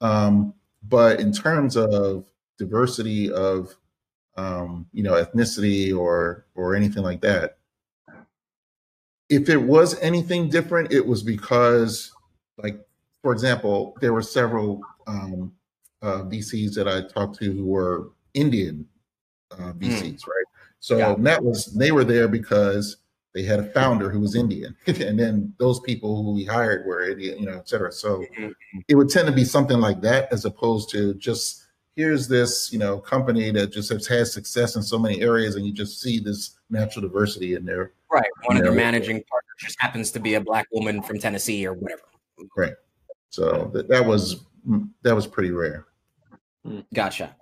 Um, 0.00 0.54
but 0.88 1.20
in 1.20 1.32
terms 1.32 1.76
of 1.76 2.24
diversity 2.56 3.32
of 3.32 3.74
um, 4.36 4.86
you 4.92 5.02
know 5.02 5.12
ethnicity 5.12 5.96
or 5.96 6.46
or 6.54 6.74
anything 6.74 7.02
like 7.02 7.20
that 7.22 7.57
if 9.28 9.48
it 9.48 9.56
was 9.56 9.98
anything 10.00 10.48
different 10.48 10.92
it 10.92 11.06
was 11.06 11.22
because 11.22 12.12
like 12.58 12.80
for 13.22 13.32
example 13.32 13.96
there 14.00 14.12
were 14.12 14.22
several 14.22 14.80
um, 15.06 15.52
uh, 16.02 16.22
vcs 16.22 16.74
that 16.74 16.88
i 16.88 17.00
talked 17.12 17.38
to 17.38 17.52
who 17.52 17.66
were 17.66 18.10
indian 18.34 18.86
uh, 19.52 19.72
vcs 19.72 20.00
mm. 20.00 20.26
right 20.26 20.44
so 20.80 20.98
yeah. 20.98 21.14
that 21.18 21.42
was 21.42 21.66
they 21.74 21.92
were 21.92 22.04
there 22.04 22.28
because 22.28 22.98
they 23.34 23.42
had 23.42 23.60
a 23.60 23.70
founder 23.72 24.10
who 24.10 24.20
was 24.20 24.34
indian 24.34 24.74
and 24.86 25.18
then 25.18 25.52
those 25.58 25.80
people 25.80 26.22
who 26.22 26.34
we 26.34 26.44
hired 26.44 26.86
were 26.86 27.08
indian 27.08 27.38
you 27.38 27.46
know 27.46 27.56
et 27.56 27.68
cetera 27.68 27.92
so 27.92 28.18
mm-hmm. 28.18 28.48
it 28.88 28.94
would 28.94 29.08
tend 29.08 29.26
to 29.26 29.32
be 29.32 29.44
something 29.44 29.78
like 29.78 30.00
that 30.00 30.32
as 30.32 30.44
opposed 30.44 30.90
to 30.90 31.14
just 31.14 31.67
here's 31.98 32.28
this 32.28 32.72
you 32.72 32.78
know 32.78 32.96
company 32.96 33.50
that 33.50 33.72
just 33.72 33.90
has 33.90 34.06
had 34.06 34.24
success 34.28 34.76
in 34.76 34.82
so 34.82 34.96
many 34.96 35.20
areas 35.20 35.56
and 35.56 35.66
you 35.66 35.72
just 35.72 36.00
see 36.00 36.20
this 36.20 36.60
natural 36.70 37.02
diversity 37.02 37.54
in 37.54 37.64
there. 37.64 37.92
Right. 38.10 38.30
One 38.44 38.56
of 38.56 38.62
their 38.62 38.72
managing 38.72 39.16
partners 39.24 39.54
just 39.58 39.76
happens 39.80 40.12
to 40.12 40.20
be 40.20 40.34
a 40.34 40.40
black 40.40 40.68
woman 40.70 41.02
from 41.02 41.18
tennessee 41.18 41.66
or 41.66 41.72
whatever. 41.74 42.02
Right. 42.56 42.74
So 43.30 43.68
that, 43.74 43.88
that 43.88 44.06
was 44.06 44.44
that 45.02 45.14
was 45.14 45.26
pretty 45.26 45.50
rare. 45.50 45.86
Gotcha. 46.94 47.34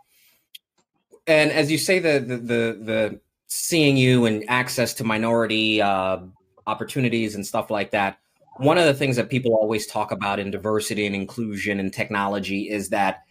And 1.26 1.52
as 1.52 1.70
you 1.70 1.76
say 1.76 1.98
the 1.98 2.18
the 2.18 2.36
the, 2.36 2.78
the 2.80 3.20
seeing 3.48 3.98
you 3.98 4.24
and 4.24 4.42
access 4.48 4.94
to 4.94 5.04
minority 5.04 5.82
uh, 5.82 6.20
opportunities 6.66 7.34
and 7.34 7.46
stuff 7.46 7.70
like 7.70 7.90
that 7.90 8.18
one 8.58 8.78
of 8.78 8.86
the 8.86 8.94
things 8.94 9.16
that 9.16 9.28
people 9.28 9.52
always 9.52 9.86
talk 9.86 10.12
about 10.12 10.38
in 10.38 10.50
diversity 10.50 11.04
and 11.04 11.14
inclusion 11.14 11.78
and 11.78 11.92
technology 11.92 12.70
is 12.70 12.88
that 12.88 13.25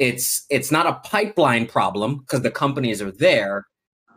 it's 0.00 0.46
it's 0.48 0.72
not 0.72 0.86
a 0.86 0.94
pipeline 1.08 1.66
problem 1.66 2.16
because 2.16 2.40
the 2.40 2.50
companies 2.50 3.02
are 3.02 3.12
there 3.12 3.66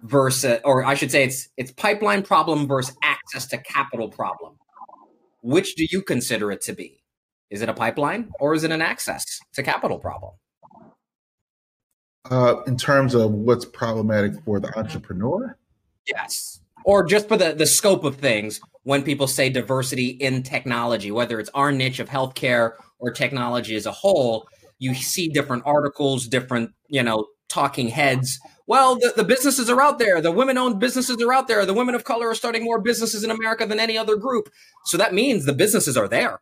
versus 0.03 0.59
or 0.63 0.83
I 0.83 0.95
should 0.95 1.11
say 1.11 1.25
it's 1.25 1.49
it's 1.57 1.71
pipeline 1.71 2.23
problem 2.23 2.67
versus 2.67 2.95
access 3.03 3.45
to 3.47 3.57
capital 3.57 4.07
problem. 4.09 4.57
Which 5.41 5.75
do 5.75 5.85
you 5.91 6.01
consider 6.01 6.51
it 6.51 6.61
to 6.61 6.73
be? 6.73 7.03
Is 7.49 7.61
it 7.61 7.67
a 7.67 7.73
pipeline 7.73 8.31
or 8.39 8.55
is 8.55 8.63
it 8.63 8.71
an 8.71 8.81
access 8.81 9.25
to 9.55 9.61
capital 9.61 9.99
problem? 9.99 10.31
Uh, 12.31 12.61
in 12.65 12.77
terms 12.77 13.13
of 13.13 13.31
what's 13.31 13.65
problematic 13.65 14.41
for 14.45 14.61
the 14.61 14.75
entrepreneur? 14.79 15.57
Yes. 16.07 16.61
Or 16.85 17.05
just 17.05 17.27
for 17.27 17.35
the, 17.35 17.53
the 17.53 17.65
scope 17.65 18.05
of 18.05 18.15
things 18.15 18.61
when 18.83 19.03
people 19.03 19.27
say 19.27 19.49
diversity 19.49 20.07
in 20.07 20.43
technology, 20.43 21.11
whether 21.11 21.41
it's 21.41 21.49
our 21.53 21.73
niche 21.73 21.99
of 21.99 22.07
healthcare 22.07 22.73
or 22.99 23.11
technology 23.11 23.75
as 23.75 23.85
a 23.85 23.91
whole, 23.91 24.47
you 24.79 24.93
see 24.93 25.29
different 25.29 25.63
articles, 25.65 26.27
different, 26.27 26.71
you 26.87 27.03
know, 27.03 27.27
talking 27.49 27.89
heads. 27.89 28.39
Well, 28.65 28.95
the, 28.95 29.13
the 29.15 29.23
businesses 29.23 29.69
are 29.69 29.81
out 29.81 29.99
there. 29.99 30.21
The 30.21 30.31
women 30.31 30.57
owned 30.57 30.79
businesses 30.79 31.21
are 31.21 31.33
out 31.33 31.47
there. 31.47 31.65
The 31.65 31.73
women 31.73 31.95
of 31.95 32.03
color 32.03 32.29
are 32.29 32.35
starting 32.35 32.63
more 32.63 32.81
businesses 32.81 33.23
in 33.23 33.31
America 33.31 33.65
than 33.65 33.79
any 33.79 33.97
other 33.97 34.15
group. 34.15 34.49
So 34.85 34.97
that 34.97 35.13
means 35.13 35.45
the 35.45 35.53
businesses 35.53 35.97
are 35.97 36.07
there. 36.07 36.41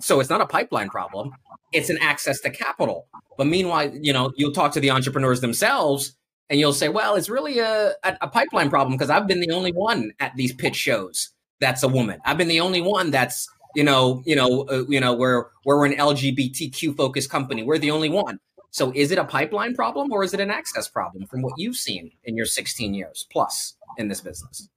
So 0.00 0.20
it's 0.20 0.30
not 0.30 0.40
a 0.40 0.46
pipeline 0.46 0.90
problem, 0.90 1.30
it's 1.72 1.88
an 1.88 1.98
access 2.00 2.40
to 2.40 2.50
capital. 2.50 3.06
But 3.38 3.46
meanwhile, 3.46 3.90
you 3.94 4.12
know, 4.12 4.32
you'll 4.36 4.52
talk 4.52 4.72
to 4.72 4.80
the 4.80 4.90
entrepreneurs 4.90 5.40
themselves 5.40 6.14
and 6.50 6.60
you'll 6.60 6.72
say, 6.72 6.88
well, 6.88 7.14
it's 7.14 7.30
really 7.30 7.58
a, 7.58 7.94
a, 8.02 8.18
a 8.22 8.28
pipeline 8.28 8.68
problem 8.68 8.96
because 8.96 9.10
I've 9.10 9.26
been 9.26 9.40
the 9.40 9.52
only 9.52 9.72
one 9.72 10.12
at 10.20 10.34
these 10.36 10.52
pitch 10.52 10.76
shows 10.76 11.30
that's 11.60 11.82
a 11.82 11.88
woman. 11.88 12.20
I've 12.24 12.38
been 12.38 12.48
the 12.48 12.60
only 12.60 12.80
one 12.80 13.10
that's 13.10 13.48
you 13.74 13.84
know, 13.84 14.22
you 14.24 14.36
know, 14.36 14.62
uh, 14.70 14.84
you 14.88 15.00
know, 15.00 15.14
we're 15.14 15.46
we're 15.64 15.84
an 15.84 15.92
LGBTQ 15.92 16.96
focused 16.96 17.30
company. 17.30 17.62
We're 17.62 17.78
the 17.78 17.90
only 17.90 18.08
one. 18.08 18.40
So 18.70 18.92
is 18.94 19.10
it 19.10 19.18
a 19.18 19.24
pipeline 19.24 19.74
problem 19.74 20.12
or 20.12 20.22
is 20.22 20.34
it 20.34 20.40
an 20.40 20.50
access 20.50 20.88
problem 20.88 21.26
from 21.26 21.42
what 21.42 21.54
you've 21.56 21.76
seen 21.76 22.10
in 22.24 22.36
your 22.36 22.46
16 22.46 22.94
years 22.94 23.26
plus 23.30 23.74
in 23.96 24.08
this 24.08 24.20
business? 24.20 24.68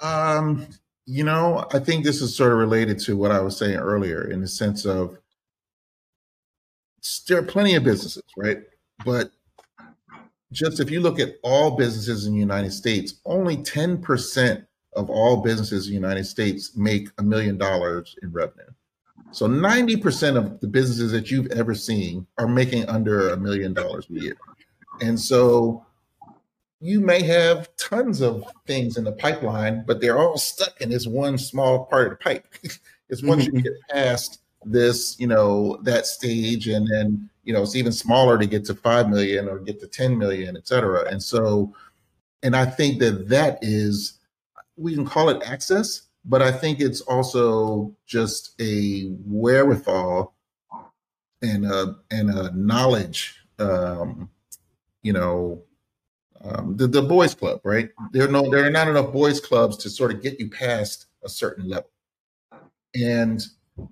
Um, 0.00 0.66
you 1.06 1.24
know, 1.24 1.66
I 1.72 1.78
think 1.78 2.04
this 2.04 2.22
is 2.22 2.34
sort 2.34 2.52
of 2.52 2.58
related 2.58 2.98
to 3.00 3.16
what 3.16 3.30
I 3.30 3.40
was 3.40 3.56
saying 3.56 3.76
earlier 3.76 4.30
in 4.30 4.40
the 4.40 4.48
sense 4.48 4.86
of 4.86 5.18
there 7.28 7.38
are 7.38 7.42
plenty 7.42 7.74
of 7.74 7.84
businesses, 7.84 8.22
right? 8.36 8.62
But 9.04 9.30
just 10.52 10.80
if 10.80 10.90
you 10.90 11.00
look 11.00 11.20
at 11.20 11.34
all 11.42 11.76
businesses 11.76 12.26
in 12.26 12.32
the 12.32 12.38
United 12.38 12.72
States, 12.72 13.14
only 13.26 13.58
10% 13.58 14.66
of 14.96 15.10
all 15.10 15.38
businesses 15.38 15.86
in 15.86 15.90
the 15.90 15.94
United 15.94 16.24
States 16.24 16.76
make 16.76 17.08
a 17.18 17.22
million 17.22 17.58
dollars 17.58 18.16
in 18.22 18.32
revenue. 18.32 18.64
So 19.32 19.48
90% 19.48 20.36
of 20.36 20.60
the 20.60 20.68
businesses 20.68 21.10
that 21.10 21.30
you've 21.30 21.50
ever 21.50 21.74
seen 21.74 22.26
are 22.38 22.46
making 22.46 22.88
under 22.88 23.30
a 23.30 23.36
million 23.36 23.74
dollars 23.74 24.06
a 24.08 24.14
year. 24.14 24.36
And 25.00 25.18
so 25.18 25.84
you 26.80 27.00
may 27.00 27.22
have 27.22 27.74
tons 27.76 28.20
of 28.20 28.44
things 28.66 28.96
in 28.96 29.04
the 29.04 29.12
pipeline, 29.12 29.84
but 29.86 30.00
they're 30.00 30.18
all 30.18 30.38
stuck 30.38 30.80
in 30.80 30.90
this 30.90 31.06
one 31.06 31.38
small 31.38 31.86
part 31.86 32.06
of 32.06 32.10
the 32.10 32.22
pipe. 32.22 32.46
it's 33.08 33.22
once 33.22 33.46
mm-hmm. 33.46 33.56
you 33.56 33.62
get 33.62 33.72
past 33.90 34.40
this, 34.64 35.18
you 35.18 35.26
know, 35.26 35.78
that 35.82 36.06
stage, 36.06 36.68
and 36.68 36.86
then, 36.88 37.28
you 37.42 37.52
know, 37.52 37.62
it's 37.62 37.76
even 37.76 37.92
smaller 37.92 38.38
to 38.38 38.46
get 38.46 38.64
to 38.66 38.74
5 38.74 39.08
million 39.08 39.48
or 39.48 39.58
get 39.58 39.80
to 39.80 39.86
10 39.86 40.16
million, 40.16 40.56
et 40.56 40.68
cetera. 40.68 41.08
And 41.10 41.22
so, 41.22 41.74
and 42.42 42.54
I 42.54 42.66
think 42.66 43.00
that 43.00 43.28
that 43.30 43.58
is 43.62 44.18
we 44.76 44.94
can 44.94 45.04
call 45.04 45.28
it 45.28 45.42
access, 45.44 46.02
but 46.24 46.42
I 46.42 46.52
think 46.52 46.80
it's 46.80 47.00
also 47.02 47.94
just 48.06 48.54
a 48.60 49.14
wherewithal 49.26 50.34
and 51.42 51.66
a 51.66 51.96
and 52.10 52.30
a 52.30 52.50
knowledge. 52.56 53.40
Um, 53.58 54.30
you 55.02 55.12
know, 55.12 55.62
um, 56.42 56.76
the 56.76 56.86
the 56.86 57.02
boys 57.02 57.34
club, 57.34 57.60
right? 57.64 57.90
There 58.12 58.26
are 58.26 58.30
no 58.30 58.50
there 58.50 58.66
are 58.66 58.70
not 58.70 58.88
enough 58.88 59.12
boys 59.12 59.40
clubs 59.40 59.76
to 59.78 59.90
sort 59.90 60.12
of 60.12 60.22
get 60.22 60.40
you 60.40 60.50
past 60.50 61.06
a 61.22 61.28
certain 61.28 61.68
level, 61.68 61.90
and 62.94 63.42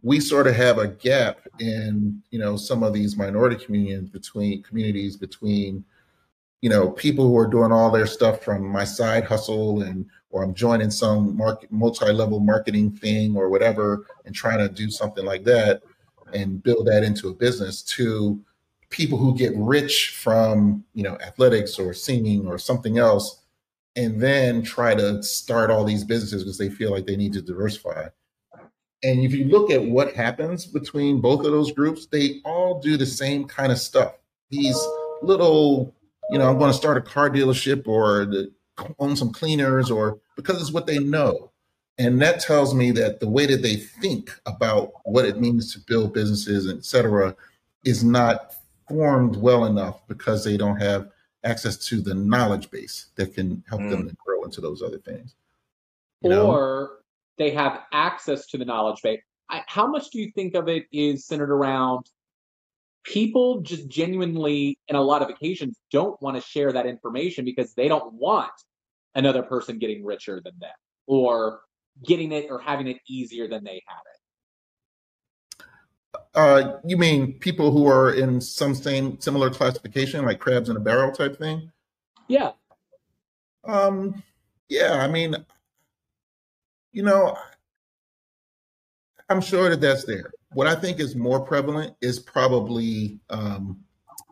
we 0.03 0.21
sort 0.21 0.47
of 0.47 0.55
have 0.55 0.79
a 0.79 0.89
gap 0.89 1.41
in 1.61 2.23
you 2.31 2.39
know 2.39 2.57
some 2.57 2.83
of 2.83 2.93
these 2.93 3.17
minority 3.17 3.63
communities 3.63 4.09
between 4.09 4.63
communities 4.63 5.17
between 5.17 5.85
you 6.61 6.71
know 6.71 6.91
people 6.91 7.27
who 7.27 7.37
are 7.37 7.47
doing 7.47 7.73
all 7.73 7.91
their 7.91 8.07
stuff 8.07 8.43
from 8.43 8.67
my 8.67 8.85
side 8.85 9.25
hustle 9.25 9.83
and 9.83 10.07
or 10.33 10.43
I'm 10.43 10.55
joining 10.55 10.91
some 10.91 11.37
market, 11.37 11.71
multi-level 11.71 12.41
marketing 12.41 12.91
thing 12.91 13.37
or 13.37 13.49
whatever 13.49 14.07
and 14.25 14.35
trying 14.35 14.59
to 14.59 14.69
do 14.69 14.91
something 14.91 15.25
like 15.25 15.45
that 15.45 15.83
and 16.33 16.63
build 16.63 16.87
that 16.89 17.05
into 17.05 17.29
a 17.29 17.35
business 17.35 17.83
to 17.83 18.41
people 18.89 19.19
who 19.19 19.37
get 19.37 19.53
rich 19.55 20.17
from, 20.17 20.85
you 20.95 21.03
know, 21.03 21.17
athletics 21.21 21.79
or 21.79 21.95
singing 21.95 22.47
or 22.47 22.59
something 22.59 22.99
else 22.99 23.43
and 23.95 24.21
then 24.21 24.63
try 24.63 24.95
to 24.95 25.23
start 25.23 25.71
all 25.71 25.85
these 25.85 26.03
businesses 26.03 26.43
because 26.43 26.59
they 26.59 26.71
feel 26.71 26.91
like 26.91 27.07
they 27.07 27.17
need 27.17 27.35
to 27.35 27.43
diversify. 27.43 28.09
And 29.05 29.21
if 29.21 29.35
you 29.35 29.47
look 29.47 29.71
at 29.71 29.85
what 29.85 30.15
happens 30.15 30.65
between 30.65 31.21
both 31.21 31.45
of 31.45 31.53
those 31.53 31.73
groups, 31.73 32.07
they 32.07 32.41
all 32.45 32.81
do 32.81 32.97
the 32.97 33.07
same 33.07 33.45
kind 33.45 33.71
of 33.71 33.79
stuff. 33.79 34.15
These 34.49 34.79
little, 35.23 35.95
you 36.31 36.39
know, 36.39 36.49
I'm 36.49 36.59
going 36.59 36.71
to 36.71 36.77
start 36.77 36.97
a 36.97 37.03
car 37.03 37.29
dealership 37.29 37.87
or 37.87 38.25
the 38.25 38.53
own 38.99 39.17
some 39.17 39.33
cleaners 39.33 39.91
or 39.91 40.21
because 40.37 40.61
it's 40.61 40.73
what 40.73 40.87
they 40.87 40.99
know. 40.99 41.51
And 41.99 42.21
that 42.23 42.41
tells 42.41 42.75
me 42.75 42.91
that 42.93 43.21
the 43.21 43.29
way 43.29 43.47
that 43.47 43.63
they 43.63 43.77
think 43.77 44.31
about 44.47 44.93
what 45.05 45.25
it 45.25 45.41
means 45.41 45.73
to 45.75 45.81
build 45.81 46.15
businesses, 46.15 46.69
et 46.69 46.85
cetera, 46.85 47.37
is 47.85 48.03
not 48.03 48.55
formed 48.89 49.37
well 49.37 49.67
enough 49.67 50.07
because 50.09 50.45
they 50.45 50.57
don't 50.57 50.81
have 50.81 51.11
access 51.45 51.77
to 51.89 52.01
the 52.01 52.15
knowledge 52.15 52.71
base 52.71 53.07
that 53.17 53.35
can 53.35 53.63
help 53.69 53.83
mm. 53.83 53.91
them 53.91 54.09
to 54.09 54.17
grow 54.25 54.43
into 54.45 54.61
those 54.61 54.83
other 54.83 54.99
things. 54.99 55.35
You 56.23 56.31
know? 56.31 56.47
Or 56.51 57.03
they 57.37 57.51
have 57.51 57.81
access 57.93 58.47
to 58.49 58.59
the 58.59 58.65
knowledge 58.65 59.03
base. 59.03 59.21
I, 59.51 59.63
how 59.67 59.87
much 59.87 60.11
do 60.11 60.21
you 60.21 60.31
think 60.35 60.55
of 60.55 60.69
it 60.69 60.87
is 60.93 61.27
centered 61.27 61.51
around 61.51 62.07
people 63.05 63.61
just 63.61 63.89
genuinely, 63.89 64.79
in 64.89 64.97
a 64.97 65.01
lot 65.01 65.23
of 65.23 65.29
occasions, 65.29 65.79
don't 65.91 66.21
want 66.23 66.37
to 66.37 66.43
share 66.43 66.73
that 66.73 66.87
information 66.87 67.45
because 67.45 67.75
they 67.75 67.89
don't 67.89 68.15
want 68.15 68.53
another 69.15 69.43
person 69.43 69.79
getting 69.79 70.05
richer 70.05 70.41
than 70.45 70.55
them 70.61 70.71
or 71.07 71.61
getting 72.05 72.33
it 72.33 72.47
or 72.51 72.59
having 72.59 72.87
it 72.87 72.99
easier 73.09 73.49
than 73.49 73.65
they 73.65 73.83
have 73.87 74.03
it? 74.07 75.65
Uh, 76.35 76.79
you 76.85 76.97
mean 76.97 77.39
people 77.39 77.71
who 77.71 77.87
are 77.87 78.13
in 78.13 78.41
some 78.41 78.75
same 78.75 79.21
similar 79.21 79.51
classification, 79.51 80.25
like 80.25 80.41
crabs 80.41 80.69
in 80.69 80.77
a 80.77 80.81
barrel 80.81 81.13
type 81.13 81.39
thing? 81.39 81.71
Yeah. 82.29 82.53
Um. 83.65 84.23
Yeah. 84.69 84.95
I 84.95 85.09
mean, 85.09 85.37
you 86.93 87.03
know, 87.03 87.37
I'm 89.29 89.41
sure 89.41 89.71
that 89.71 89.81
that's 89.81 90.05
there. 90.05 90.33
What 90.53 90.67
I 90.67 90.75
think 90.75 91.01
is 91.01 91.17
more 91.17 91.41
prevalent 91.41 91.97
is 92.01 92.19
probably 92.19 93.21
um, 93.31 93.85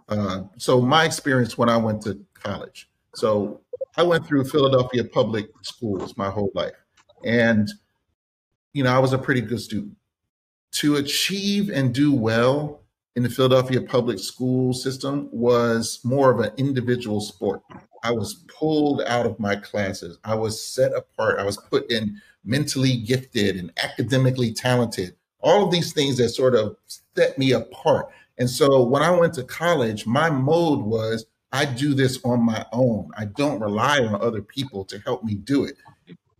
uh, 0.08 0.42
so 0.58 0.80
my 0.80 1.04
experience 1.04 1.56
when 1.56 1.68
I 1.68 1.76
went 1.76 2.02
to 2.02 2.20
college. 2.34 2.89
So 3.14 3.60
I 3.96 4.02
went 4.02 4.26
through 4.26 4.44
Philadelphia 4.44 5.04
public 5.04 5.48
schools 5.62 6.16
my 6.16 6.30
whole 6.30 6.50
life. 6.54 6.74
And, 7.24 7.68
you 8.72 8.84
know, 8.84 8.94
I 8.94 8.98
was 8.98 9.12
a 9.12 9.18
pretty 9.18 9.40
good 9.40 9.60
student. 9.60 9.96
To 10.72 10.96
achieve 10.96 11.68
and 11.70 11.92
do 11.92 12.12
well 12.12 12.82
in 13.16 13.24
the 13.24 13.28
Philadelphia 13.28 13.80
public 13.80 14.18
school 14.18 14.72
system 14.72 15.28
was 15.32 16.00
more 16.04 16.30
of 16.30 16.40
an 16.40 16.52
individual 16.56 17.20
sport. 17.20 17.60
I 18.02 18.12
was 18.12 18.44
pulled 18.48 19.02
out 19.02 19.26
of 19.26 19.38
my 19.40 19.56
classes. 19.56 20.18
I 20.24 20.36
was 20.36 20.62
set 20.62 20.92
apart. 20.94 21.38
I 21.38 21.44
was 21.44 21.56
put 21.56 21.90
in 21.90 22.20
mentally 22.44 22.96
gifted 22.96 23.56
and 23.56 23.72
academically 23.82 24.52
talented. 24.52 25.16
All 25.40 25.64
of 25.64 25.72
these 25.72 25.92
things 25.92 26.16
that 26.18 26.30
sort 26.30 26.54
of 26.54 26.76
set 27.16 27.36
me 27.36 27.52
apart. 27.52 28.06
And 28.38 28.48
so 28.48 28.82
when 28.82 29.02
I 29.02 29.10
went 29.10 29.34
to 29.34 29.42
college, 29.42 30.06
my 30.06 30.30
mode 30.30 30.80
was 30.80 31.26
I 31.52 31.64
do 31.64 31.94
this 31.94 32.20
on 32.24 32.42
my 32.42 32.64
own. 32.72 33.10
I 33.16 33.24
don't 33.24 33.60
rely 33.60 34.00
on 34.00 34.20
other 34.20 34.42
people 34.42 34.84
to 34.86 34.98
help 35.00 35.24
me 35.24 35.34
do 35.34 35.64
it. 35.64 35.76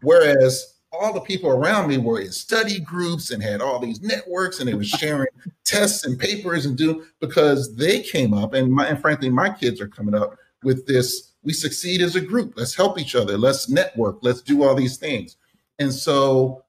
Whereas 0.03 0.81
all 0.93 1.13
the 1.13 1.21
people 1.21 1.51
around 1.51 1.89
me 1.89 1.99
were 1.99 2.21
in 2.21 2.33
study 2.33 2.81
groups 2.81 3.31
and 3.31 3.43
had 3.43 3.61
all 3.61 3.79
these 3.79 4.01
networks 4.01 4.59
and 4.59 4.69
they 4.69 4.75
were 4.75 4.85
sharing 4.85 5.29
tests 5.65 6.05
and 6.05 6.19
papers 6.19 6.67
and 6.67 6.77
do 6.77 7.05
because 7.21 7.77
they 7.77 8.01
came 8.01 8.35
up 8.35 8.55
and 8.55 8.73
my 8.73 8.87
and 8.87 9.01
frankly 9.01 9.31
my 9.31 9.49
kids 9.49 9.81
are 9.81 9.89
coming 9.89 10.15
up 10.15 10.37
with 10.65 10.87
this 10.87 11.33
we 11.43 11.53
succeed 11.53 12.03
as 12.03 12.17
a 12.17 12.21
group. 12.21 12.53
Let's 12.57 12.75
help 12.75 12.99
each 12.99 13.15
other. 13.15 13.39
Let's 13.39 13.69
network. 13.69 14.19
Let's 14.21 14.43
do 14.43 14.63
all 14.63 14.75
these 14.75 14.97
things. 14.97 15.37
And 15.79 15.93
so 15.93 16.65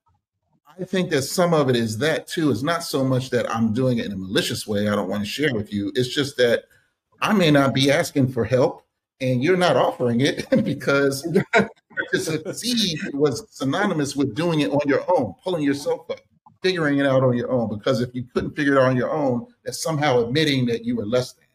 i 0.80 0.86
think 0.86 1.10
that 1.10 1.24
some 1.24 1.54
of 1.54 1.70
it 1.70 1.76
is 1.76 1.98
that 1.98 2.28
too. 2.28 2.50
It's 2.50 2.64
not 2.64 2.84
so 2.84 3.04
much 3.04 3.30
that 3.32 3.50
i'm 3.54 3.74
doing 3.74 3.98
it 3.98 4.06
in 4.06 4.14
a 4.14 4.18
malicious 4.18 4.66
way 4.66 4.88
i 4.88 4.96
don't 4.96 5.10
want 5.10 5.24
to 5.24 5.30
share 5.30 5.54
with 5.54 5.74
you. 5.74 5.92
It's 5.96 6.14
just 6.14 6.38
that 6.38 6.64
i 7.22 7.34
may 7.34 7.51
not 7.51 7.74
be 7.74 7.91
asking 7.91 8.28
for 8.32 8.43
help 8.43 8.86
and 9.22 9.43
you're 9.43 9.57
not 9.57 9.78
offering 9.78 10.22
it 10.22 10.49
because 10.63 11.22
to 12.11 12.19
succeed 12.19 12.99
was 13.13 13.45
synonymous 13.51 14.15
with 14.15 14.36
doing 14.36 14.61
it 14.61 14.72
on 14.72 14.82
your 14.86 15.03
own, 15.15 15.34
pulling 15.43 15.63
yourself 15.63 16.09
up, 16.09 16.19
figuring 16.61 16.99
it 16.99 17.05
out 17.05 17.24
on 17.24 17.38
your 17.38 17.51
own. 17.51 17.69
Because 17.69 18.01
if 18.01 18.13
you 18.13 18.26
couldn't 18.34 18.55
figure 18.55 18.74
it 18.74 18.80
out 18.80 18.89
on 18.89 18.97
your 18.97 19.11
own, 19.11 19.45
that's 19.63 19.82
somehow 19.82 20.26
admitting 20.26 20.65
that 20.65 20.84
you 20.84 20.95
were 20.95 21.05
less 21.05 21.34
than. 21.34 21.45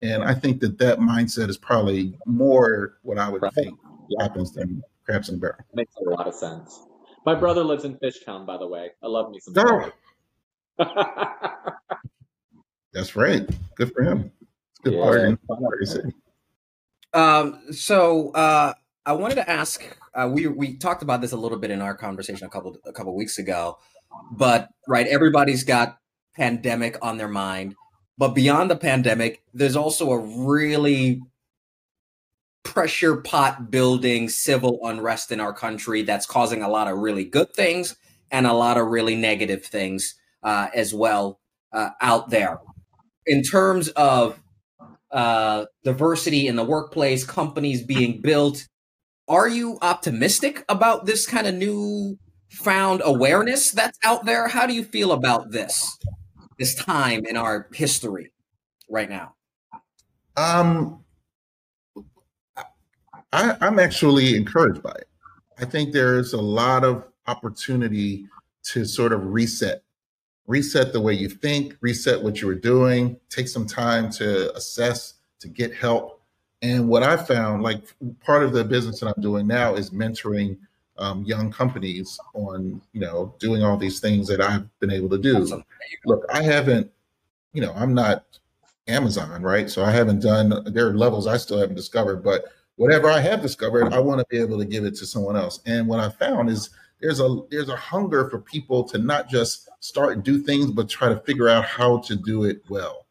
And 0.00 0.22
I 0.22 0.34
think 0.34 0.60
that 0.60 0.78
that 0.78 0.98
mindset 0.98 1.48
is 1.48 1.56
probably 1.56 2.16
more 2.26 2.98
what 3.02 3.18
I 3.18 3.28
would 3.28 3.42
right. 3.42 3.52
think 3.54 3.78
yeah. 4.08 4.22
happens 4.22 4.52
than 4.52 4.82
crabs 5.04 5.28
in 5.28 5.36
a 5.36 5.38
barrel. 5.38 5.56
Makes 5.74 5.94
a 5.96 6.04
lot 6.10 6.28
of 6.28 6.34
sense. 6.34 6.82
My 7.26 7.34
brother 7.34 7.64
lives 7.64 7.84
in 7.84 7.96
Fishtown, 7.96 8.46
by 8.46 8.56
the 8.56 8.66
way. 8.66 8.90
I 9.02 9.06
love 9.08 9.30
me 9.30 9.40
some. 9.40 9.54
Oh. 9.56 9.92
That's 12.92 13.16
right. 13.16 13.48
Good 13.74 13.92
for 13.92 14.02
him. 14.02 14.30
It's 14.84 14.90
good 14.90 14.94
yeah. 14.94 15.36
party. 15.58 16.14
Um, 17.12 17.72
so 17.72 18.30
uh, 18.32 18.74
I 19.06 19.12
wanted 19.12 19.36
to 19.36 19.50
ask. 19.50 19.82
Uh, 20.14 20.28
we 20.32 20.46
we 20.46 20.76
talked 20.76 21.02
about 21.02 21.20
this 21.20 21.32
a 21.32 21.36
little 21.36 21.58
bit 21.58 21.70
in 21.70 21.80
our 21.80 21.94
conversation 21.94 22.46
a 22.46 22.50
couple 22.50 22.76
a 22.84 22.92
couple 22.92 23.16
weeks 23.16 23.38
ago, 23.38 23.78
but 24.30 24.68
right, 24.86 25.06
everybody's 25.06 25.64
got 25.64 25.98
pandemic 26.36 26.96
on 27.02 27.18
their 27.18 27.28
mind. 27.28 27.74
But 28.16 28.34
beyond 28.34 28.70
the 28.70 28.76
pandemic, 28.76 29.42
there's 29.54 29.76
also 29.76 30.10
a 30.10 30.18
really 30.18 31.22
pressure 32.64 33.16
pot 33.16 33.70
building 33.70 34.28
civil 34.28 34.78
unrest 34.82 35.32
in 35.32 35.40
our 35.40 35.52
country 35.52 36.02
that's 36.02 36.26
causing 36.26 36.62
a 36.62 36.68
lot 36.68 36.88
of 36.88 36.98
really 36.98 37.24
good 37.24 37.54
things 37.54 37.96
and 38.30 38.46
a 38.46 38.52
lot 38.52 38.76
of 38.76 38.88
really 38.88 39.16
negative 39.16 39.64
things 39.64 40.16
uh, 40.42 40.68
as 40.74 40.92
well 40.92 41.40
uh, 41.72 41.90
out 42.00 42.30
there. 42.30 42.58
In 43.26 43.42
terms 43.42 43.88
of 43.90 44.38
uh, 45.10 45.66
diversity 45.84 46.46
in 46.46 46.56
the 46.56 46.64
workplace, 46.64 47.24
companies 47.24 47.82
being 47.82 48.20
built. 48.20 48.66
Are 49.28 49.48
you 49.48 49.78
optimistic 49.82 50.64
about 50.68 51.06
this 51.06 51.26
kind 51.26 51.46
of 51.46 51.54
new 51.54 52.18
found 52.50 53.02
awareness 53.04 53.70
that's 53.72 53.98
out 54.04 54.24
there? 54.24 54.48
How 54.48 54.66
do 54.66 54.72
you 54.72 54.84
feel 54.84 55.12
about 55.12 55.50
this 55.50 55.98
this 56.58 56.74
time 56.74 57.24
in 57.26 57.36
our 57.36 57.68
history 57.72 58.32
right 58.88 59.08
now? 59.08 59.34
Um, 60.36 61.04
I, 63.32 63.56
I'm 63.60 63.78
actually 63.78 64.36
encouraged 64.36 64.82
by 64.82 64.92
it. 64.92 65.08
I 65.58 65.64
think 65.64 65.92
there's 65.92 66.32
a 66.32 66.40
lot 66.40 66.84
of 66.84 67.04
opportunity 67.26 68.26
to 68.64 68.84
sort 68.84 69.12
of 69.12 69.24
reset 69.24 69.82
reset 70.48 70.92
the 70.92 71.00
way 71.00 71.12
you 71.12 71.28
think, 71.28 71.76
reset 71.80 72.20
what 72.20 72.40
you 72.40 72.48
were 72.48 72.54
doing, 72.54 73.16
take 73.28 73.46
some 73.46 73.66
time 73.66 74.10
to 74.10 74.52
assess, 74.56 75.14
to 75.38 75.46
get 75.46 75.72
help. 75.74 76.20
And 76.62 76.88
what 76.88 77.04
I 77.04 77.16
found, 77.16 77.62
like 77.62 77.82
part 78.20 78.42
of 78.42 78.52
the 78.52 78.64
business 78.64 78.98
that 78.98 79.14
I'm 79.14 79.22
doing 79.22 79.46
now 79.46 79.74
is 79.74 79.90
mentoring 79.90 80.56
um, 80.96 81.22
young 81.22 81.52
companies 81.52 82.18
on, 82.34 82.80
you 82.92 83.00
know, 83.00 83.34
doing 83.38 83.62
all 83.62 83.76
these 83.76 84.00
things 84.00 84.26
that 84.28 84.40
I've 84.40 84.66
been 84.80 84.90
able 84.90 85.10
to 85.10 85.18
do. 85.18 85.42
Awesome. 85.42 85.64
Look, 86.04 86.24
I 86.32 86.42
haven't, 86.42 86.90
you 87.52 87.62
know, 87.62 87.72
I'm 87.76 87.94
not 87.94 88.24
Amazon, 88.88 89.42
right? 89.42 89.70
So 89.70 89.84
I 89.84 89.92
haven't 89.92 90.20
done, 90.20 90.64
there 90.72 90.88
are 90.88 90.96
levels 90.96 91.26
I 91.26 91.36
still 91.36 91.58
haven't 91.58 91.76
discovered, 91.76 92.24
but 92.24 92.46
whatever 92.76 93.10
I 93.10 93.20
have 93.20 93.42
discovered, 93.42 93.92
I 93.92 94.00
want 94.00 94.18
to 94.20 94.26
be 94.30 94.38
able 94.38 94.58
to 94.58 94.64
give 94.64 94.84
it 94.84 94.96
to 94.96 95.06
someone 95.06 95.36
else. 95.36 95.60
And 95.66 95.86
what 95.86 96.00
I 96.00 96.08
found 96.08 96.48
is 96.48 96.70
there's 97.00 97.20
a 97.20 97.40
there's 97.50 97.68
a 97.68 97.76
hunger 97.76 98.28
for 98.28 98.38
people 98.38 98.84
to 98.84 98.98
not 98.98 99.28
just 99.28 99.68
start 99.80 100.12
and 100.14 100.22
do 100.22 100.40
things, 100.40 100.70
but 100.70 100.88
try 100.88 101.08
to 101.08 101.20
figure 101.20 101.48
out 101.48 101.64
how 101.64 101.98
to 101.98 102.16
do 102.16 102.44
it 102.44 102.62
well. 102.68 103.06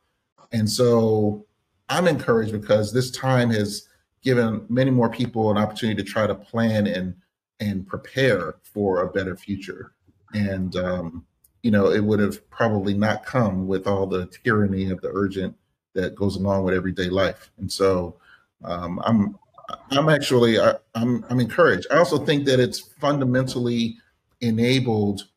And 0.51 0.69
so 0.69 1.45
I'm 1.89 2.07
encouraged 2.07 2.51
because 2.51 2.91
this 2.91 3.11
time 3.11 3.49
has 3.51 3.87
given 4.21 4.65
many 4.69 4.91
more 4.91 5.09
people 5.09 5.51
an 5.51 5.57
opportunity 5.57 6.01
to 6.01 6.09
try 6.09 6.27
to 6.27 6.35
plan 6.35 6.87
and 6.87 7.15
and 7.59 7.87
prepare 7.87 8.55
for 8.61 9.01
a 9.01 9.11
better 9.11 9.35
future. 9.35 9.93
And 10.33 10.75
um, 10.75 11.25
you 11.63 11.71
know, 11.71 11.91
it 11.91 12.03
would 12.03 12.19
have 12.19 12.49
probably 12.49 12.93
not 12.93 13.25
come 13.25 13.67
with 13.67 13.87
all 13.87 14.05
the 14.05 14.27
tyranny 14.27 14.89
of 14.89 15.01
the 15.01 15.11
urgent 15.13 15.55
that 15.93 16.15
goes 16.15 16.35
along 16.35 16.63
with 16.63 16.75
everyday 16.75 17.09
life. 17.09 17.51
And 17.57 17.71
so 17.71 18.17
um, 18.63 19.01
I'm 19.03 19.37
I'm 19.91 20.09
actually 20.09 20.59
I, 20.59 20.75
I'm 20.95 21.25
I'm 21.29 21.39
encouraged. 21.39 21.87
I 21.91 21.97
also 21.97 22.17
think 22.17 22.45
that 22.45 22.59
it's 22.59 22.79
fundamentally 22.79 23.97
enabled 24.41 25.27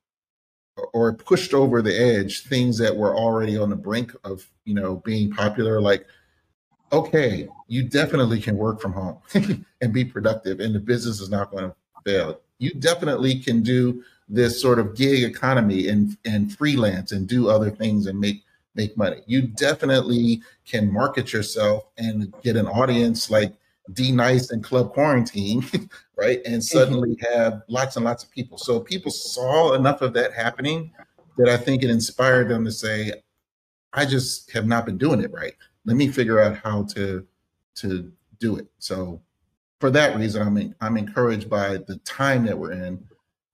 or 0.93 1.13
pushed 1.13 1.53
over 1.53 1.83
the 1.83 1.97
edge 1.97 2.45
things 2.45 2.79
that 2.79 2.97
were 2.97 3.15
already 3.15 3.57
on 3.59 3.71
the 3.71 3.77
brink 3.77 4.13
of 4.25 4.49
you 4.65 4.75
know 4.75 4.97
being 4.97 5.31
popular, 5.31 5.81
like 5.81 6.07
okay, 6.93 7.49
you 7.69 7.85
definitely 7.85 8.41
can 8.41 8.57
work 8.57 8.81
from 8.81 8.93
home 8.93 9.19
and 9.81 9.93
be 9.93 10.05
productive, 10.05 10.61
and 10.61 10.75
the 10.75 10.81
business 10.81 11.21
is 11.21 11.31
not 11.31 11.51
going 11.51 11.65
to 11.65 11.75
fail. 12.05 12.41
You 12.59 12.75
definitely 12.75 13.39
can 13.39 13.63
do 13.63 14.03
this 14.29 14.61
sort 14.61 14.79
of 14.79 14.97
gig 14.97 15.25
economy 15.25 15.89
and 15.89 16.17
and 16.25 16.57
freelance 16.57 17.13
and 17.13 17.27
do 17.27 17.49
other 17.49 17.71
things 17.71 18.07
and 18.07 18.19
make 18.19 18.45
make 18.75 18.97
money. 18.97 19.23
You 19.27 19.43
definitely 19.43 20.43
can 20.65 20.93
market 20.93 21.33
yourself 21.33 21.85
and 21.99 22.33
get 22.43 22.57
an 22.57 22.67
audience 22.67 23.31
like 23.31 23.53
D 23.93 24.13
Nice 24.13 24.51
and 24.51 24.63
Club 24.63 24.93
Quarantine, 24.93 25.65
right? 26.17 26.41
And 26.45 26.57
mm-hmm. 26.57 26.61
suddenly 26.61 27.17
have 27.33 27.63
lots 27.69 27.97
and 27.97 28.05
lots 28.05 28.25
of 28.25 28.31
people. 28.31 28.59
So 28.59 28.81
people 28.81 29.11
saw 29.11 29.75
enough 29.75 30.03
of 30.03 30.13
that 30.15 30.33
happening 30.33 30.93
that 31.39 31.49
I 31.49 31.57
think 31.57 31.83
it 31.83 31.91
inspired 31.91 32.49
them 32.49 32.65
to 32.65 32.73
say, 32.73 33.13
I 33.93 34.05
just 34.05 34.51
have 34.53 34.67
not 34.67 34.87
been 34.87 34.99
doing 34.99 35.21
it 35.21 35.33
right 35.33 35.55
let 35.85 35.97
me 35.97 36.09
figure 36.09 36.41
out 36.41 36.57
how 36.57 36.85
to 36.85 37.27
to 37.77 38.13
do 38.39 38.57
it. 38.57 38.67
So 38.79 39.21
for 39.79 39.91
that 39.91 40.17
reason, 40.17 40.43
I'm 40.43 40.75
I'm 40.81 40.97
encouraged 40.97 41.49
by 41.49 41.79
the 41.79 41.97
time 42.05 42.45
that 42.47 42.59
we're 42.59 42.73
in, 42.73 43.03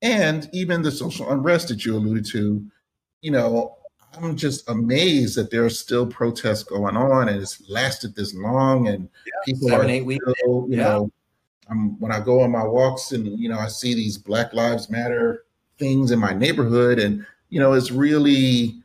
and 0.03 0.49
even 0.53 0.83
the 0.83 0.91
social 0.91 1.31
unrest 1.31 1.68
that 1.68 1.85
you 1.85 1.97
alluded 1.97 2.27
to, 2.27 2.64
you 3.20 3.31
know, 3.31 3.77
I'm 4.15 4.37
just 4.37 4.69
amazed 4.69 5.37
that 5.37 5.51
there 5.51 5.65
are 5.65 5.71
still 5.71 6.07
protests 6.07 6.63
going 6.63 6.97
on 6.97 7.29
and 7.29 7.41
it's 7.41 7.69
lasted 7.69 8.15
this 8.15 8.35
long 8.35 8.89
and 8.89 9.09
yeah, 9.27 9.33
people 9.45 9.69
seven, 9.69 9.87
are 9.87 9.91
eight 9.91 10.07
weeks. 10.07 10.25
Still, 10.39 10.67
you 10.69 10.79
yeah. 10.79 10.85
know, 10.85 11.13
I'm, 11.69 11.99
when 12.01 12.13
I 12.13 12.21
go 12.21 12.41
on 12.41 12.51
my 12.51 12.65
walks 12.65 13.13
and 13.13 13.39
you 13.39 13.49
know 13.49 13.59
I 13.59 13.69
see 13.69 13.95
these 13.95 14.17
Black 14.17 14.53
Lives 14.53 14.89
Matter 14.89 15.45
things 15.79 16.11
in 16.11 16.19
my 16.19 16.33
neighborhood 16.33 16.99
and 16.99 17.27
you 17.51 17.61
know 17.61 17.75
it's 17.75 17.91
really 17.91 18.83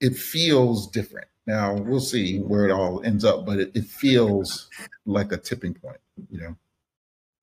it 0.00 0.16
feels 0.16 0.90
different. 0.90 1.28
Now 1.46 1.74
we'll 1.74 2.00
see 2.00 2.38
where 2.38 2.66
it 2.66 2.72
all 2.72 3.02
ends 3.04 3.24
up, 3.24 3.46
but 3.46 3.58
it, 3.58 3.70
it 3.74 3.84
feels 3.84 4.68
like 5.06 5.32
a 5.32 5.36
tipping 5.36 5.74
point. 5.74 6.00
You 6.30 6.40
know. 6.40 6.56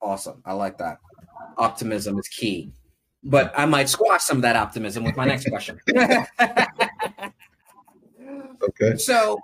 Awesome. 0.02 0.42
I 0.46 0.54
like 0.54 0.78
that. 0.78 1.00
Optimism 1.58 2.18
is 2.20 2.28
key 2.28 2.72
but 3.24 3.53
I 3.57 3.65
might 3.65 3.89
squash 3.89 4.24
some 4.24 4.38
of 4.38 4.43
that 4.43 4.55
optimism 4.55 5.03
with 5.03 5.17
my 5.17 5.26
next 5.26 5.49
question. 5.49 5.80
okay. 8.63 8.95
So, 8.97 9.39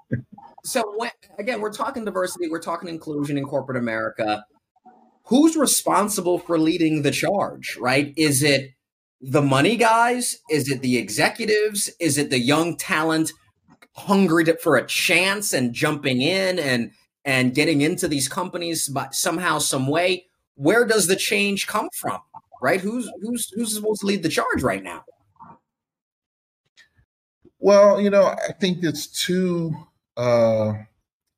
so 0.63 0.93
when, 0.95 1.11
again, 1.37 1.61
we're 1.61 1.73
talking 1.73 2.05
diversity, 2.05 2.47
we're 2.49 2.61
talking 2.61 2.89
inclusion 2.89 3.37
in 3.37 3.45
corporate 3.45 3.77
America. 3.77 4.45
Who's 5.25 5.55
responsible 5.55 6.39
for 6.39 6.57
leading 6.57 7.01
the 7.01 7.11
charge? 7.11 7.77
Right? 7.79 8.13
Is 8.15 8.43
it 8.43 8.71
the 9.21 9.41
money 9.41 9.75
guys? 9.75 10.37
Is 10.49 10.69
it 10.69 10.81
the 10.81 10.97
executives? 10.97 11.89
Is 11.99 12.17
it 12.17 12.29
the 12.29 12.39
young 12.39 12.77
talent 12.77 13.31
hungry 13.93 14.43
to, 14.45 14.57
for 14.57 14.75
a 14.75 14.85
chance 14.85 15.53
and 15.53 15.73
jumping 15.73 16.21
in 16.21 16.59
and 16.59 16.91
and 17.23 17.55
getting 17.55 17.81
into 17.81 18.07
these 18.07 18.27
companies 18.27 18.87
but 18.87 19.15
somehow, 19.15 19.57
some 19.57 19.87
way? 19.87 20.25
Where 20.55 20.85
does 20.85 21.07
the 21.07 21.15
change 21.15 21.67
come 21.67 21.89
from? 21.93 22.19
Right? 22.65 22.81
Who's 22.81 23.09
who's 23.21 23.51
who's 23.51 23.75
supposed 23.75 24.01
to 24.01 24.07
lead 24.07 24.23
the 24.23 24.29
charge 24.29 24.63
right 24.63 24.83
now? 24.83 25.05
Well, 27.59 28.01
you 28.01 28.09
know, 28.09 28.25
I 28.25 28.53
think 28.59 28.79
it's 28.83 29.05
too 29.05 29.75
uh 30.17 30.73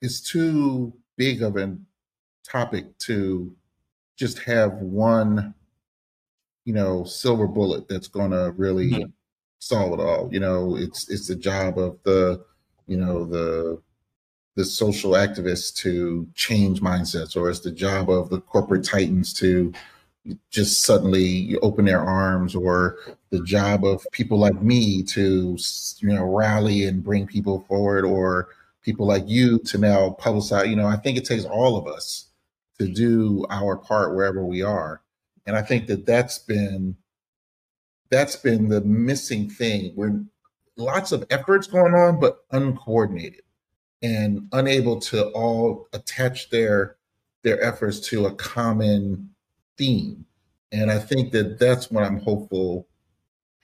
it's 0.01 0.21
too 0.21 0.93
big 1.17 1.43
of 1.43 1.57
a 1.57 1.75
topic 2.45 2.97
to 2.99 3.53
just 4.15 4.39
have 4.39 4.75
one, 4.75 5.53
you 6.63 6.73
know, 6.73 7.03
silver 7.03 7.47
bullet 7.47 7.89
that's 7.89 8.07
going 8.07 8.32
to 8.32 8.53
really 8.55 8.91
mm-hmm. 8.91 9.09
solve 9.59 9.99
it 9.99 10.01
all. 10.01 10.30
You 10.32 10.39
know, 10.39 10.78
it's 10.78 11.09
it's 11.09 11.28
the 11.28 11.36
job 11.36 11.78
of 11.78 11.99
the, 12.03 12.41
you 12.88 12.95
know, 12.95 13.25
the 13.25 13.82
the 14.55 14.63
social 14.63 15.11
activists 15.11 15.75
to 15.75 16.25
change 16.36 16.80
mindsets, 16.80 17.36
or 17.36 17.49
it's 17.49 17.59
the 17.59 17.71
job 17.71 18.09
of 18.09 18.30
the 18.30 18.39
corporate 18.39 18.86
titans 18.86 19.34
to 19.34 19.73
just 20.49 20.84
suddenly 20.84 21.55
open 21.61 21.86
their 21.86 22.01
arms 22.01 22.55
or 22.55 22.97
the 23.30 23.41
job 23.43 23.86
of 23.86 24.05
people 24.11 24.38
like 24.38 24.61
me 24.61 25.03
to 25.03 25.57
you 25.99 26.09
know 26.09 26.23
rally 26.23 26.86
and 26.86 27.03
bring 27.03 27.28
people 27.28 27.65
forward 27.67 28.05
or 28.05 28.49
people 28.82 29.05
like 29.05 29.23
you 29.28 29.59
to 29.59 29.78
now 29.78 30.15
publicize. 30.19 30.69
You 30.69 30.75
know 30.75 30.88
i 30.88 30.95
think 30.95 31.17
it 31.17 31.25
takes 31.25 31.45
all 31.45 31.78
of 31.78 31.88
us 31.88 32.28
to 32.80 32.88
do 32.88 33.45
our 33.49 33.75
part 33.75 34.15
wherever 34.15 34.43
we 34.43 34.61
are. 34.61 35.01
And 35.45 35.55
i 35.55 35.61
think 35.61 35.88
that 35.88 36.05
that's 36.05 36.39
been 36.39 36.95
that's 38.09 38.36
been 38.36 38.69
the 38.69 38.82
missing 38.82 39.49
thing 39.49 39.91
where 39.95 40.21
lots 40.78 41.11
of 41.11 41.25
efforts 41.30 41.67
going 41.67 41.93
on 41.93 42.19
but 42.19 42.45
uncoordinated 42.51 43.41
and 44.01 44.47
unable 44.53 44.99
to 44.99 45.28
all 45.30 45.88
attach 45.93 46.49
their 46.49 46.97
their 47.43 47.61
efforts 47.63 47.99
to 47.99 48.25
a 48.25 48.36
common 48.36 49.30
theme. 49.78 50.25
And 50.71 50.91
I 50.91 50.99
think 50.99 51.32
that 51.32 51.59
that's 51.59 51.89
what 51.89 52.03
I'm 52.03 52.19
hopeful 52.19 52.88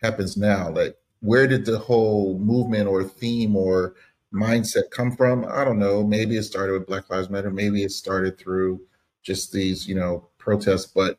happens 0.01 0.37
now. 0.37 0.69
Like, 0.69 0.95
where 1.21 1.47
did 1.47 1.65
the 1.65 1.77
whole 1.77 2.37
movement 2.39 2.87
or 2.87 3.03
theme 3.03 3.55
or 3.55 3.95
mindset 4.33 4.89
come 4.91 5.15
from? 5.15 5.45
I 5.45 5.63
don't 5.63 5.79
know. 5.79 6.03
Maybe 6.03 6.37
it 6.37 6.43
started 6.43 6.73
with 6.73 6.87
Black 6.87 7.09
Lives 7.09 7.29
Matter. 7.29 7.51
Maybe 7.51 7.83
it 7.83 7.91
started 7.91 8.37
through 8.37 8.81
just 9.21 9.51
these, 9.51 9.87
you 9.87 9.95
know, 9.95 10.27
protests. 10.37 10.85
But 10.87 11.17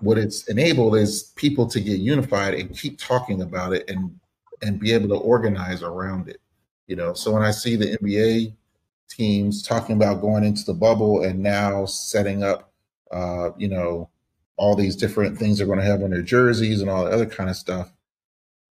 what 0.00 0.18
it's 0.18 0.48
enabled 0.48 0.96
is 0.96 1.32
people 1.36 1.66
to 1.68 1.80
get 1.80 2.00
unified 2.00 2.54
and 2.54 2.76
keep 2.76 2.98
talking 2.98 3.42
about 3.42 3.72
it 3.72 3.88
and 3.88 4.18
and 4.62 4.78
be 4.78 4.92
able 4.92 5.08
to 5.08 5.16
organize 5.16 5.82
around 5.82 6.28
it. 6.28 6.40
You 6.86 6.96
know, 6.96 7.14
so 7.14 7.32
when 7.32 7.42
I 7.42 7.50
see 7.50 7.76
the 7.76 7.96
NBA 7.98 8.52
teams 9.08 9.62
talking 9.62 9.96
about 9.96 10.20
going 10.20 10.44
into 10.44 10.64
the 10.64 10.74
bubble 10.74 11.22
and 11.22 11.40
now 11.40 11.86
setting 11.86 12.42
up, 12.42 12.72
uh, 13.10 13.50
you 13.56 13.68
know, 13.68 14.10
all 14.60 14.76
these 14.76 14.94
different 14.94 15.38
things 15.38 15.56
they're 15.56 15.66
going 15.66 15.78
to 15.78 15.84
have 15.86 16.02
on 16.02 16.10
their 16.10 16.20
jerseys 16.20 16.82
and 16.82 16.90
all 16.90 17.06
the 17.06 17.10
other 17.10 17.24
kind 17.24 17.48
of 17.48 17.56
stuff, 17.56 17.90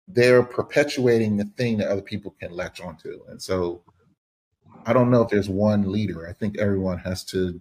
they're 0.07 0.41
perpetuating 0.41 1.35
the 1.35 1.43
thing 1.57 1.77
that 1.77 1.89
other 1.89 2.01
people 2.01 2.31
can 2.39 2.53
latch 2.55 2.79
onto. 2.79 3.19
And 3.27 3.41
so 3.41 3.83
I 4.85 4.93
don't 4.93 5.11
know 5.11 5.23
if 5.23 5.29
there's 5.29 5.49
one 5.49 5.91
leader. 5.91 6.25
I 6.29 6.31
think 6.31 6.57
everyone 6.57 6.99
has 6.99 7.25
to 7.25 7.59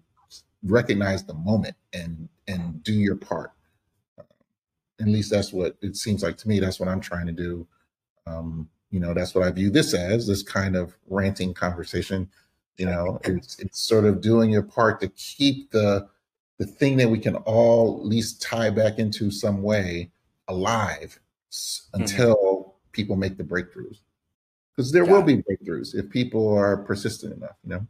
recognize 0.63 1.25
the 1.25 1.35
moment 1.35 1.75
and 1.93 2.29
and 2.47 2.83
do 2.85 2.93
your 2.93 3.17
part. 3.17 3.53
at 5.01 5.09
least 5.09 5.31
that's 5.33 5.53
what 5.53 5.77
it 5.83 5.97
seems 5.97 6.23
like 6.23 6.37
to 6.39 6.49
me. 6.49 6.61
That's 6.61 6.79
what 6.79 6.89
I'm 6.89 7.01
trying 7.01 7.27
to 7.27 7.33
do. 7.33 7.67
Um, 8.27 8.69
you 8.91 9.01
know, 9.01 9.15
that's 9.15 9.35
what 9.35 9.45
I 9.45 9.51
view 9.51 9.71
this 9.71 9.95
as 9.95 10.29
this 10.29 10.43
kind 10.45 10.77
of 10.77 10.97
ranting 11.09 11.55
conversation. 11.55 12.31
You 12.77 12.87
know, 12.87 13.21
it's 13.25 13.59
it's 13.59 13.81
sort 13.81 14.05
of 14.05 14.21
doing 14.21 14.51
your 14.51 14.63
part 14.63 15.01
to 15.01 15.09
keep 15.09 15.73
the 15.73 16.09
the 16.63 16.69
thing 16.69 16.97
that 16.97 17.11
we 17.11 17.19
can 17.19 17.35
all 17.35 17.99
at 17.99 18.07
least 18.07 18.41
tie 18.41 18.71
back 18.71 19.01
into 19.01 19.33
some 19.33 19.65
way 19.65 20.09
alive 20.47 21.19
mm-hmm. 21.51 22.01
until 22.01 22.77
people 22.93 23.17
make 23.17 23.37
the 23.37 23.43
breakthroughs. 23.43 23.99
Because 24.71 24.93
there 24.93 25.05
yeah. 25.05 25.11
will 25.11 25.23
be 25.23 25.39
breakthroughs 25.39 25.93
if 25.97 26.09
people 26.09 26.57
are 26.57 26.77
persistent 26.77 27.37
enough, 27.37 27.57
you 27.65 27.71
know? 27.71 27.87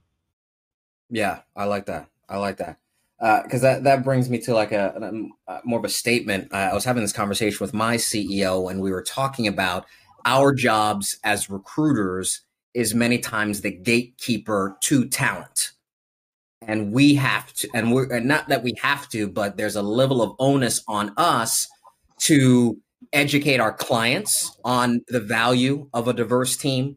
Yeah, 1.11 1.41
I 1.55 1.65
like 1.65 1.85
that. 1.85 2.09
I 2.31 2.39
like 2.39 2.57
that. 2.57 2.79
Because 3.21 3.63
uh, 3.63 3.75
that, 3.75 3.85
that 3.85 4.05
brings 4.05 4.31
me 4.31 4.39
to 4.41 4.55
like 4.55 4.73
a, 4.73 4.95
a, 4.97 5.53
a 5.53 5.55
uh, 5.55 5.61
more 5.65 5.79
of 5.79 5.85
a 5.85 5.91
statement. 5.91 6.51
Uh, 6.51 6.71
I 6.71 6.75
was 6.75 6.87
having 6.87 7.03
this 7.03 7.13
conversation 7.13 7.59
with 7.61 7.75
my 7.75 7.97
CEO, 7.97 8.71
and 8.71 8.81
we 8.81 8.91
were 8.91 9.03
talking 9.03 9.47
about 9.47 9.85
our 10.25 10.55
jobs 10.55 11.19
as 11.25 11.51
recruiters 11.51 12.41
is 12.73 12.95
many 12.95 13.19
times 13.19 13.61
the 13.61 13.71
gatekeeper 13.71 14.79
to 14.81 15.07
talent 15.11 15.73
and 16.67 16.93
we 16.93 17.15
have 17.15 17.53
to 17.53 17.69
and 17.75 17.93
we're 17.93 18.21
not 18.21 18.49
that 18.49 18.63
we 18.63 18.75
have 18.81 19.09
to 19.09 19.29
but 19.29 19.57
there's 19.57 19.77
a 19.77 19.83
level 19.83 20.23
of 20.23 20.35
onus 20.39 20.83
on 20.89 21.13
us 21.17 21.69
to 22.19 22.79
educate 23.13 23.59
our 23.59 23.73
clients 23.73 24.57
on 24.65 25.03
the 25.09 25.21
value 25.21 25.89
of 25.93 26.09
a 26.09 26.13
diverse 26.13 26.57
team 26.57 26.97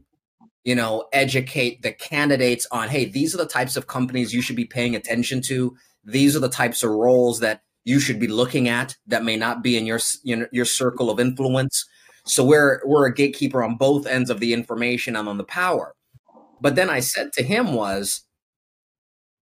you 0.64 0.74
know 0.74 1.04
educate 1.12 1.80
the 1.82 1.92
candidates 1.92 2.66
on 2.70 2.88
hey 2.88 3.04
these 3.06 3.34
are 3.34 3.38
the 3.38 3.46
types 3.46 3.76
of 3.76 3.86
companies 3.86 4.34
you 4.34 4.42
should 4.42 4.56
be 4.56 4.66
paying 4.66 4.94
attention 4.94 5.40
to. 5.42 5.74
These 6.04 6.36
are 6.36 6.40
the 6.40 6.48
types 6.48 6.82
of 6.82 6.90
roles 6.90 7.40
that 7.40 7.62
you 7.84 8.00
should 8.00 8.20
be 8.20 8.26
looking 8.26 8.68
at 8.68 8.96
that 9.06 9.24
may 9.24 9.36
not 9.36 9.62
be 9.62 9.76
in 9.76 9.86
your 9.86 10.00
you 10.24 10.36
know, 10.36 10.46
your 10.52 10.64
circle 10.64 11.08
of 11.08 11.20
influence. 11.20 11.84
So 12.24 12.44
we're 12.44 12.80
we're 12.84 13.06
a 13.06 13.14
gatekeeper 13.14 13.62
on 13.62 13.76
both 13.76 14.06
ends 14.06 14.28
of 14.28 14.40
the 14.40 14.52
information 14.52 15.16
and 15.16 15.28
on 15.28 15.38
the 15.38 15.44
power. 15.44 15.94
But 16.60 16.74
then 16.74 16.90
i 16.90 17.00
said 17.00 17.32
to 17.34 17.42
him 17.42 17.74
was 17.74 18.25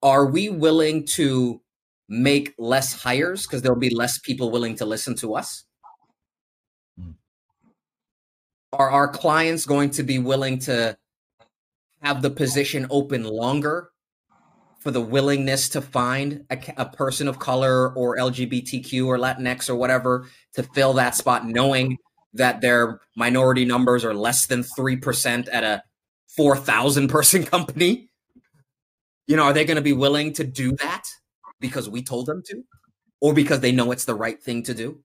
are 0.02 0.26
we 0.26 0.50
willing 0.50 1.06
to 1.06 1.62
make 2.10 2.54
less 2.58 3.02
hires 3.02 3.46
because 3.46 3.62
there'll 3.62 3.80
be 3.80 3.94
less 3.94 4.20
people 4.20 4.52
willing 4.52 4.76
to 4.76 4.86
listen 4.86 5.16
to 5.16 5.36
us? 5.36 5.64
Hmm. 7.00 7.12
Are 8.74 8.90
our 8.90 9.08
clients 9.08 9.66
going 9.66 9.92
to 9.92 10.04
be 10.04 10.20
willing 10.20 10.60
to 10.60 10.98
have 12.02 12.22
the 12.22 12.30
position 12.30 12.88
open 12.90 13.24
longer 13.24 13.92
for 14.80 14.90
the 14.90 15.02
willingness 15.02 15.70
to 15.70 15.82
find 15.82 16.44
a, 16.50 16.58
a, 16.78 16.86
person 16.86 17.28
of 17.28 17.38
color 17.38 17.94
or 17.94 18.18
LGBTQ 18.18 19.06
or 19.06 19.20
Latinx 19.20 19.70
or 19.70 19.76
whatever 19.76 20.28
to 20.56 20.64
fill 20.64 20.94
that 20.94 21.16
spot, 21.16 21.46
knowing 21.46 22.00
that 22.34 22.62
their 22.62 23.00
minority 23.16 23.64
numbers 23.64 24.04
are 24.04 24.16
less 24.16 24.48
than 24.48 24.64
3% 24.64 25.48
at 25.52 25.64
a 25.64 25.84
4,000 26.36 27.10
person 27.10 27.44
company? 27.46 28.11
You 29.28 29.36
know, 29.36 29.44
are 29.44 29.54
they 29.54 29.66
going 29.66 29.76
to 29.76 29.82
be 29.82 29.94
willing 29.94 30.34
to 30.34 30.44
do 30.44 30.74
that 30.78 31.04
because 31.60 31.90
we 31.90 32.04
told 32.04 32.26
them 32.26 32.42
to 32.48 32.64
or 33.22 33.34
because 33.34 33.60
they 33.60 33.72
know 33.72 33.92
it's 33.92 34.06
the 34.06 34.16
right 34.16 34.42
thing 34.42 34.64
to 34.64 34.74
do? 34.74 35.04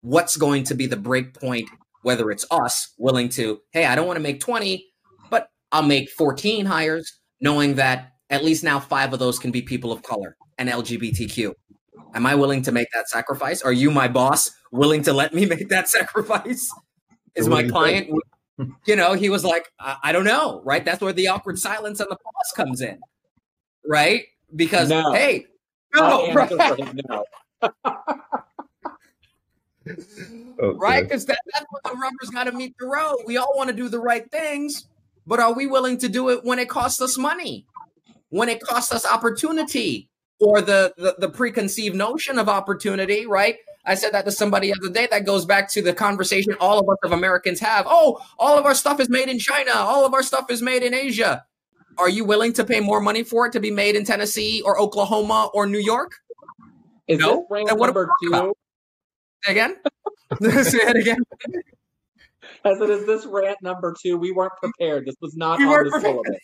What's 0.00 0.36
going 0.36 0.64
to 0.64 0.74
be 0.74 0.86
the 0.86 0.96
break 0.96 1.38
point, 1.38 1.68
whether 2.02 2.30
it's 2.30 2.46
us 2.50 2.94
willing 2.98 3.28
to, 3.30 3.60
hey, 3.72 3.86
I 3.86 3.94
don't 3.94 4.06
want 4.06 4.16
to 4.16 4.22
make 4.22 4.40
20, 4.40 4.84
but 5.30 5.48
I'll 5.72 5.82
make 5.82 6.10
14 6.10 6.66
hires, 6.66 7.20
knowing 7.40 7.74
that 7.74 8.12
at 8.30 8.44
least 8.44 8.64
now 8.64 8.80
five 8.80 9.12
of 9.12 9.18
those 9.18 9.38
can 9.38 9.50
be 9.50 9.62
people 9.62 9.92
of 9.92 10.02
color 10.02 10.36
and 10.58 10.68
LGBTQ. 10.68 11.52
Am 12.14 12.26
I 12.26 12.34
willing 12.34 12.62
to 12.62 12.72
make 12.72 12.88
that 12.92 13.08
sacrifice? 13.08 13.62
Are 13.62 13.72
you, 13.72 13.90
my 13.90 14.08
boss, 14.08 14.50
willing 14.70 15.02
to 15.02 15.12
let 15.12 15.34
me 15.34 15.46
make 15.46 15.68
that 15.70 15.88
sacrifice? 15.88 16.68
Is 17.34 17.48
my 17.48 17.64
client, 17.64 18.10
you 18.86 18.94
know, 18.94 19.14
he 19.14 19.28
was 19.28 19.44
like, 19.44 19.68
I, 19.80 19.96
I 20.04 20.12
don't 20.12 20.24
know, 20.24 20.62
right? 20.64 20.84
That's 20.84 21.00
where 21.00 21.12
the 21.12 21.28
awkward 21.28 21.58
silence 21.58 21.98
and 21.98 22.08
the 22.10 22.16
pause 22.16 22.52
comes 22.54 22.80
in 22.80 23.00
right? 23.86 24.24
Because 24.54 24.88
no. 24.88 25.12
hey, 25.12 25.46
no, 25.94 26.32
right? 26.32 26.50
no. 27.08 27.24
okay. 29.88 30.78
right? 30.78 31.04
Because 31.04 31.26
that, 31.26 31.38
that's 31.52 31.66
what 31.70 31.84
the 31.84 31.98
rubber's 31.98 32.30
got 32.30 32.44
to 32.44 32.52
meet 32.52 32.74
the 32.78 32.86
road. 32.86 33.18
We 33.26 33.36
all 33.36 33.52
want 33.56 33.70
to 33.70 33.76
do 33.76 33.88
the 33.88 34.00
right 34.00 34.30
things, 34.30 34.86
but 35.26 35.40
are 35.40 35.52
we 35.52 35.66
willing 35.66 35.98
to 35.98 36.08
do 36.08 36.30
it 36.30 36.44
when 36.44 36.58
it 36.58 36.68
costs 36.68 37.00
us 37.00 37.18
money, 37.18 37.66
when 38.30 38.48
it 38.48 38.60
costs 38.60 38.92
us 38.92 39.06
opportunity, 39.06 40.08
or 40.40 40.60
the, 40.60 40.92
the, 40.96 41.14
the 41.18 41.28
preconceived 41.28 41.96
notion 41.96 42.38
of 42.38 42.48
opportunity? 42.48 43.26
Right? 43.26 43.56
I 43.86 43.94
said 43.94 44.12
that 44.12 44.24
to 44.24 44.32
somebody 44.32 44.72
the 44.72 44.78
other 44.78 44.92
day. 44.92 45.08
That 45.10 45.26
goes 45.26 45.44
back 45.44 45.70
to 45.72 45.82
the 45.82 45.92
conversation 45.92 46.54
all 46.60 46.78
of 46.78 46.88
us 46.88 46.96
of 47.04 47.12
Americans 47.12 47.60
have. 47.60 47.86
Oh, 47.88 48.20
all 48.38 48.58
of 48.58 48.64
our 48.64 48.74
stuff 48.74 48.98
is 49.00 49.10
made 49.10 49.28
in 49.28 49.38
China. 49.38 49.72
All 49.74 50.06
of 50.06 50.14
our 50.14 50.22
stuff 50.22 50.50
is 50.50 50.62
made 50.62 50.82
in 50.82 50.94
Asia. 50.94 51.44
Are 51.98 52.08
you 52.08 52.24
willing 52.24 52.52
to 52.54 52.64
pay 52.64 52.80
more 52.80 53.00
money 53.00 53.22
for 53.22 53.46
it 53.46 53.52
to 53.52 53.60
be 53.60 53.70
made 53.70 53.96
in 53.96 54.04
Tennessee 54.04 54.62
or 54.64 54.80
Oklahoma 54.80 55.50
or 55.54 55.66
New 55.66 55.78
York? 55.78 56.12
Is 57.06 57.18
no? 57.18 57.36
this 57.36 57.44
brand 57.48 57.68
number 57.78 58.10
two? 58.22 58.54
again? 59.46 59.76
Say 60.40 60.78
it 60.78 60.96
again. 60.96 61.18
I 62.64 62.74
said, 62.78 62.90
is 62.90 63.06
this 63.06 63.26
rant 63.26 63.58
number 63.62 63.94
two? 64.00 64.16
We 64.16 64.32
weren't 64.32 64.54
prepared. 64.60 65.06
This 65.06 65.16
was 65.20 65.36
not 65.36 65.58
we 65.58 65.66
on 65.66 65.84
the 65.84 66.00
syllabus. 66.00 66.40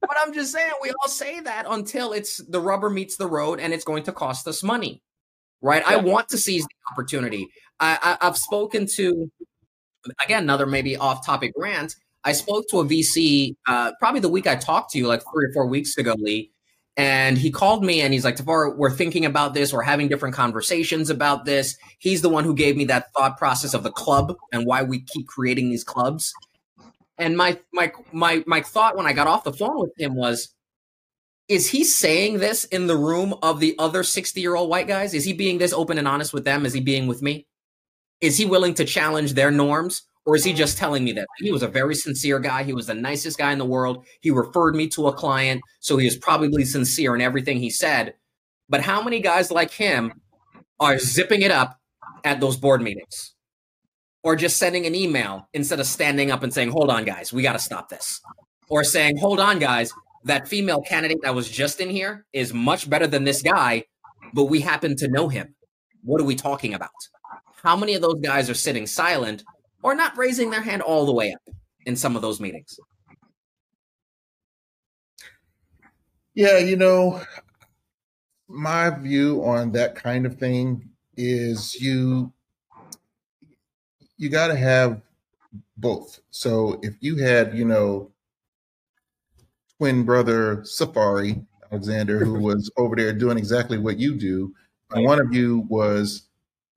but 0.00 0.16
I'm 0.24 0.32
just 0.32 0.52
saying, 0.52 0.72
we 0.82 0.90
all 0.90 1.08
say 1.08 1.40
that 1.40 1.66
until 1.68 2.12
it's 2.12 2.38
the 2.38 2.60
rubber 2.60 2.90
meets 2.90 3.16
the 3.16 3.26
road 3.26 3.58
and 3.58 3.72
it's 3.72 3.84
going 3.84 4.04
to 4.04 4.12
cost 4.12 4.46
us 4.46 4.62
money, 4.62 5.02
right? 5.60 5.82
Yeah. 5.86 5.94
I 5.94 5.96
want 5.96 6.28
to 6.28 6.38
seize 6.38 6.62
the 6.62 6.92
opportunity. 6.92 7.48
I, 7.80 7.98
I, 8.20 8.28
I've 8.28 8.36
spoken 8.36 8.86
to, 8.94 9.30
again, 10.24 10.44
another 10.44 10.66
maybe 10.66 10.96
off 10.96 11.26
topic 11.26 11.52
rant. 11.56 11.96
I 12.24 12.32
spoke 12.32 12.66
to 12.70 12.80
a 12.80 12.84
VC 12.84 13.54
uh, 13.66 13.92
probably 13.98 14.20
the 14.20 14.28
week 14.28 14.46
I 14.46 14.56
talked 14.56 14.90
to 14.92 14.98
you, 14.98 15.06
like 15.06 15.22
three 15.32 15.46
or 15.46 15.52
four 15.52 15.66
weeks 15.66 15.96
ago, 15.96 16.14
Lee, 16.18 16.52
and 16.96 17.38
he 17.38 17.50
called 17.50 17.84
me 17.84 18.02
and 18.02 18.12
he's 18.12 18.24
like, 18.24 18.36
Tafar, 18.36 18.76
we're 18.76 18.90
thinking 18.90 19.24
about 19.24 19.54
this. 19.54 19.72
We're 19.72 19.82
having 19.82 20.08
different 20.08 20.34
conversations 20.34 21.08
about 21.08 21.44
this. 21.44 21.76
He's 21.98 22.20
the 22.20 22.28
one 22.28 22.44
who 22.44 22.54
gave 22.54 22.76
me 22.76 22.84
that 22.86 23.12
thought 23.14 23.38
process 23.38 23.74
of 23.74 23.84
the 23.84 23.92
club 23.92 24.36
and 24.52 24.66
why 24.66 24.82
we 24.82 25.00
keep 25.00 25.26
creating 25.26 25.70
these 25.70 25.84
clubs. 25.84 26.32
And 27.16 27.36
my 27.36 27.58
my 27.72 27.92
my 28.12 28.42
my 28.46 28.60
thought 28.60 28.96
when 28.96 29.06
I 29.06 29.12
got 29.12 29.26
off 29.26 29.44
the 29.44 29.52
phone 29.52 29.80
with 29.80 29.92
him 29.98 30.14
was, 30.14 30.54
is 31.48 31.68
he 31.70 31.84
saying 31.84 32.38
this 32.38 32.64
in 32.64 32.86
the 32.86 32.96
room 32.96 33.34
of 33.42 33.60
the 33.60 33.74
other 33.78 34.02
60 34.02 34.40
year 34.40 34.54
old 34.54 34.68
white 34.68 34.88
guys? 34.88 35.14
Is 35.14 35.24
he 35.24 35.32
being 35.32 35.58
this 35.58 35.72
open 35.72 35.96
and 35.96 36.08
honest 36.08 36.32
with 36.32 36.44
them? 36.44 36.66
Is 36.66 36.72
he 36.72 36.80
being 36.80 37.06
with 37.06 37.22
me? 37.22 37.46
Is 38.20 38.36
he 38.36 38.44
willing 38.44 38.74
to 38.74 38.84
challenge 38.84 39.34
their 39.34 39.50
norms? 39.50 40.02
Or 40.26 40.36
is 40.36 40.44
he 40.44 40.52
just 40.52 40.76
telling 40.76 41.04
me 41.04 41.12
that 41.12 41.26
he 41.38 41.50
was 41.50 41.62
a 41.62 41.68
very 41.68 41.94
sincere 41.94 42.38
guy? 42.38 42.62
He 42.62 42.74
was 42.74 42.86
the 42.86 42.94
nicest 42.94 43.38
guy 43.38 43.52
in 43.52 43.58
the 43.58 43.64
world. 43.64 44.04
He 44.20 44.30
referred 44.30 44.76
me 44.76 44.86
to 44.88 45.08
a 45.08 45.12
client, 45.12 45.62
so 45.80 45.96
he 45.96 46.04
was 46.04 46.16
probably 46.16 46.64
sincere 46.64 47.14
in 47.14 47.20
everything 47.20 47.58
he 47.58 47.70
said. 47.70 48.14
But 48.68 48.82
how 48.82 49.02
many 49.02 49.20
guys 49.20 49.50
like 49.50 49.70
him 49.70 50.12
are 50.78 50.98
zipping 50.98 51.42
it 51.42 51.50
up 51.50 51.78
at 52.24 52.40
those 52.40 52.56
board 52.56 52.82
meetings? 52.82 53.34
Or 54.22 54.36
just 54.36 54.58
sending 54.58 54.84
an 54.84 54.94
email 54.94 55.48
instead 55.54 55.80
of 55.80 55.86
standing 55.86 56.30
up 56.30 56.42
and 56.42 56.52
saying, 56.52 56.70
hold 56.70 56.90
on, 56.90 57.04
guys, 57.04 57.32
we 57.32 57.42
got 57.42 57.54
to 57.54 57.58
stop 57.58 57.88
this. 57.88 58.20
Or 58.68 58.84
saying, 58.84 59.16
hold 59.16 59.40
on, 59.40 59.58
guys, 59.58 59.90
that 60.24 60.46
female 60.46 60.82
candidate 60.82 61.22
that 61.22 61.34
was 61.34 61.48
just 61.48 61.80
in 61.80 61.88
here 61.88 62.26
is 62.34 62.52
much 62.52 62.88
better 62.90 63.06
than 63.06 63.24
this 63.24 63.40
guy, 63.40 63.84
but 64.34 64.44
we 64.44 64.60
happen 64.60 64.94
to 64.96 65.08
know 65.08 65.28
him. 65.28 65.54
What 66.02 66.20
are 66.20 66.24
we 66.24 66.36
talking 66.36 66.74
about? 66.74 66.90
How 67.62 67.76
many 67.76 67.94
of 67.94 68.02
those 68.02 68.20
guys 68.20 68.50
are 68.50 68.54
sitting 68.54 68.86
silent 68.86 69.42
or 69.82 69.94
not 69.94 70.16
raising 70.16 70.50
their 70.50 70.62
hand 70.62 70.82
all 70.82 71.06
the 71.06 71.12
way 71.12 71.32
up 71.32 71.54
in 71.86 71.96
some 71.96 72.16
of 72.16 72.22
those 72.22 72.40
meetings. 72.40 72.78
Yeah, 76.34 76.58
you 76.58 76.76
know, 76.76 77.20
my 78.48 78.90
view 78.90 79.44
on 79.44 79.72
that 79.72 79.94
kind 79.94 80.26
of 80.26 80.38
thing 80.38 80.88
is 81.16 81.80
you 81.80 82.32
you 84.16 84.28
got 84.28 84.48
to 84.48 84.56
have 84.56 85.00
both. 85.76 86.20
So 86.30 86.78
if 86.82 86.94
you 87.00 87.16
had, 87.16 87.56
you 87.56 87.64
know, 87.64 88.12
twin 89.78 90.04
brother 90.04 90.62
Safari 90.64 91.42
Alexander 91.70 92.24
who 92.24 92.34
was 92.40 92.70
over 92.76 92.96
there 92.96 93.12
doing 93.12 93.38
exactly 93.38 93.78
what 93.78 93.98
you 93.98 94.14
do, 94.16 94.54
and 94.92 95.04
one 95.04 95.20
of 95.20 95.32
you 95.32 95.66
was 95.68 96.28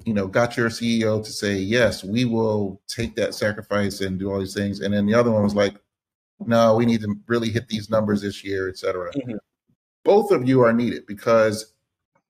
you 0.05 0.13
know, 0.13 0.27
got 0.27 0.57
your 0.57 0.69
CEO 0.69 1.23
to 1.23 1.31
say, 1.31 1.55
yes, 1.55 2.03
we 2.03 2.25
will 2.25 2.81
take 2.87 3.15
that 3.15 3.33
sacrifice 3.33 4.01
and 4.01 4.19
do 4.19 4.31
all 4.31 4.39
these 4.39 4.53
things. 4.53 4.81
And 4.81 4.93
then 4.93 5.05
the 5.05 5.13
other 5.13 5.31
one 5.31 5.43
was 5.43 5.55
like, 5.55 5.75
no, 6.45 6.75
we 6.75 6.85
need 6.85 7.01
to 7.01 7.15
really 7.27 7.49
hit 7.49 7.67
these 7.67 7.89
numbers 7.89 8.21
this 8.21 8.43
year, 8.43 8.69
et 8.69 8.77
cetera. 8.77 9.11
Mm-hmm. 9.13 9.37
Both 10.03 10.31
of 10.31 10.47
you 10.47 10.61
are 10.61 10.73
needed 10.73 11.05
because 11.05 11.73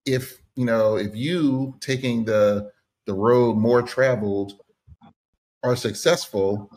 if, 0.05 0.41
you 0.55 0.65
know, 0.65 0.97
if 0.97 1.15
you 1.15 1.75
taking 1.79 2.25
the 2.25 2.71
the 3.05 3.13
road 3.13 3.57
more 3.57 3.81
traveled 3.81 4.61
are 5.63 5.75
successful, 5.75 6.69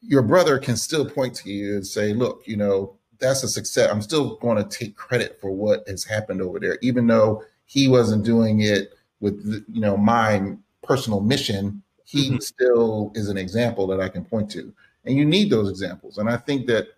your 0.00 0.22
brother 0.22 0.58
can 0.58 0.76
still 0.76 1.08
point 1.08 1.34
to 1.34 1.50
you 1.50 1.74
and 1.74 1.86
say, 1.86 2.12
look, 2.12 2.42
you 2.46 2.56
know, 2.56 2.96
that's 3.18 3.42
a 3.42 3.48
success. 3.48 3.90
I'm 3.90 4.02
still 4.02 4.36
going 4.36 4.62
to 4.62 4.78
take 4.78 4.96
credit 4.96 5.38
for 5.40 5.50
what 5.50 5.86
has 5.88 6.04
happened 6.04 6.42
over 6.42 6.58
there, 6.58 6.78
even 6.82 7.06
though 7.06 7.42
he 7.64 7.88
wasn't 7.88 8.24
doing 8.24 8.60
it 8.60 8.94
with 9.20 9.64
you 9.72 9.80
know 9.80 9.96
my 9.96 10.56
personal 10.82 11.20
mission, 11.20 11.82
he 12.04 12.30
mm-hmm. 12.30 12.38
still 12.38 13.12
is 13.14 13.28
an 13.28 13.36
example 13.36 13.86
that 13.88 14.00
I 14.00 14.08
can 14.08 14.24
point 14.24 14.50
to. 14.52 14.72
And 15.04 15.16
you 15.16 15.24
need 15.24 15.50
those 15.50 15.70
examples. 15.70 16.18
And 16.18 16.28
I 16.28 16.36
think 16.36 16.66
that 16.66 16.88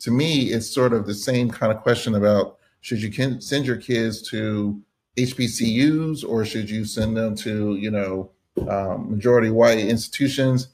to 0.00 0.10
me, 0.10 0.46
it's 0.52 0.68
sort 0.68 0.92
of 0.92 1.06
the 1.06 1.14
same 1.14 1.50
kind 1.50 1.72
of 1.72 1.82
question 1.82 2.14
about 2.14 2.58
should 2.80 3.02
you 3.02 3.40
send 3.40 3.66
your 3.66 3.76
kids 3.76 4.22
to 4.30 4.80
HBCUs 5.16 6.24
or 6.28 6.44
should 6.44 6.68
you 6.68 6.84
send 6.84 7.16
them 7.16 7.34
to 7.36 7.76
you 7.76 7.90
know 7.90 8.30
um, 8.68 9.10
majority 9.10 9.50
white 9.50 9.78
institutions? 9.78 10.68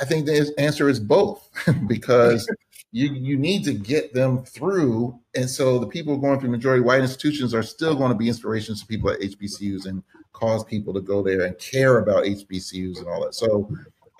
I 0.00 0.04
think 0.04 0.26
the 0.26 0.52
answer 0.58 0.88
is 0.88 0.98
both 0.98 1.48
because 1.86 2.48
you 2.92 3.12
you 3.12 3.36
need 3.36 3.64
to 3.64 3.72
get 3.72 4.12
them 4.12 4.44
through. 4.44 5.18
And 5.34 5.48
so 5.48 5.78
the 5.78 5.86
people 5.86 6.16
going 6.16 6.40
through 6.40 6.50
majority 6.50 6.82
white 6.82 7.02
institutions 7.02 7.54
are 7.54 7.62
still 7.62 7.94
going 7.94 8.10
to 8.10 8.18
be 8.18 8.28
inspirations 8.28 8.80
to 8.80 8.86
people 8.86 9.10
at 9.10 9.20
HBCUs 9.20 9.86
and 9.86 10.02
cause 10.32 10.64
people 10.64 10.92
to 10.94 11.00
go 11.00 11.22
there 11.22 11.42
and 11.42 11.56
care 11.58 11.98
about 11.98 12.24
HBCUs 12.24 12.98
and 12.98 13.06
all 13.06 13.22
that. 13.24 13.34
So 13.34 13.70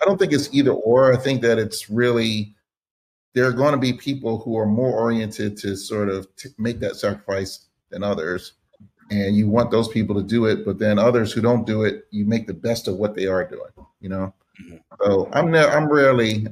I 0.01 0.05
don't 0.05 0.17
think 0.17 0.33
it's 0.33 0.53
either 0.53 0.71
or. 0.71 1.13
I 1.13 1.17
think 1.17 1.41
that 1.41 1.59
it's 1.59 1.89
really 1.89 2.55
there 3.33 3.45
are 3.45 3.53
going 3.53 3.71
to 3.71 3.77
be 3.77 3.93
people 3.93 4.39
who 4.39 4.57
are 4.57 4.65
more 4.65 4.97
oriented 4.97 5.57
to 5.57 5.75
sort 5.75 6.09
of 6.09 6.33
t- 6.35 6.49
make 6.57 6.79
that 6.79 6.95
sacrifice 6.95 7.67
than 7.89 8.03
others. 8.03 8.53
And 9.09 9.35
you 9.35 9.49
want 9.49 9.71
those 9.71 9.89
people 9.89 10.15
to 10.15 10.23
do 10.23 10.45
it, 10.45 10.65
but 10.65 10.79
then 10.79 10.97
others 10.97 11.33
who 11.33 11.41
don't 11.41 11.67
do 11.67 11.83
it, 11.83 12.05
you 12.11 12.25
make 12.25 12.47
the 12.47 12.53
best 12.53 12.87
of 12.87 12.95
what 12.95 13.13
they 13.13 13.25
are 13.25 13.45
doing, 13.45 13.71
you 13.99 14.07
know? 14.07 14.33
Mm-hmm. 14.63 14.77
So 15.03 15.29
I'm 15.33 15.51
ne- 15.51 15.59
I'm 15.59 15.91
rarely 15.91 16.47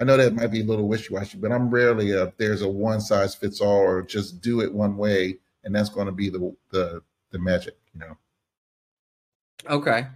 I 0.00 0.04
know 0.04 0.16
that 0.16 0.34
might 0.34 0.48
be 0.48 0.62
a 0.62 0.64
little 0.64 0.88
wishy-washy, 0.88 1.38
but 1.38 1.52
I'm 1.52 1.70
rarely 1.70 2.12
a 2.12 2.32
there's 2.36 2.62
a 2.62 2.68
one 2.68 3.00
size 3.00 3.34
fits 3.34 3.60
all 3.60 3.78
or 3.78 4.02
just 4.02 4.40
do 4.40 4.60
it 4.60 4.72
one 4.72 4.96
way 4.96 5.38
and 5.64 5.74
that's 5.74 5.88
going 5.88 6.06
to 6.06 6.12
be 6.12 6.30
the 6.30 6.54
the 6.70 7.02
the 7.30 7.38
magic, 7.38 7.76
you 7.92 8.00
know. 8.00 8.16
Okay. 9.68 10.06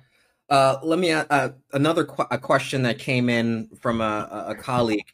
Uh, 0.50 0.78
let 0.82 0.98
me 0.98 1.10
uh, 1.12 1.50
another 1.72 2.04
qu- 2.04 2.26
a 2.30 2.38
question 2.38 2.82
that 2.82 2.98
came 2.98 3.28
in 3.28 3.68
from 3.80 4.00
a, 4.00 4.46
a 4.48 4.54
colleague. 4.54 5.06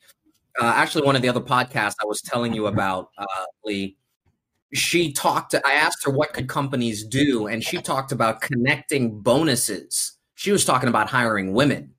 Uh, 0.61 0.67
actually, 0.67 1.05
one 1.05 1.17
of 1.17 1.23
the 1.23 1.29
other 1.29 1.41
podcasts 1.41 1.97
I 2.01 2.07
was 2.07 2.21
telling 2.21 2.53
you 2.53 2.67
about, 2.67 3.11
uh, 3.19 3.27
Lee. 3.65 3.97
She 4.73 5.13
talked. 5.13 5.53
To, 5.53 5.63
I 5.67 5.73
asked 5.73 6.05
her 6.05 6.11
what 6.11 6.33
could 6.33 6.49
companies 6.49 7.05
do, 7.05 7.47
and 7.47 7.63
she 7.63 7.79
talked 7.79 8.13
about 8.13 8.41
connecting 8.41 9.21
bonuses. 9.21 10.13
She 10.35 10.53
was 10.53 10.65
talking 10.65 10.89
about 10.89 11.09
hiring 11.09 11.53
women. 11.53 11.95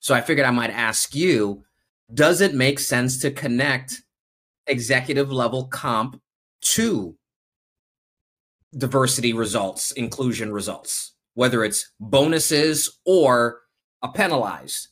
So 0.00 0.14
I 0.14 0.20
figured 0.20 0.46
I 0.46 0.50
might 0.50 0.70
ask 0.70 1.14
you: 1.14 1.64
Does 2.12 2.40
it 2.40 2.54
make 2.54 2.78
sense 2.78 3.18
to 3.18 3.30
connect 3.30 4.02
executive 4.66 5.30
level 5.32 5.66
comp 5.66 6.20
to 6.62 7.16
diversity 8.76 9.32
results, 9.32 9.92
inclusion 9.92 10.52
results? 10.52 11.12
whether 11.34 11.64
it's 11.64 11.92
bonuses 12.00 12.98
or 13.04 13.60
a 14.02 14.08
penalized, 14.08 14.88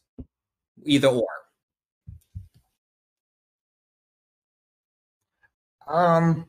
either 0.85 1.09
or? 1.09 1.27
Um, 5.87 6.47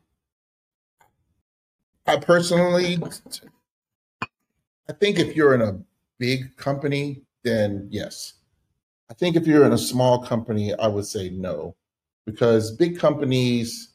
I 2.05 2.17
personally, 2.17 2.97
I 4.89 4.93
think 4.93 5.19
if 5.19 5.35
you're 5.35 5.53
in 5.53 5.61
a 5.61 5.79
big 6.17 6.55
company, 6.57 7.21
then 7.43 7.87
yes. 7.89 8.33
I 9.09 9.13
think 9.15 9.35
if 9.35 9.47
you're 9.47 9.65
in 9.65 9.73
a 9.73 9.77
small 9.77 10.23
company, 10.23 10.73
I 10.73 10.87
would 10.87 11.05
say 11.05 11.29
no, 11.29 11.75
because 12.25 12.71
big 12.71 12.99
companies 12.99 13.89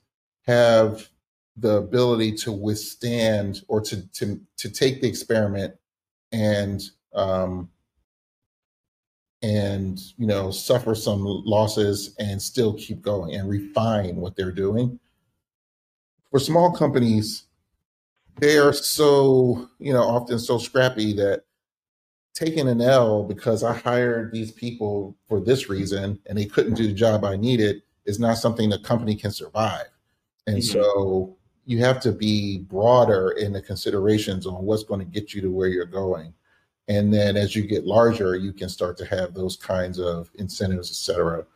have 0.47 1.09
the 1.57 1.77
ability 1.77 2.33
to 2.33 2.53
withstand 2.53 3.63
or 3.69 3.81
to 3.81 4.07
to 4.13 4.41
to 4.57 4.69
take 4.69 5.01
the 5.01 5.09
experiment 5.09 5.75
and 6.33 6.83
um, 7.15 7.71
and 9.43 10.01
you 10.19 10.27
know 10.27 10.51
suffer 10.51 10.95
some 10.95 11.23
losses 11.25 12.15
and 12.19 12.43
still 12.43 12.75
keep 12.75 13.03
going 13.03 13.35
and 13.35 13.49
refine 13.49 14.17
what 14.17 14.35
they're 14.35 14.51
doing. 14.51 14.99
For 16.31 16.41
small 16.41 16.73
companies, 16.73 17.45
they 18.41 18.59
are 18.59 18.73
so 18.73 19.69
you 19.79 19.93
know 19.93 20.03
often 20.03 20.41
so 20.41 20.59
scrappy 20.59 21.13
that 21.15 21.45
taking 22.35 22.69
an 22.69 22.81
L 22.81 23.23
because 23.23 23.63
I 23.63 23.73
hired 23.73 24.33
these 24.33 24.51
people 24.51 25.17
for 25.29 25.41
this 25.41 25.69
reason 25.69 26.19
and 26.27 26.37
they 26.37 26.47
couldn't 26.47 26.75
do 26.75 26.87
the 26.87 26.93
job 26.93 27.25
I 27.25 27.37
needed 27.37 27.83
is 28.05 28.19
not 28.19 28.39
something 28.39 28.69
the 28.69 28.79
company 28.79 29.15
can 29.15 29.31
survive. 29.31 29.87
And 30.47 30.59
mm-hmm. 30.59 30.81
so 30.81 31.37
you 31.65 31.79
have 31.79 32.01
to 32.01 32.13
be 32.13 32.59
broader 32.59 33.31
in 33.31 33.53
the 33.53 33.63
considerations 33.63 34.47
on 34.47 34.65
what's 34.65 34.85
going 34.85 35.01
to 35.01 35.07
get 35.07 35.33
you 35.33 35.41
to 35.43 35.51
where 35.51 35.69
you're 35.69 35.87
going. 35.87 36.35
And 36.89 37.15
then 37.15 37.37
as 37.37 37.57
you 37.57 37.63
get 37.63 37.87
larger, 37.87 38.37
you 38.37 38.53
can 38.53 38.69
start 38.69 38.99
to 38.99 39.07
have 39.07 39.33
those 39.33 39.57
kinds 39.57 39.99
of 39.99 40.31
incentives, 40.35 40.91
et 40.91 40.97
cetera. 40.97 41.47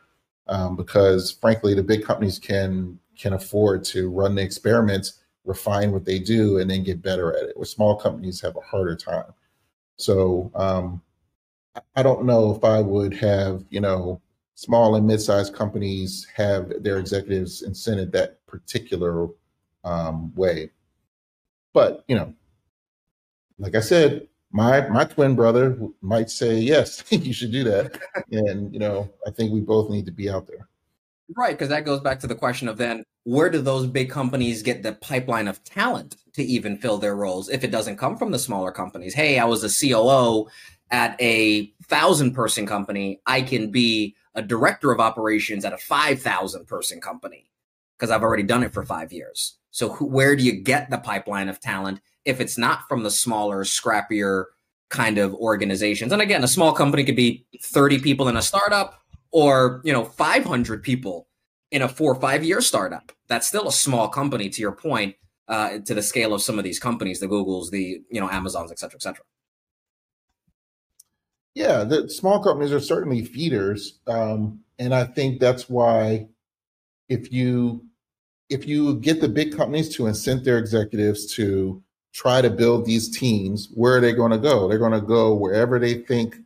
Um, 0.47 0.75
because 0.75 1.31
frankly, 1.31 1.75
the 1.75 1.83
big 1.83 2.03
companies 2.03 2.39
can 2.39 2.97
can 3.15 3.33
afford 3.33 3.83
to 3.83 4.09
run 4.09 4.33
the 4.33 4.41
experiments, 4.41 5.19
refine 5.45 5.91
what 5.91 6.05
they 6.05 6.17
do, 6.17 6.57
and 6.57 6.71
then 6.71 6.83
get 6.83 7.01
better 7.01 7.35
at 7.35 7.49
it. 7.49 7.57
Where 7.57 7.65
small 7.65 7.95
companies 7.95 8.41
have 8.41 8.55
a 8.55 8.61
harder 8.61 8.95
time. 8.95 9.31
So 9.99 10.51
um, 10.55 11.01
I 11.95 12.03
don't 12.03 12.25
know 12.25 12.55
if 12.55 12.63
I 12.63 12.81
would 12.81 13.13
have, 13.15 13.63
you 13.69 13.81
know, 13.81 14.21
small 14.55 14.95
and 14.95 15.07
mid-sized 15.07 15.53
companies 15.53 16.27
have 16.35 16.83
their 16.83 16.99
executives 16.99 17.63
incented 17.63 18.11
that 18.11 18.45
particular 18.47 19.27
um, 19.83 20.33
way. 20.35 20.71
But 21.73 22.03
you 22.07 22.15
know, 22.15 22.33
like 23.57 23.75
I 23.75 23.81
said, 23.81 24.27
my 24.51 24.87
my 24.89 25.05
twin 25.05 25.35
brother 25.35 25.77
might 26.01 26.29
say 26.29 26.55
yes, 26.59 27.03
you 27.09 27.33
should 27.33 27.51
do 27.51 27.63
that, 27.65 27.99
and 28.31 28.73
you 28.73 28.79
know, 28.79 29.09
I 29.27 29.31
think 29.31 29.51
we 29.53 29.59
both 29.61 29.89
need 29.89 30.05
to 30.05 30.11
be 30.11 30.29
out 30.29 30.47
there. 30.47 30.67
Right, 31.35 31.51
because 31.51 31.69
that 31.69 31.85
goes 31.85 31.99
back 31.99 32.19
to 32.21 32.27
the 32.27 32.35
question 32.35 32.67
of 32.67 32.77
then 32.77 33.03
where 33.23 33.49
do 33.49 33.61
those 33.61 33.85
big 33.85 34.09
companies 34.09 34.63
get 34.63 34.81
the 34.81 34.93
pipeline 34.93 35.47
of 35.47 35.63
talent 35.63 36.15
to 36.33 36.43
even 36.43 36.77
fill 36.77 36.97
their 36.97 37.15
roles 37.15 37.49
if 37.49 37.63
it 37.63 37.71
doesn't 37.71 37.97
come 37.97 38.17
from 38.17 38.31
the 38.31 38.39
smaller 38.39 38.71
companies? 38.71 39.13
Hey, 39.13 39.37
I 39.37 39.45
was 39.45 39.63
a 39.63 39.69
COO 39.69 40.47
at 40.89 41.19
a 41.21 41.71
thousand 41.83 42.33
person 42.33 42.65
company. 42.65 43.21
I 43.25 43.41
can 43.41 43.69
be 43.69 44.15
a 44.33 44.41
director 44.41 44.91
of 44.91 44.99
operations 44.99 45.65
at 45.65 45.73
a 45.73 45.77
5,000 45.77 46.65
person 46.65 46.99
company 47.01 47.49
because 47.97 48.09
I've 48.09 48.23
already 48.23 48.43
done 48.43 48.63
it 48.63 48.73
for 48.73 48.83
five 48.83 49.11
years. 49.13 49.57
So, 49.71 49.89
who, 49.89 50.05
where 50.05 50.35
do 50.35 50.43
you 50.43 50.53
get 50.53 50.89
the 50.89 50.97
pipeline 50.97 51.49
of 51.49 51.59
talent 51.59 52.01
if 52.25 52.41
it's 52.41 52.57
not 52.57 52.87
from 52.87 53.03
the 53.03 53.11
smaller, 53.11 53.63
scrappier 53.63 54.45
kind 54.89 55.19
of 55.19 55.35
organizations? 55.35 56.11
And 56.11 56.21
again, 56.21 56.43
a 56.43 56.47
small 56.47 56.73
company 56.73 57.03
could 57.03 57.15
be 57.15 57.45
30 57.61 57.99
people 57.99 58.27
in 58.29 58.37
a 58.37 58.41
startup 58.41 58.98
or 59.31 59.81
you 59.83 59.93
know 59.93 60.05
500 60.05 60.83
people 60.83 61.27
in 61.71 61.81
a 61.81 61.87
four 61.87 62.13
or 62.13 62.19
five 62.19 62.43
year 62.43 62.61
startup. 62.61 63.11
That's 63.27 63.47
still 63.47 63.67
a 63.67 63.71
small 63.71 64.07
company 64.07 64.49
to 64.49 64.61
your 64.61 64.71
point 64.71 65.15
uh, 65.47 65.79
to 65.79 65.93
the 65.93 66.01
scale 66.01 66.33
of 66.33 66.41
some 66.41 66.57
of 66.57 66.63
these 66.63 66.79
companies 66.79 67.19
the 67.19 67.27
googles 67.27 67.71
the 67.71 68.01
you 68.09 68.19
know 68.21 68.29
amazons 68.29 68.71
et 68.71 68.79
cetera 68.79 68.95
et 68.97 69.01
cetera. 69.01 69.25
Yeah 71.55 71.83
the 71.83 72.09
small 72.09 72.41
companies 72.41 72.71
are 72.71 72.79
certainly 72.79 73.25
feeders 73.25 73.99
um, 74.07 74.59
and 74.77 74.93
i 74.93 75.03
think 75.03 75.39
that's 75.39 75.67
why 75.67 76.27
if 77.09 77.33
you 77.33 77.83
if 78.49 78.67
you 78.67 78.95
get 78.99 79.21
the 79.21 79.27
big 79.27 79.55
companies 79.55 79.89
to 79.95 80.03
incent 80.03 80.43
their 80.43 80.57
executives 80.57 81.31
to 81.33 81.83
try 82.13 82.41
to 82.41 82.49
build 82.49 82.85
these 82.85 83.09
teams 83.09 83.69
where 83.73 83.97
are 83.97 84.01
they 84.01 84.13
going 84.13 84.31
to 84.31 84.37
go? 84.37 84.67
They're 84.67 84.79
going 84.79 84.91
to 84.91 85.01
go 85.01 85.33
wherever 85.33 85.79
they 85.79 85.95
think 85.95 86.37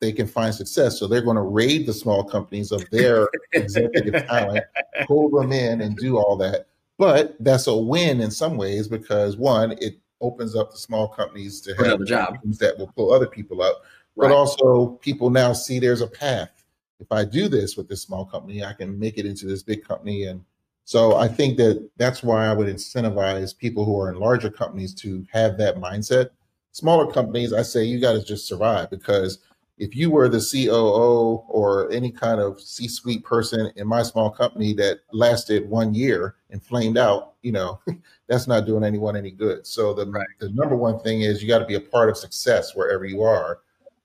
they 0.00 0.12
can 0.12 0.26
find 0.26 0.54
success. 0.54 0.98
So 0.98 1.06
they're 1.06 1.22
going 1.22 1.36
to 1.36 1.42
raid 1.42 1.86
the 1.86 1.92
small 1.92 2.24
companies 2.24 2.72
of 2.72 2.88
their 2.90 3.28
executive 3.52 4.26
talent, 4.26 4.64
pull 5.06 5.30
them 5.30 5.52
in, 5.52 5.80
and 5.80 5.96
do 5.96 6.18
all 6.18 6.36
that. 6.36 6.66
But 6.98 7.36
that's 7.40 7.66
a 7.66 7.76
win 7.76 8.20
in 8.20 8.30
some 8.30 8.56
ways 8.56 8.88
because 8.88 9.36
one, 9.36 9.72
it 9.80 9.98
opens 10.20 10.54
up 10.54 10.72
the 10.72 10.78
small 10.78 11.08
companies 11.08 11.60
to 11.62 11.74
have 11.74 12.00
a 12.00 12.04
job 12.04 12.38
that 12.58 12.78
will 12.78 12.92
pull 12.96 13.12
other 13.12 13.26
people 13.26 13.62
up. 13.62 13.82
Right. 14.16 14.28
But 14.28 14.34
also, 14.34 14.98
people 15.02 15.30
now 15.30 15.52
see 15.52 15.78
there's 15.78 16.00
a 16.00 16.06
path. 16.06 16.64
If 17.00 17.10
I 17.10 17.24
do 17.24 17.48
this 17.48 17.76
with 17.76 17.88
this 17.88 18.02
small 18.02 18.24
company, 18.24 18.62
I 18.64 18.72
can 18.72 18.98
make 18.98 19.18
it 19.18 19.26
into 19.26 19.46
this 19.46 19.62
big 19.62 19.86
company. 19.86 20.24
And 20.24 20.44
so 20.84 21.16
I 21.16 21.28
think 21.28 21.56
that 21.56 21.88
that's 21.96 22.22
why 22.22 22.46
I 22.46 22.52
would 22.52 22.68
incentivize 22.68 23.56
people 23.56 23.84
who 23.84 23.98
are 24.00 24.10
in 24.10 24.20
larger 24.20 24.50
companies 24.50 24.94
to 24.96 25.26
have 25.32 25.58
that 25.58 25.76
mindset. 25.76 26.30
Smaller 26.70 27.10
companies, 27.10 27.52
I 27.52 27.62
say 27.62 27.84
you 27.84 28.00
got 28.00 28.12
to 28.12 28.24
just 28.24 28.46
survive 28.46 28.90
because 28.90 29.38
if 29.76 29.96
you 29.96 30.10
were 30.10 30.28
the 30.28 30.38
COO 30.38 31.44
or 31.48 31.90
any 31.90 32.10
kind 32.10 32.40
of 32.40 32.60
C-suite 32.60 33.24
person 33.24 33.72
in 33.76 33.88
my 33.88 34.02
small 34.02 34.30
company 34.30 34.72
that 34.74 35.00
lasted 35.12 35.68
one 35.68 35.94
year 35.94 36.36
and 36.50 36.62
flamed 36.62 36.96
out, 36.96 37.34
you 37.42 37.50
know, 37.50 37.80
that's 38.28 38.46
not 38.46 38.66
doing 38.66 38.84
anyone 38.84 39.16
any 39.16 39.32
good. 39.32 39.66
So 39.66 39.92
the 39.92 40.06
right. 40.06 40.26
the 40.38 40.50
number 40.50 40.76
one 40.76 41.00
thing 41.00 41.22
is 41.22 41.42
you 41.42 41.48
got 41.48 41.58
to 41.58 41.66
be 41.66 41.74
a 41.74 41.80
part 41.80 42.08
of 42.08 42.16
success 42.16 42.74
wherever 42.74 43.04
you 43.04 43.22
are, 43.22 43.60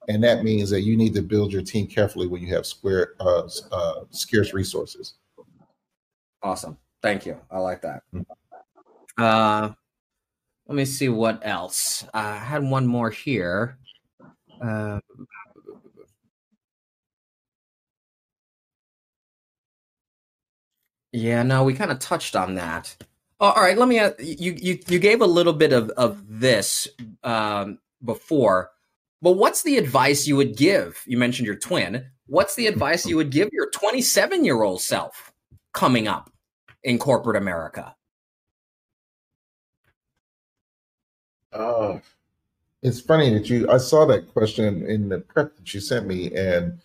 and 0.07 0.24
that 0.24 0.43
means 0.43 0.70
that 0.72 0.82
you 0.82 0.97
need 0.97 1.13
to 1.13 1.22
build 1.22 1.53
your 1.53 1.61
team 1.61 1.86
carefully 1.86 2.28
when 2.28 2.41
you 2.41 2.53
have 2.55 2.65
square 2.65 3.13
uh, 3.20 3.47
uh, 3.72 4.01
scarce 4.09 4.53
resources. 4.53 5.15
Awesome, 6.41 6.78
thank 7.03 7.26
you. 7.26 7.38
I 7.51 7.59
like 7.59 7.82
that. 7.84 8.01
Mm-hmm. 8.13 9.24
Uh, 9.24 9.74
let 10.67 10.76
me 10.76 10.86
see 10.86 11.09
what 11.09 11.41
else. 11.43 12.05
I 12.13 12.38
had 12.38 12.63
one 12.63 12.88
more 12.88 13.09
here. 13.09 13.78
Uh, 14.61 14.99
Yeah, 21.12 21.43
no, 21.43 21.64
we 21.64 21.74
kind 21.74 21.91
of 21.91 21.99
touched 21.99 22.36
on 22.36 22.55
that. 22.55 22.95
Oh, 23.39 23.51
all 23.51 23.62
right, 23.62 23.78
let 23.78 23.88
me. 23.88 23.99
Uh, 23.99 24.12
you 24.20 24.53
you 24.60 24.80
you 24.88 24.99
gave 24.99 25.22
a 25.22 25.26
little 25.26 25.53
bit 25.53 25.74
of 25.74 25.89
of 25.91 26.22
this 26.28 26.88
um, 27.24 27.80
before, 28.03 28.72
but 29.22 29.32
what's 29.34 29.64
the 29.64 29.78
advice 29.78 30.28
you 30.28 30.36
would 30.36 30.55
give? 30.57 31.01
You 31.07 31.18
mentioned 31.18 31.45
your 31.45 31.55
twin. 31.55 32.05
What's 32.28 32.55
the 32.55 32.68
advice 32.68 33.07
you 33.07 33.16
would 33.16 33.32
give 33.32 33.49
your 33.51 33.70
27 33.72 34.45
year 34.45 34.62
old 34.62 34.82
self 34.82 35.34
coming 35.74 36.07
up 36.07 36.30
in 36.84 36.99
corporate 36.99 37.38
America? 37.38 37.95
Oh, 41.51 42.01
it's 42.84 43.01
funny 43.01 43.34
that 43.34 43.49
you. 43.49 43.70
I 43.70 43.78
saw 43.78 44.05
that 44.05 44.32
question 44.32 44.86
in 44.86 45.10
the 45.10 45.20
prep 45.20 45.55
that 45.55 45.74
you 45.74 45.80
sent 45.80 46.05
me, 46.05 46.32
and 46.36 46.80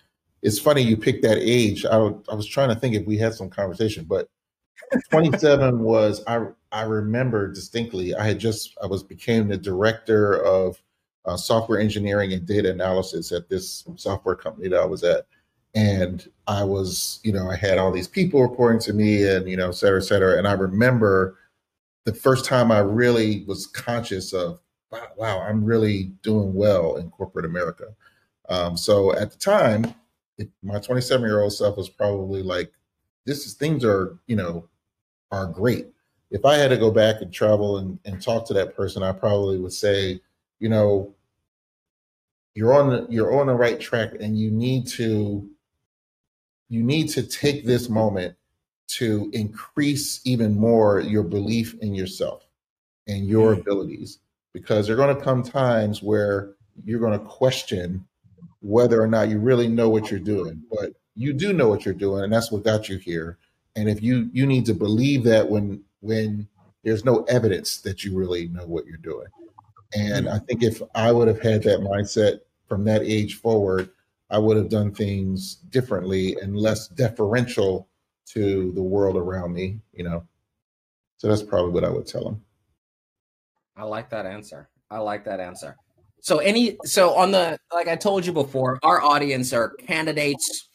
it's 0.45 0.59
funny 0.59 0.83
you 0.83 0.97
picked 0.97 1.23
that 1.23 1.39
age. 1.39 1.87
I, 1.87 1.97
I 1.97 2.35
was 2.35 2.47
trying 2.47 2.69
to 2.69 2.75
think 2.75 2.95
if 2.95 3.07
we 3.07 3.17
had 3.17 3.33
some 3.33 3.49
conversation, 3.49 4.05
but 4.05 4.29
27 5.11 5.79
was 5.83 6.23
I 6.27 6.47
I 6.71 6.83
remember 6.83 7.51
distinctly. 7.51 8.15
I 8.15 8.27
had 8.27 8.39
just 8.39 8.77
I 8.81 8.87
was 8.87 9.03
became 9.03 9.49
the 9.49 9.57
director 9.57 10.35
of 10.45 10.81
uh, 11.25 11.39
software 11.39 11.81
engineering 11.81 12.35
and 12.35 12.47
data 12.47 12.71
analysis 12.71 13.33
at 13.33 13.49
this 13.49 13.85
software 13.97 14.37
company 14.37 14.69
that 14.69 14.81
I 14.81 14.85
was 14.85 15.03
at, 15.03 15.27
and 15.75 16.29
I 16.47 16.63
was 16.63 17.21
you 17.25 17.33
know 17.33 17.49
I 17.51 17.57
had 17.57 17.79
all 17.79 17.91
these 17.91 18.09
people 18.09 18.43
reporting 18.43 18.83
to 18.83 18.93
me 18.93 19.27
and 19.27 19.49
you 19.49 19.57
know 19.57 19.71
et 19.71 19.77
cetera 19.77 19.99
et 19.99 20.05
cetera. 20.05 20.37
And 20.37 20.47
I 20.47 20.53
remember 20.53 21.39
the 22.05 22.13
first 22.13 22.45
time 22.45 22.71
I 22.71 22.81
really 22.81 23.45
was 23.47 23.67
conscious 23.67 24.35
of 24.35 24.61
wow, 24.93 25.07
wow 25.17 25.41
I'm 25.41 25.65
really 25.65 26.13
doing 26.23 26.53
well 26.53 26.97
in 26.97 27.09
corporate 27.09 27.47
America. 27.47 27.95
Um, 28.51 28.77
so 28.77 29.15
at 29.15 29.31
the 29.31 29.39
time 29.39 29.95
it, 30.39 30.51
my 30.62 30.78
27 30.78 31.26
year 31.26 31.43
old 31.43 31.53
self 31.53 31.76
was 31.76 31.89
probably 31.89 32.43
like, 32.43 32.72
this 33.26 33.47
is 33.47 33.55
things 33.55 33.85
are, 33.85 34.18
you 34.26 34.37
know, 34.37 34.68
are 35.30 35.47
great. 35.47 35.89
If 36.30 36.45
I 36.45 36.57
had 36.57 36.70
to 36.70 36.76
go 36.76 36.91
back 36.91 37.20
and 37.20 37.32
travel 37.32 37.78
and, 37.78 37.99
and 38.05 38.20
talk 38.20 38.47
to 38.47 38.55
that 38.55 38.76
person, 38.76 39.03
I 39.03 39.12
probably 39.12 39.59
would 39.59 39.72
say, 39.72 40.20
you 40.59 40.68
know, 40.68 41.14
you're 42.55 42.74
on 42.74 42.91
the, 42.91 43.07
you're 43.09 43.39
on 43.39 43.47
the 43.47 43.55
right 43.55 43.80
track 43.80 44.12
and 44.20 44.39
you 44.39 44.51
need 44.51 44.87
to 44.89 45.49
you 46.68 46.82
need 46.82 47.09
to 47.11 47.22
take 47.22 47.64
this 47.64 47.89
moment 47.89 48.37
to 48.87 49.30
increase 49.32 50.20
even 50.24 50.59
more 50.59 51.01
your 51.01 51.22
belief 51.22 51.74
in 51.80 51.95
yourself 51.95 52.47
and 53.07 53.26
your 53.26 53.55
mm. 53.55 53.61
abilities 53.61 54.18
because 54.53 54.87
there 54.87 54.95
are 54.95 55.05
going 55.05 55.14
to 55.14 55.22
come 55.22 55.43
times 55.43 56.03
where 56.03 56.55
you're 56.85 57.01
going 57.01 57.18
to 57.18 57.24
question 57.24 58.07
whether 58.65 59.01
or 59.01 59.07
not 59.07 59.29
you 59.29 59.39
really 59.39 59.69
know 59.69 59.91
what 59.91 60.11
you're 60.11 60.19
doing. 60.19 60.62
But 60.71 60.95
you 61.15 61.33
do 61.33 61.53
know 61.53 61.69
what 61.69 61.85
you're 61.85 61.95
doing, 61.95 62.25
and 62.25 62.33
that's 62.33 62.51
what 62.51 62.65
got 62.65 62.89
you 62.89 62.97
here. 62.97 63.39
And 63.77 63.89
if 63.89 64.03
you 64.03 64.31
you 64.33 64.47
need 64.47 64.67
to 64.67 64.75
believe 64.75 65.23
that 65.25 65.49
when 65.49 65.83
when 66.01 66.49
there's 66.83 67.05
no 67.05 67.23
evidence 67.25 67.79
that 67.79 68.05
you 68.05 68.17
really 68.17 68.49
know 68.49 68.67
what 68.67 68.87
you're 68.87 68.97
doing. 68.99 69.27
And 69.95 70.29
I 70.29 70.39
think 70.39 70.62
if 70.62 70.83
I 70.95 71.12
would 71.12 71.29
have 71.29 71.41
had 71.41 71.62
that 71.62 71.81
mindset 71.81 72.41
from 72.69 72.85
that 72.85 73.03
age 73.03 73.37
forward, 73.37 73.91
I 74.31 74.39
would 74.39 74.57
have 74.57 74.69
done 74.69 74.93
things 74.93 75.57
differently 75.71 76.37
and 76.43 76.57
less 76.57 76.89
deferential 76.89 77.89
to 78.27 78.73
the 78.73 78.83
world 78.83 79.17
around 79.17 79.53
me, 79.53 79.79
you 79.93 80.05
know. 80.05 80.27
So 81.19 81.29
that's 81.29 81.43
probably 81.43 81.73
what 81.73 81.85
I 81.85 81.91
would 81.91 82.07
tell 82.07 82.25
them. 82.25 82.43
I 83.77 83.85
like 83.85 84.11
that 84.11 84.27
answer. 84.27 84.69
I 84.91 84.99
like 84.99 85.25
that 85.25 85.41
answer. 85.41 85.77
So 86.25 86.39
any 86.39 86.79
so 86.87 87.14
on 87.16 87.33
the 87.33 87.59
like 87.70 87.87
I 87.87 87.97
told 87.97 88.25
you 88.25 88.33
before, 88.33 88.79
our 88.83 89.03
audience 89.03 89.53
are 89.53 89.75
candidates 89.87 90.66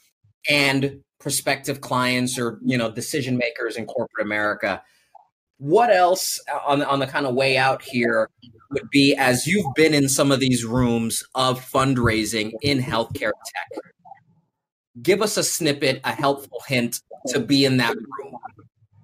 and 0.47 1.01
prospective 1.19 1.81
clients 1.81 2.37
or 2.37 2.59
you 2.63 2.77
know 2.77 2.91
decision 2.91 3.35
makers 3.35 3.75
in 3.75 3.87
corporate 3.87 4.23
America. 4.23 4.83
what 5.57 5.89
else 5.89 6.39
on 6.67 6.83
on 6.83 6.99
the 6.99 7.07
kind 7.07 7.25
of 7.25 7.33
way 7.33 7.57
out 7.57 7.81
here 7.81 8.29
would 8.69 8.87
be 8.91 9.15
as 9.15 9.47
you've 9.47 9.73
been 9.73 9.95
in 9.95 10.07
some 10.07 10.31
of 10.31 10.39
these 10.39 10.65
rooms 10.65 11.23
of 11.33 11.59
fundraising 11.59 12.51
in 12.61 12.77
healthcare 12.77 13.31
tech? 13.31 13.81
Give 15.01 15.23
us 15.23 15.35
a 15.35 15.43
snippet, 15.43 15.99
a 16.03 16.11
helpful 16.11 16.59
hint 16.67 17.01
to 17.29 17.39
be 17.39 17.65
in 17.65 17.77
that 17.77 17.95
room. 17.95 18.37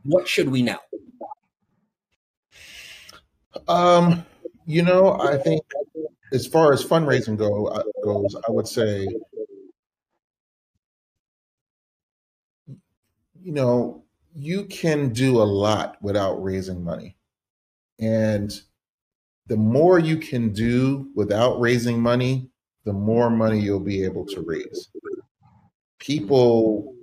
What 0.03 0.27
should 0.27 0.49
we 0.49 0.61
know? 0.61 0.77
Um, 3.67 4.23
you 4.67 4.83
know, 4.83 5.19
I 5.19 5.37
think 5.37 5.63
as 6.31 6.47
far 6.47 6.73
as 6.73 6.83
fundraising 6.83 7.37
go 7.37 7.67
uh, 7.67 7.83
goes, 8.03 8.35
I 8.35 8.51
would 8.51 8.67
say, 8.67 9.07
you 13.41 13.51
know, 13.51 14.03
you 14.33 14.65
can 14.65 15.09
do 15.13 15.41
a 15.41 15.43
lot 15.43 15.97
without 16.01 16.43
raising 16.43 16.83
money, 16.83 17.15
and 17.99 18.59
the 19.47 19.55
more 19.55 19.99
you 19.99 20.17
can 20.17 20.51
do 20.51 21.09
without 21.15 21.59
raising 21.59 22.01
money, 22.01 22.49
the 22.83 22.93
more 22.93 23.29
money 23.29 23.59
you'll 23.59 23.79
be 23.79 24.03
able 24.03 24.25
to 24.25 24.41
raise. 24.41 24.89
People, 25.99 26.95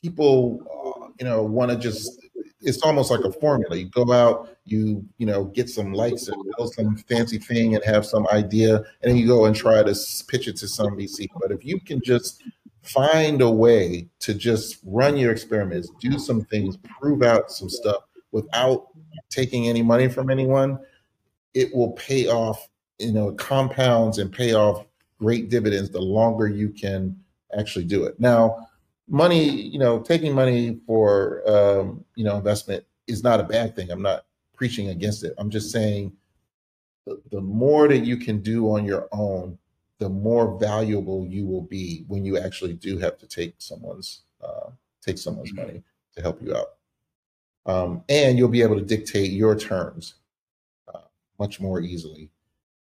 people, 0.00 0.60
uh, 0.64 1.08
you 1.18 1.26
know, 1.26 1.42
want 1.42 1.70
to 1.70 1.76
just 1.76 2.27
it's 2.60 2.82
almost 2.82 3.10
like 3.10 3.20
a 3.20 3.32
formula. 3.32 3.76
You 3.76 3.88
go 3.88 4.12
out, 4.12 4.56
you 4.64 5.04
you 5.18 5.26
know, 5.26 5.44
get 5.44 5.68
some 5.68 5.92
lights 5.92 6.28
and 6.28 6.36
build 6.56 6.74
some 6.74 6.96
fancy 6.96 7.38
thing 7.38 7.74
and 7.74 7.84
have 7.84 8.04
some 8.04 8.26
idea, 8.28 8.76
and 8.76 8.84
then 9.10 9.16
you 9.16 9.26
go 9.26 9.44
and 9.44 9.54
try 9.54 9.82
to 9.82 9.94
pitch 10.28 10.48
it 10.48 10.56
to 10.56 10.68
some 10.68 10.96
VC. 10.96 11.28
But 11.40 11.52
if 11.52 11.64
you 11.64 11.80
can 11.80 12.00
just 12.02 12.42
find 12.82 13.40
a 13.42 13.50
way 13.50 14.08
to 14.20 14.34
just 14.34 14.78
run 14.84 15.16
your 15.16 15.30
experiments, 15.30 15.90
do 16.00 16.18
some 16.18 16.42
things, 16.42 16.76
prove 16.76 17.22
out 17.22 17.50
some 17.50 17.68
stuff 17.68 18.02
without 18.32 18.88
taking 19.30 19.68
any 19.68 19.82
money 19.82 20.08
from 20.08 20.30
anyone, 20.30 20.78
it 21.54 21.74
will 21.74 21.92
pay 21.92 22.28
off. 22.28 22.68
You 22.98 23.12
know, 23.12 23.30
compounds 23.30 24.18
and 24.18 24.32
pay 24.32 24.54
off 24.54 24.84
great 25.20 25.50
dividends 25.50 25.88
the 25.90 26.00
longer 26.00 26.48
you 26.48 26.70
can 26.70 27.16
actually 27.56 27.84
do 27.84 28.02
it. 28.04 28.18
Now, 28.18 28.67
money, 29.08 29.48
you 29.48 29.78
know, 29.78 30.00
taking 30.00 30.34
money 30.34 30.78
for 30.86 31.42
um, 31.48 32.04
you 32.14 32.24
know 32.24 32.36
investment 32.36 32.84
is 33.06 33.22
not 33.22 33.40
a 33.40 33.44
bad 33.44 33.74
thing. 33.74 33.90
I'm 33.90 34.02
not 34.02 34.26
preaching 34.54 34.88
against 34.88 35.24
it. 35.24 35.34
I'm 35.38 35.50
just 35.50 35.70
saying 35.70 36.12
the, 37.06 37.20
the 37.30 37.40
more 37.40 37.88
that 37.88 37.98
you 37.98 38.16
can 38.16 38.40
do 38.40 38.70
on 38.70 38.84
your 38.84 39.08
own, 39.12 39.58
the 39.98 40.08
more 40.08 40.58
valuable 40.58 41.26
you 41.26 41.46
will 41.46 41.62
be 41.62 42.04
when 42.08 42.24
you 42.24 42.38
actually 42.38 42.74
do 42.74 42.98
have 42.98 43.18
to 43.18 43.26
take 43.26 43.54
someone's 43.58 44.22
uh, 44.42 44.70
take 45.04 45.18
someone's 45.18 45.52
mm-hmm. 45.52 45.66
money 45.66 45.82
to 46.14 46.22
help 46.22 46.42
you 46.42 46.54
out. 46.54 46.74
Um, 47.66 48.02
and 48.08 48.38
you'll 48.38 48.48
be 48.48 48.62
able 48.62 48.76
to 48.76 48.84
dictate 48.84 49.30
your 49.30 49.54
terms 49.56 50.14
uh, 50.92 51.00
much 51.38 51.60
more 51.60 51.80
easily 51.80 52.30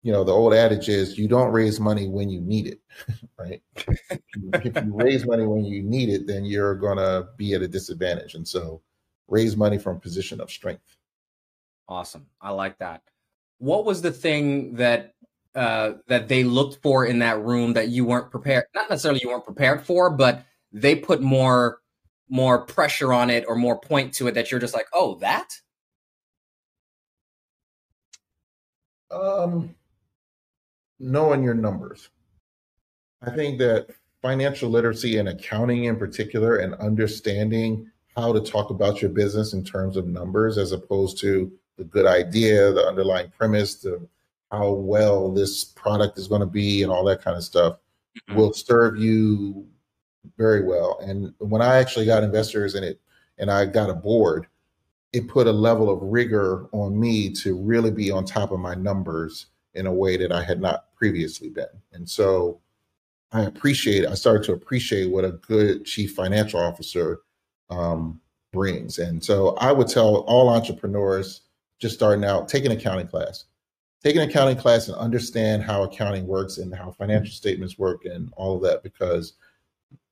you 0.09 0.15
know 0.15 0.25
the 0.25 0.33
old 0.33 0.55
adage 0.55 0.89
is 0.89 1.19
you 1.19 1.29
don't 1.29 1.53
raise 1.53 1.79
money 1.79 2.09
when 2.09 2.31
you 2.31 2.41
need 2.41 2.67
it 2.67 2.81
right? 3.39 3.63
If 4.55 4.75
you 4.75 4.95
raise 4.95 5.27
money 5.27 5.47
when 5.47 5.67
you 5.67 5.83
need 5.83 6.09
it 6.09 6.27
then 6.27 6.47
you're 6.47 6.75
going 6.77 6.97
to 6.97 7.29
be 7.37 7.53
at 7.53 7.61
a 7.61 7.69
disadvantage. 7.69 8.35
And 8.35 8.49
so 8.49 8.81
raise 9.29 9.55
money 9.55 9.77
from 9.77 9.97
a 9.97 10.01
position 10.01 10.41
of 10.41 10.51
strength. 10.51 10.97
Awesome. 11.91 12.27
I 12.41 12.53
like 12.53 12.79
that. 12.79 13.03
What 13.59 13.85
was 13.85 14.01
the 14.01 14.11
thing 14.11 14.77
that 14.77 15.13
uh, 15.55 15.93
that 16.07 16.29
they 16.29 16.43
looked 16.43 16.81
for 16.83 17.05
in 17.05 17.19
that 17.19 17.43
room 17.43 17.75
that 17.75 17.89
you 17.89 18.07
weren't 18.07 18.31
prepared 18.31 18.65
not 18.75 18.89
necessarily 18.89 19.21
you 19.23 19.29
weren't 19.29 19.45
prepared 19.45 19.85
for 19.85 20.09
but 20.09 20.47
they 20.73 20.97
put 20.97 21.21
more 21.21 21.81
more 22.31 22.65
pressure 22.65 23.13
on 23.13 23.29
it 23.29 23.45
or 23.47 23.57
more 23.57 23.79
point 23.79 24.15
to 24.15 24.27
it 24.29 24.33
that 24.33 24.51
you're 24.51 24.61
just 24.61 24.75
like 24.75 24.87
oh 24.95 25.17
that? 25.17 25.49
Um 29.11 29.75
knowing 31.01 31.43
your 31.43 31.55
numbers. 31.55 32.11
I 33.23 33.31
think 33.31 33.59
that 33.59 33.89
financial 34.23 34.71
literacy 34.71 35.19
and 35.19 35.29
accounting 35.29 35.85
in 35.85 35.97
particular, 35.97 36.57
and 36.57 36.75
understanding 36.75 37.91
how 38.17 38.33
to 38.33 38.41
talk 38.41 38.71
about 38.71 39.01
your 39.01 39.11
business 39.11 39.53
in 39.53 39.65
terms 39.65 39.97
of 39.97 40.07
numbers 40.07 40.59
as 40.59 40.73
opposed 40.73 41.21
to 41.21 41.53
the 41.77 41.85
good 41.85 42.07
idea, 42.07 42.73
the 42.73 42.87
underlying 42.87 43.31
premise, 43.37 43.77
the 43.77 44.01
how 44.51 44.73
well 44.73 45.31
this 45.31 45.65
product 45.65 46.19
is 46.19 46.27
going 46.27 46.41
to 46.41 46.47
be, 46.47 46.83
and 46.83 46.91
all 46.91 47.05
that 47.05 47.23
kind 47.23 47.37
of 47.37 47.45
stuff 47.45 47.75
mm-hmm. 48.29 48.39
will 48.39 48.53
serve 48.53 48.99
you 48.99 49.67
very 50.37 50.65
well. 50.65 50.99
And 51.03 51.33
when 51.39 51.63
I 51.63 51.77
actually 51.77 52.07
got 52.07 52.25
investors 52.25 52.75
in 52.75 52.83
it 52.83 53.01
and 53.39 53.51
I 53.51 53.67
got 53.67 53.91
a 53.91 53.95
board, 53.95 54.47
it 55.13 55.29
put 55.29 55.47
a 55.47 55.53
level 55.53 55.91
of 55.91 56.03
rigor 56.03 56.67
on 56.73 56.99
me 56.99 57.33
to 57.35 57.57
really 57.57 57.91
be 57.91 58.11
on 58.11 58.25
top 58.25 58.51
of 58.51 58.61
my 58.61 58.75
numbers 58.75 59.47
in 59.79 59.87
a 59.87 59.93
way 59.93 60.17
that 60.19 60.33
I 60.33 60.43
had 60.43 60.61
not 60.61 60.95
previously 60.95 61.49
been. 61.49 61.67
And 61.93 62.09
so 62.09 62.61
I 63.33 63.43
appreciate, 63.43 64.07
I 64.07 64.15
started 64.15 64.45
to 64.45 64.53
appreciate 64.53 65.11
what 65.11 65.25
a 65.25 65.33
good 65.33 65.85
chief 65.85 66.15
financial 66.15 66.61
officer 66.61 67.21
um, 67.71 68.21
brings. 68.53 68.99
And 68.99 69.23
so 69.23 69.57
I 69.57 69.73
would 69.73 69.89
tell 69.89 70.17
all 70.27 70.49
entrepreneurs 70.49 71.43
just 71.79 71.95
starting 71.95 72.25
out, 72.25 72.49
take 72.49 72.65
an 72.65 72.73
accounting 72.73 73.09
class. 73.09 73.45
Take 74.03 74.17
an 74.17 74.29
accounting 74.29 74.57
class 74.57 74.89
and 74.89 74.97
understand 74.97 75.63
how 75.63 75.83
accounting 75.83 76.27
works 76.27 76.59
and 76.59 76.75
how 76.75 76.93
financial 76.93 77.33
statements 77.33 77.79
work 77.79 78.05
and 78.05 78.33
all 78.37 78.57
of 78.57 78.63
that, 78.63 78.83
because 78.83 79.35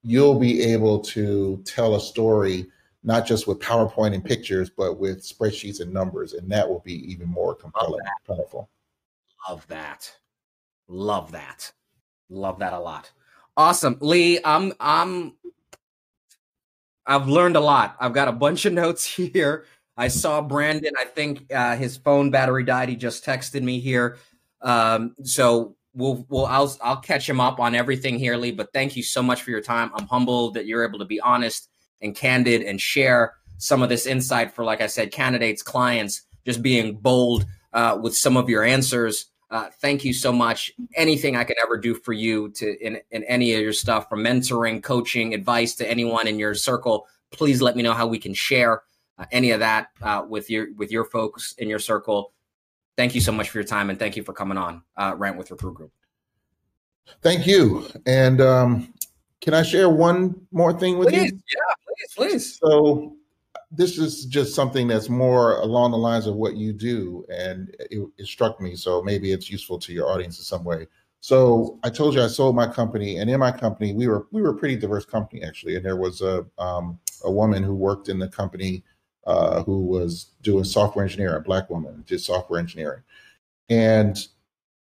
you'll 0.03 0.39
be 0.39 0.63
able 0.63 0.99
to 1.01 1.63
tell 1.65 1.95
a 1.95 2.01
story 2.01 2.67
not 3.05 3.25
just 3.25 3.47
with 3.47 3.61
PowerPoint 3.61 4.13
and 4.15 4.25
pictures, 4.25 4.69
but 4.69 4.99
with 4.99 5.23
spreadsheets 5.23 5.81
and 5.81 5.93
numbers, 5.93 6.33
and 6.33 6.51
that 6.51 6.69
will 6.69 6.81
be 6.81 7.11
even 7.11 7.29
more 7.29 7.55
compelling, 7.55 8.01
powerful. 8.27 8.69
Love 9.49 9.67
that. 9.69 10.13
Love 10.89 11.33
that. 11.33 11.73
Love 12.29 12.59
that 12.59 12.73
a 12.73 12.79
lot. 12.79 13.11
Awesome. 13.57 13.97
Lee, 14.01 14.41
I'm 14.45 14.73
I'm 14.81 15.35
I've 17.07 17.29
learned 17.29 17.57
a 17.57 17.61
lot. 17.61 17.97
I've 18.01 18.13
got 18.13 18.29
a 18.29 18.33
bunch 18.33 18.65
of 18.65 18.73
notes 18.73 19.05
here. 19.17 19.65
I 19.97 20.09
saw 20.09 20.43
Brandon. 20.43 20.93
I 20.99 21.05
think 21.05 21.53
uh, 21.53 21.77
his 21.77 21.97
phone 21.97 22.31
battery 22.31 22.65
died. 22.65 22.89
He 22.89 22.97
just 22.97 23.25
texted 23.25 23.63
me 23.63 23.81
here. 23.81 24.19
Um, 24.61 25.15
so 25.23 25.77
we'll 25.95 26.27
we'll 26.29 26.47
I'll 26.47 26.77
I'll 26.83 27.01
catch 27.01 27.29
him 27.29 27.41
up 27.41 27.61
on 27.61 27.75
everything 27.75 28.19
here, 28.19 28.37
Lee. 28.37 28.51
But 28.51 28.73
thank 28.73 28.97
you 28.97 29.03
so 29.03 29.23
much 29.23 29.43
for 29.43 29.51
your 29.51 29.63
time. 29.63 29.91
I'm 29.95 30.07
humbled 30.07 30.55
that 30.55 30.67
you're 30.67 30.87
able 30.87 30.99
to 30.99 31.05
be 31.05 31.21
honest 31.21 31.71
and 32.03 32.15
candid 32.15 32.63
and 32.63 32.81
share 32.81 33.35
some 33.59 33.83
of 33.83 33.89
this 33.89 34.07
insight 34.07 34.53
for, 34.53 34.65
like 34.65 34.83
I 34.83 34.87
said, 34.87 35.13
candidates, 35.13 35.63
clients, 35.63 36.23
just 36.45 36.63
being 36.63 36.97
bold 36.97 37.47
uh, 37.73 37.99
with 38.01 38.15
some 38.15 38.37
of 38.37 38.51
your 38.51 38.65
answers. 38.65 39.27
Uh, 39.51 39.69
thank 39.81 40.05
you 40.05 40.13
so 40.13 40.33
much. 40.33 40.73
Anything 40.97 41.37
I 41.37 41.45
could 41.45 41.57
ever 41.63 41.77
do 41.77 41.95
for 41.95 42.13
you 42.13 42.49
to 42.51 42.77
in, 42.85 42.99
in 43.13 43.23
any 43.25 43.55
of 43.55 43.61
your 43.61 43.73
stuff, 43.73 44.09
from 44.09 44.25
mentoring, 44.25 44.83
coaching, 44.83 45.35
advice 45.35 45.75
to 45.77 45.89
anyone 45.89 46.27
in 46.27 46.39
your 46.39 46.55
circle, 46.55 47.07
please 47.31 47.63
let 47.63 47.77
me 47.77 47.83
know 47.83 47.93
how 47.93 48.07
we 48.07 48.19
can 48.19 48.35
share 48.35 48.83
uh, 49.19 49.25
any 49.31 49.53
of 49.53 49.61
that 49.61 49.89
uh, 50.03 50.25
with 50.29 50.51
your 50.51 50.75
with 50.75 50.91
your 50.91 51.05
folks 51.05 51.55
in 51.59 51.69
your 51.69 51.79
circle. 51.79 52.33
Thank 52.97 53.15
you 53.15 53.21
so 53.21 53.31
much 53.31 53.51
for 53.51 53.59
your 53.59 53.67
time 53.67 53.91
and 53.91 53.99
thank 53.99 54.17
you 54.17 54.23
for 54.23 54.33
coming 54.33 54.59
on 54.59 54.83
uh, 54.97 55.15
Rant 55.17 55.37
with 55.37 55.51
Recruit 55.51 55.75
Group. 55.75 55.93
Thank 57.23 57.47
you. 57.47 57.87
And 58.07 58.41
um, 58.41 58.95
can 59.41 59.55
I 59.55 59.63
share 59.63 59.91
one 59.91 60.35
more 60.51 60.73
thing 60.73 60.99
with 60.99 61.09
please, 61.09 61.31
you? 61.31 61.41
Yeah, 61.55 61.75
please, 61.87 62.15
please. 62.17 62.59
So 62.59 63.16
this 63.77 63.99
is 63.99 64.25
just 64.25 64.55
something 64.55 64.89
that's 64.89 65.09
more 65.09 65.59
along 65.59 65.91
the 65.91 65.99
lines 65.99 66.27
of 66.27 66.35
what 66.35 66.57
you 66.57 66.73
do, 66.73 67.25
and 67.29 67.75
it, 67.91 68.09
it, 68.17 68.27
struck 68.27 68.61
me. 68.61 68.75
So 68.75 69.03
maybe 69.03 69.33
it's 69.33 69.51
useful 69.51 69.79
to 69.81 69.93
your 69.93 70.09
audience 70.09 70.39
in 70.39 70.45
some 70.45 70.65
way. 70.65 70.87
So 71.21 71.79
I 71.83 71.91
told 71.91 72.15
you 72.15 72.23
I 72.23 72.29
sold 72.29 72.57
my 72.57 72.67
company, 72.67 73.19
and 73.19 73.29
in 73.29 73.39
my 73.39 73.53
company, 73.53 73.93
we 73.93 74.07
were 74.07 74.27
we 74.31 74.41
were 74.41 74.51
a 74.51 74.57
pretty 74.57 74.77
diverse 74.77 75.05
company 75.05 75.43
actually, 75.43 75.77
and 75.77 75.85
there 75.85 75.97
was 75.97 76.23
a 76.23 76.47
um, 76.59 76.99
a 77.25 77.31
woman 77.31 77.63
who 77.63 77.75
worked 77.75 78.09
in 78.09 78.19
the 78.19 78.29
company 78.29 78.83
uh, 79.27 79.63
who 79.65 79.85
was 79.85 80.31
doing 80.43 80.65
software 80.65 81.05
engineering, 81.05 81.37
a 81.37 81.41
black 81.41 81.69
woman 81.69 82.03
did 82.07 82.21
software 82.21 82.59
engineering, 82.59 83.03
and 83.69 84.29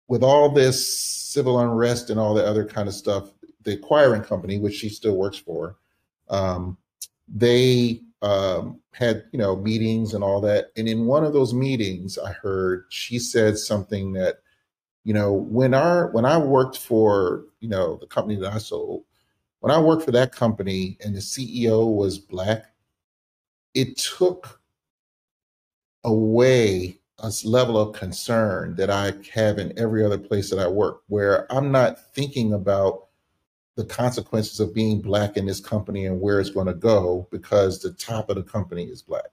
with 0.08 0.24
all 0.24 0.50
this 0.50 0.98
civil 0.98 1.60
unrest 1.60 2.10
and 2.10 2.20
all 2.20 2.34
the 2.34 2.46
other 2.46 2.64
kind 2.64 2.88
of 2.88 2.94
stuff, 2.94 3.32
the 3.64 3.74
acquiring 3.74 4.22
company, 4.22 4.60
which 4.60 4.76
she 4.76 4.88
still 4.88 5.18
works 5.18 5.38
for, 5.38 5.76
um, 6.30 6.78
they 7.28 8.02
um, 8.22 8.80
had 8.94 9.26
you 9.32 9.40
know 9.40 9.56
meetings 9.56 10.14
and 10.14 10.24
all 10.24 10.42
that. 10.42 10.72
And 10.78 10.88
in 10.88 11.06
one 11.06 11.24
of 11.24 11.34
those 11.34 11.54
meetings, 11.54 12.18
I 12.18 12.32
heard 12.32 12.86
she 12.90 13.20
said 13.20 13.58
something 13.58 14.14
that 14.14 14.40
you 15.04 15.14
know 15.14 15.34
when 15.34 15.74
our 15.74 16.12
when 16.12 16.26
I 16.26 16.38
worked 16.38 16.78
for 16.78 17.46
you 17.60 17.70
know 17.70 17.98
the 17.98 18.08
company 18.08 18.36
that 18.38 18.54
I 18.54 18.58
sold, 18.58 19.04
when 19.60 19.72
I 19.72 19.80
worked 19.80 20.04
for 20.04 20.12
that 20.12 20.32
company 20.32 20.98
and 21.04 21.16
the 21.16 21.20
CEO 21.20 21.96
was 21.96 22.20
black, 22.20 22.66
it 23.74 23.98
took 23.98 24.62
away 26.04 27.00
a 27.20 27.32
level 27.44 27.78
of 27.78 27.96
concern 27.96 28.76
that 28.76 28.90
I 28.90 29.14
have 29.34 29.58
in 29.58 29.78
every 29.78 30.04
other 30.04 30.18
place 30.18 30.50
that 30.50 30.60
I 30.60 30.68
work, 30.68 31.02
where 31.08 31.52
I'm 31.52 31.72
not 31.72 32.14
thinking 32.14 32.54
about 32.54 33.05
the 33.76 33.86
consequences 33.86 34.60
of 34.60 34.74
being 34.74 35.02
black 35.02 35.38
in 35.38 35.46
this 35.46 35.60
company 35.60 36.06
and 36.06 36.22
where 36.22 36.40
it's 36.40 36.50
going 36.50 36.68
to 36.68 36.74
go 36.74 37.28
because 37.30 37.82
the 37.82 37.92
top 37.92 38.30
of 38.30 38.38
the 38.38 38.44
company 38.44 38.86
is 38.86 39.02
black. 39.02 39.32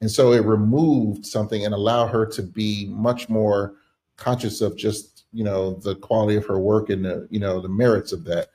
And 0.00 0.10
so 0.10 0.32
it 0.32 0.44
removed 0.44 1.26
something 1.26 1.64
and 1.64 1.74
allowed 1.74 2.08
her 2.08 2.26
to 2.26 2.42
be 2.42 2.86
much 2.90 3.28
more 3.28 3.74
conscious 4.16 4.60
of 4.60 4.76
just, 4.76 5.24
you 5.32 5.42
know, 5.42 5.74
the 5.74 5.96
quality 5.96 6.36
of 6.36 6.46
her 6.46 6.58
work 6.58 6.90
and 6.90 7.04
the, 7.04 7.26
you 7.30 7.40
know, 7.40 7.60
the 7.60 7.68
merits 7.68 8.12
of 8.12 8.24
that. 8.24 8.48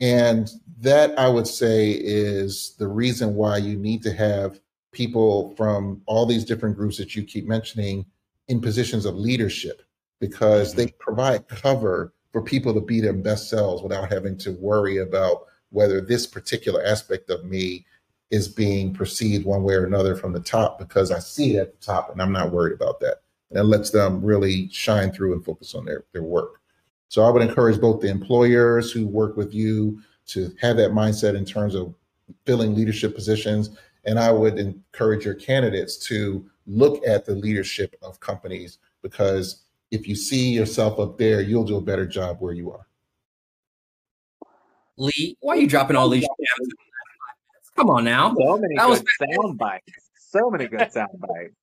And 0.00 0.50
that 0.80 1.16
I 1.18 1.28
would 1.28 1.46
say 1.46 1.92
is 1.92 2.74
the 2.78 2.88
reason 2.88 3.34
why 3.34 3.58
you 3.58 3.76
need 3.76 4.02
to 4.02 4.12
have 4.12 4.58
people 4.90 5.54
from 5.56 6.02
all 6.06 6.26
these 6.26 6.44
different 6.44 6.76
groups 6.76 6.96
that 6.96 7.14
you 7.14 7.22
keep 7.22 7.46
mentioning 7.46 8.04
in 8.48 8.60
positions 8.60 9.04
of 9.04 9.14
leadership 9.16 9.82
because 10.18 10.70
mm-hmm. 10.70 10.80
they 10.80 10.86
provide 10.98 11.46
cover 11.48 12.12
for 12.32 12.42
people 12.42 12.72
to 12.74 12.80
be 12.80 13.00
their 13.00 13.12
best 13.12 13.50
selves 13.50 13.82
without 13.82 14.10
having 14.10 14.36
to 14.38 14.52
worry 14.52 14.98
about 14.98 15.46
whether 15.70 16.00
this 16.00 16.26
particular 16.26 16.82
aspect 16.84 17.30
of 17.30 17.44
me 17.44 17.84
is 18.30 18.48
being 18.48 18.94
perceived 18.94 19.44
one 19.44 19.62
way 19.62 19.74
or 19.74 19.84
another 19.84 20.16
from 20.16 20.32
the 20.32 20.40
top 20.40 20.78
because 20.78 21.10
I 21.10 21.18
see 21.18 21.56
it 21.56 21.60
at 21.60 21.80
the 21.80 21.86
top 21.86 22.10
and 22.10 22.20
I'm 22.20 22.32
not 22.32 22.50
worried 22.50 22.74
about 22.74 22.98
that. 23.00 23.18
And 23.50 23.58
it 23.58 23.64
lets 23.64 23.90
them 23.90 24.24
really 24.24 24.70
shine 24.70 25.12
through 25.12 25.34
and 25.34 25.44
focus 25.44 25.74
on 25.74 25.84
their, 25.84 26.04
their 26.12 26.22
work. 26.22 26.60
So 27.08 27.22
I 27.22 27.30
would 27.30 27.42
encourage 27.42 27.78
both 27.78 28.00
the 28.00 28.08
employers 28.08 28.90
who 28.90 29.06
work 29.06 29.36
with 29.36 29.52
you 29.52 30.00
to 30.28 30.54
have 30.62 30.78
that 30.78 30.92
mindset 30.92 31.36
in 31.36 31.44
terms 31.44 31.74
of 31.74 31.94
filling 32.46 32.74
leadership 32.74 33.14
positions. 33.14 33.76
And 34.06 34.18
I 34.18 34.32
would 34.32 34.58
encourage 34.58 35.26
your 35.26 35.34
candidates 35.34 35.98
to 36.06 36.48
look 36.66 37.06
at 37.06 37.26
the 37.26 37.34
leadership 37.34 37.96
of 38.00 38.18
companies 38.20 38.78
because 39.02 39.61
if 39.92 40.08
you 40.08 40.16
see 40.16 40.50
yourself 40.50 40.98
up 40.98 41.18
there, 41.18 41.42
you'll 41.42 41.64
do 41.64 41.76
a 41.76 41.80
better 41.80 42.06
job 42.06 42.38
where 42.40 42.54
you 42.54 42.72
are. 42.72 42.86
Lee, 44.96 45.36
why 45.40 45.54
are 45.54 45.58
you 45.58 45.68
dropping 45.68 45.96
all 45.96 46.08
these 46.08 46.22
gems? 46.22 46.72
Come 47.76 47.90
on 47.90 48.04
now. 48.04 48.34
So 48.34 48.58
many 48.58 48.74
that 48.74 48.88
good 48.88 49.06
sound 49.30 49.58
bites. 49.58 49.92
So 50.16 50.50
many 50.50 50.66
good 50.66 50.92
sound 50.92 51.20
bites. 51.20 51.54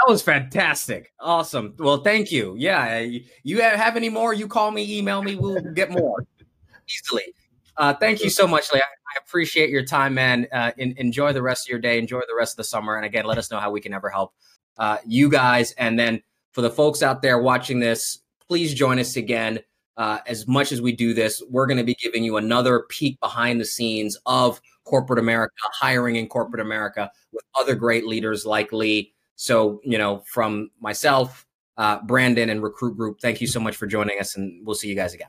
That 0.00 0.08
was 0.10 0.22
fantastic. 0.22 1.12
Awesome. 1.20 1.74
Well, 1.78 2.02
thank 2.02 2.32
you. 2.32 2.54
Yeah. 2.58 3.06
You 3.42 3.60
have 3.60 3.96
any 3.96 4.08
more? 4.08 4.32
You 4.32 4.48
call 4.48 4.70
me, 4.70 4.98
email 4.98 5.22
me. 5.22 5.36
We'll 5.36 5.60
get 5.74 5.90
more 5.90 6.26
easily. 6.88 7.34
Uh, 7.76 7.92
thank 7.94 8.22
you 8.22 8.30
so 8.30 8.46
much, 8.46 8.72
Lee. 8.72 8.80
I, 8.80 8.84
I 8.84 9.18
appreciate 9.26 9.68
your 9.68 9.84
time, 9.84 10.14
man. 10.14 10.46
Uh, 10.50 10.72
in, 10.78 10.94
enjoy 10.96 11.34
the 11.34 11.42
rest 11.42 11.66
of 11.66 11.70
your 11.70 11.78
day. 11.78 11.98
Enjoy 11.98 12.20
the 12.20 12.36
rest 12.36 12.54
of 12.54 12.56
the 12.58 12.64
summer. 12.64 12.96
And 12.96 13.04
again, 13.04 13.26
let 13.26 13.36
us 13.36 13.50
know 13.50 13.58
how 13.58 13.70
we 13.70 13.80
can 13.82 13.92
ever 13.92 14.08
help 14.08 14.32
uh, 14.78 14.98
you 15.06 15.28
guys. 15.28 15.72
And 15.72 15.98
then 15.98 16.22
for 16.52 16.62
the 16.62 16.70
folks 16.70 17.02
out 17.02 17.22
there 17.22 17.38
watching 17.38 17.80
this, 17.80 18.20
please 18.46 18.74
join 18.74 18.98
us 18.98 19.16
again. 19.16 19.60
Uh, 19.96 20.18
as 20.26 20.46
much 20.48 20.72
as 20.72 20.80
we 20.80 20.92
do 20.92 21.12
this, 21.12 21.42
we're 21.50 21.66
going 21.66 21.76
to 21.76 21.84
be 21.84 21.94
giving 21.94 22.24
you 22.24 22.36
another 22.38 22.86
peek 22.88 23.20
behind 23.20 23.60
the 23.60 23.64
scenes 23.64 24.16
of 24.24 24.60
corporate 24.84 25.18
America, 25.18 25.54
hiring 25.72 26.16
in 26.16 26.26
corporate 26.26 26.60
America 26.60 27.10
with 27.32 27.44
other 27.54 27.74
great 27.74 28.06
leaders 28.06 28.46
like 28.46 28.72
Lee. 28.72 29.12
So, 29.36 29.80
you 29.84 29.98
know, 29.98 30.22
from 30.26 30.70
myself, 30.80 31.46
uh, 31.76 32.00
Brandon, 32.02 32.50
and 32.50 32.62
Recruit 32.62 32.96
Group, 32.96 33.20
thank 33.20 33.40
you 33.40 33.46
so 33.46 33.60
much 33.60 33.76
for 33.76 33.86
joining 33.86 34.18
us, 34.20 34.36
and 34.36 34.66
we'll 34.66 34.74
see 34.74 34.88
you 34.88 34.94
guys 34.94 35.14
again. 35.14 35.28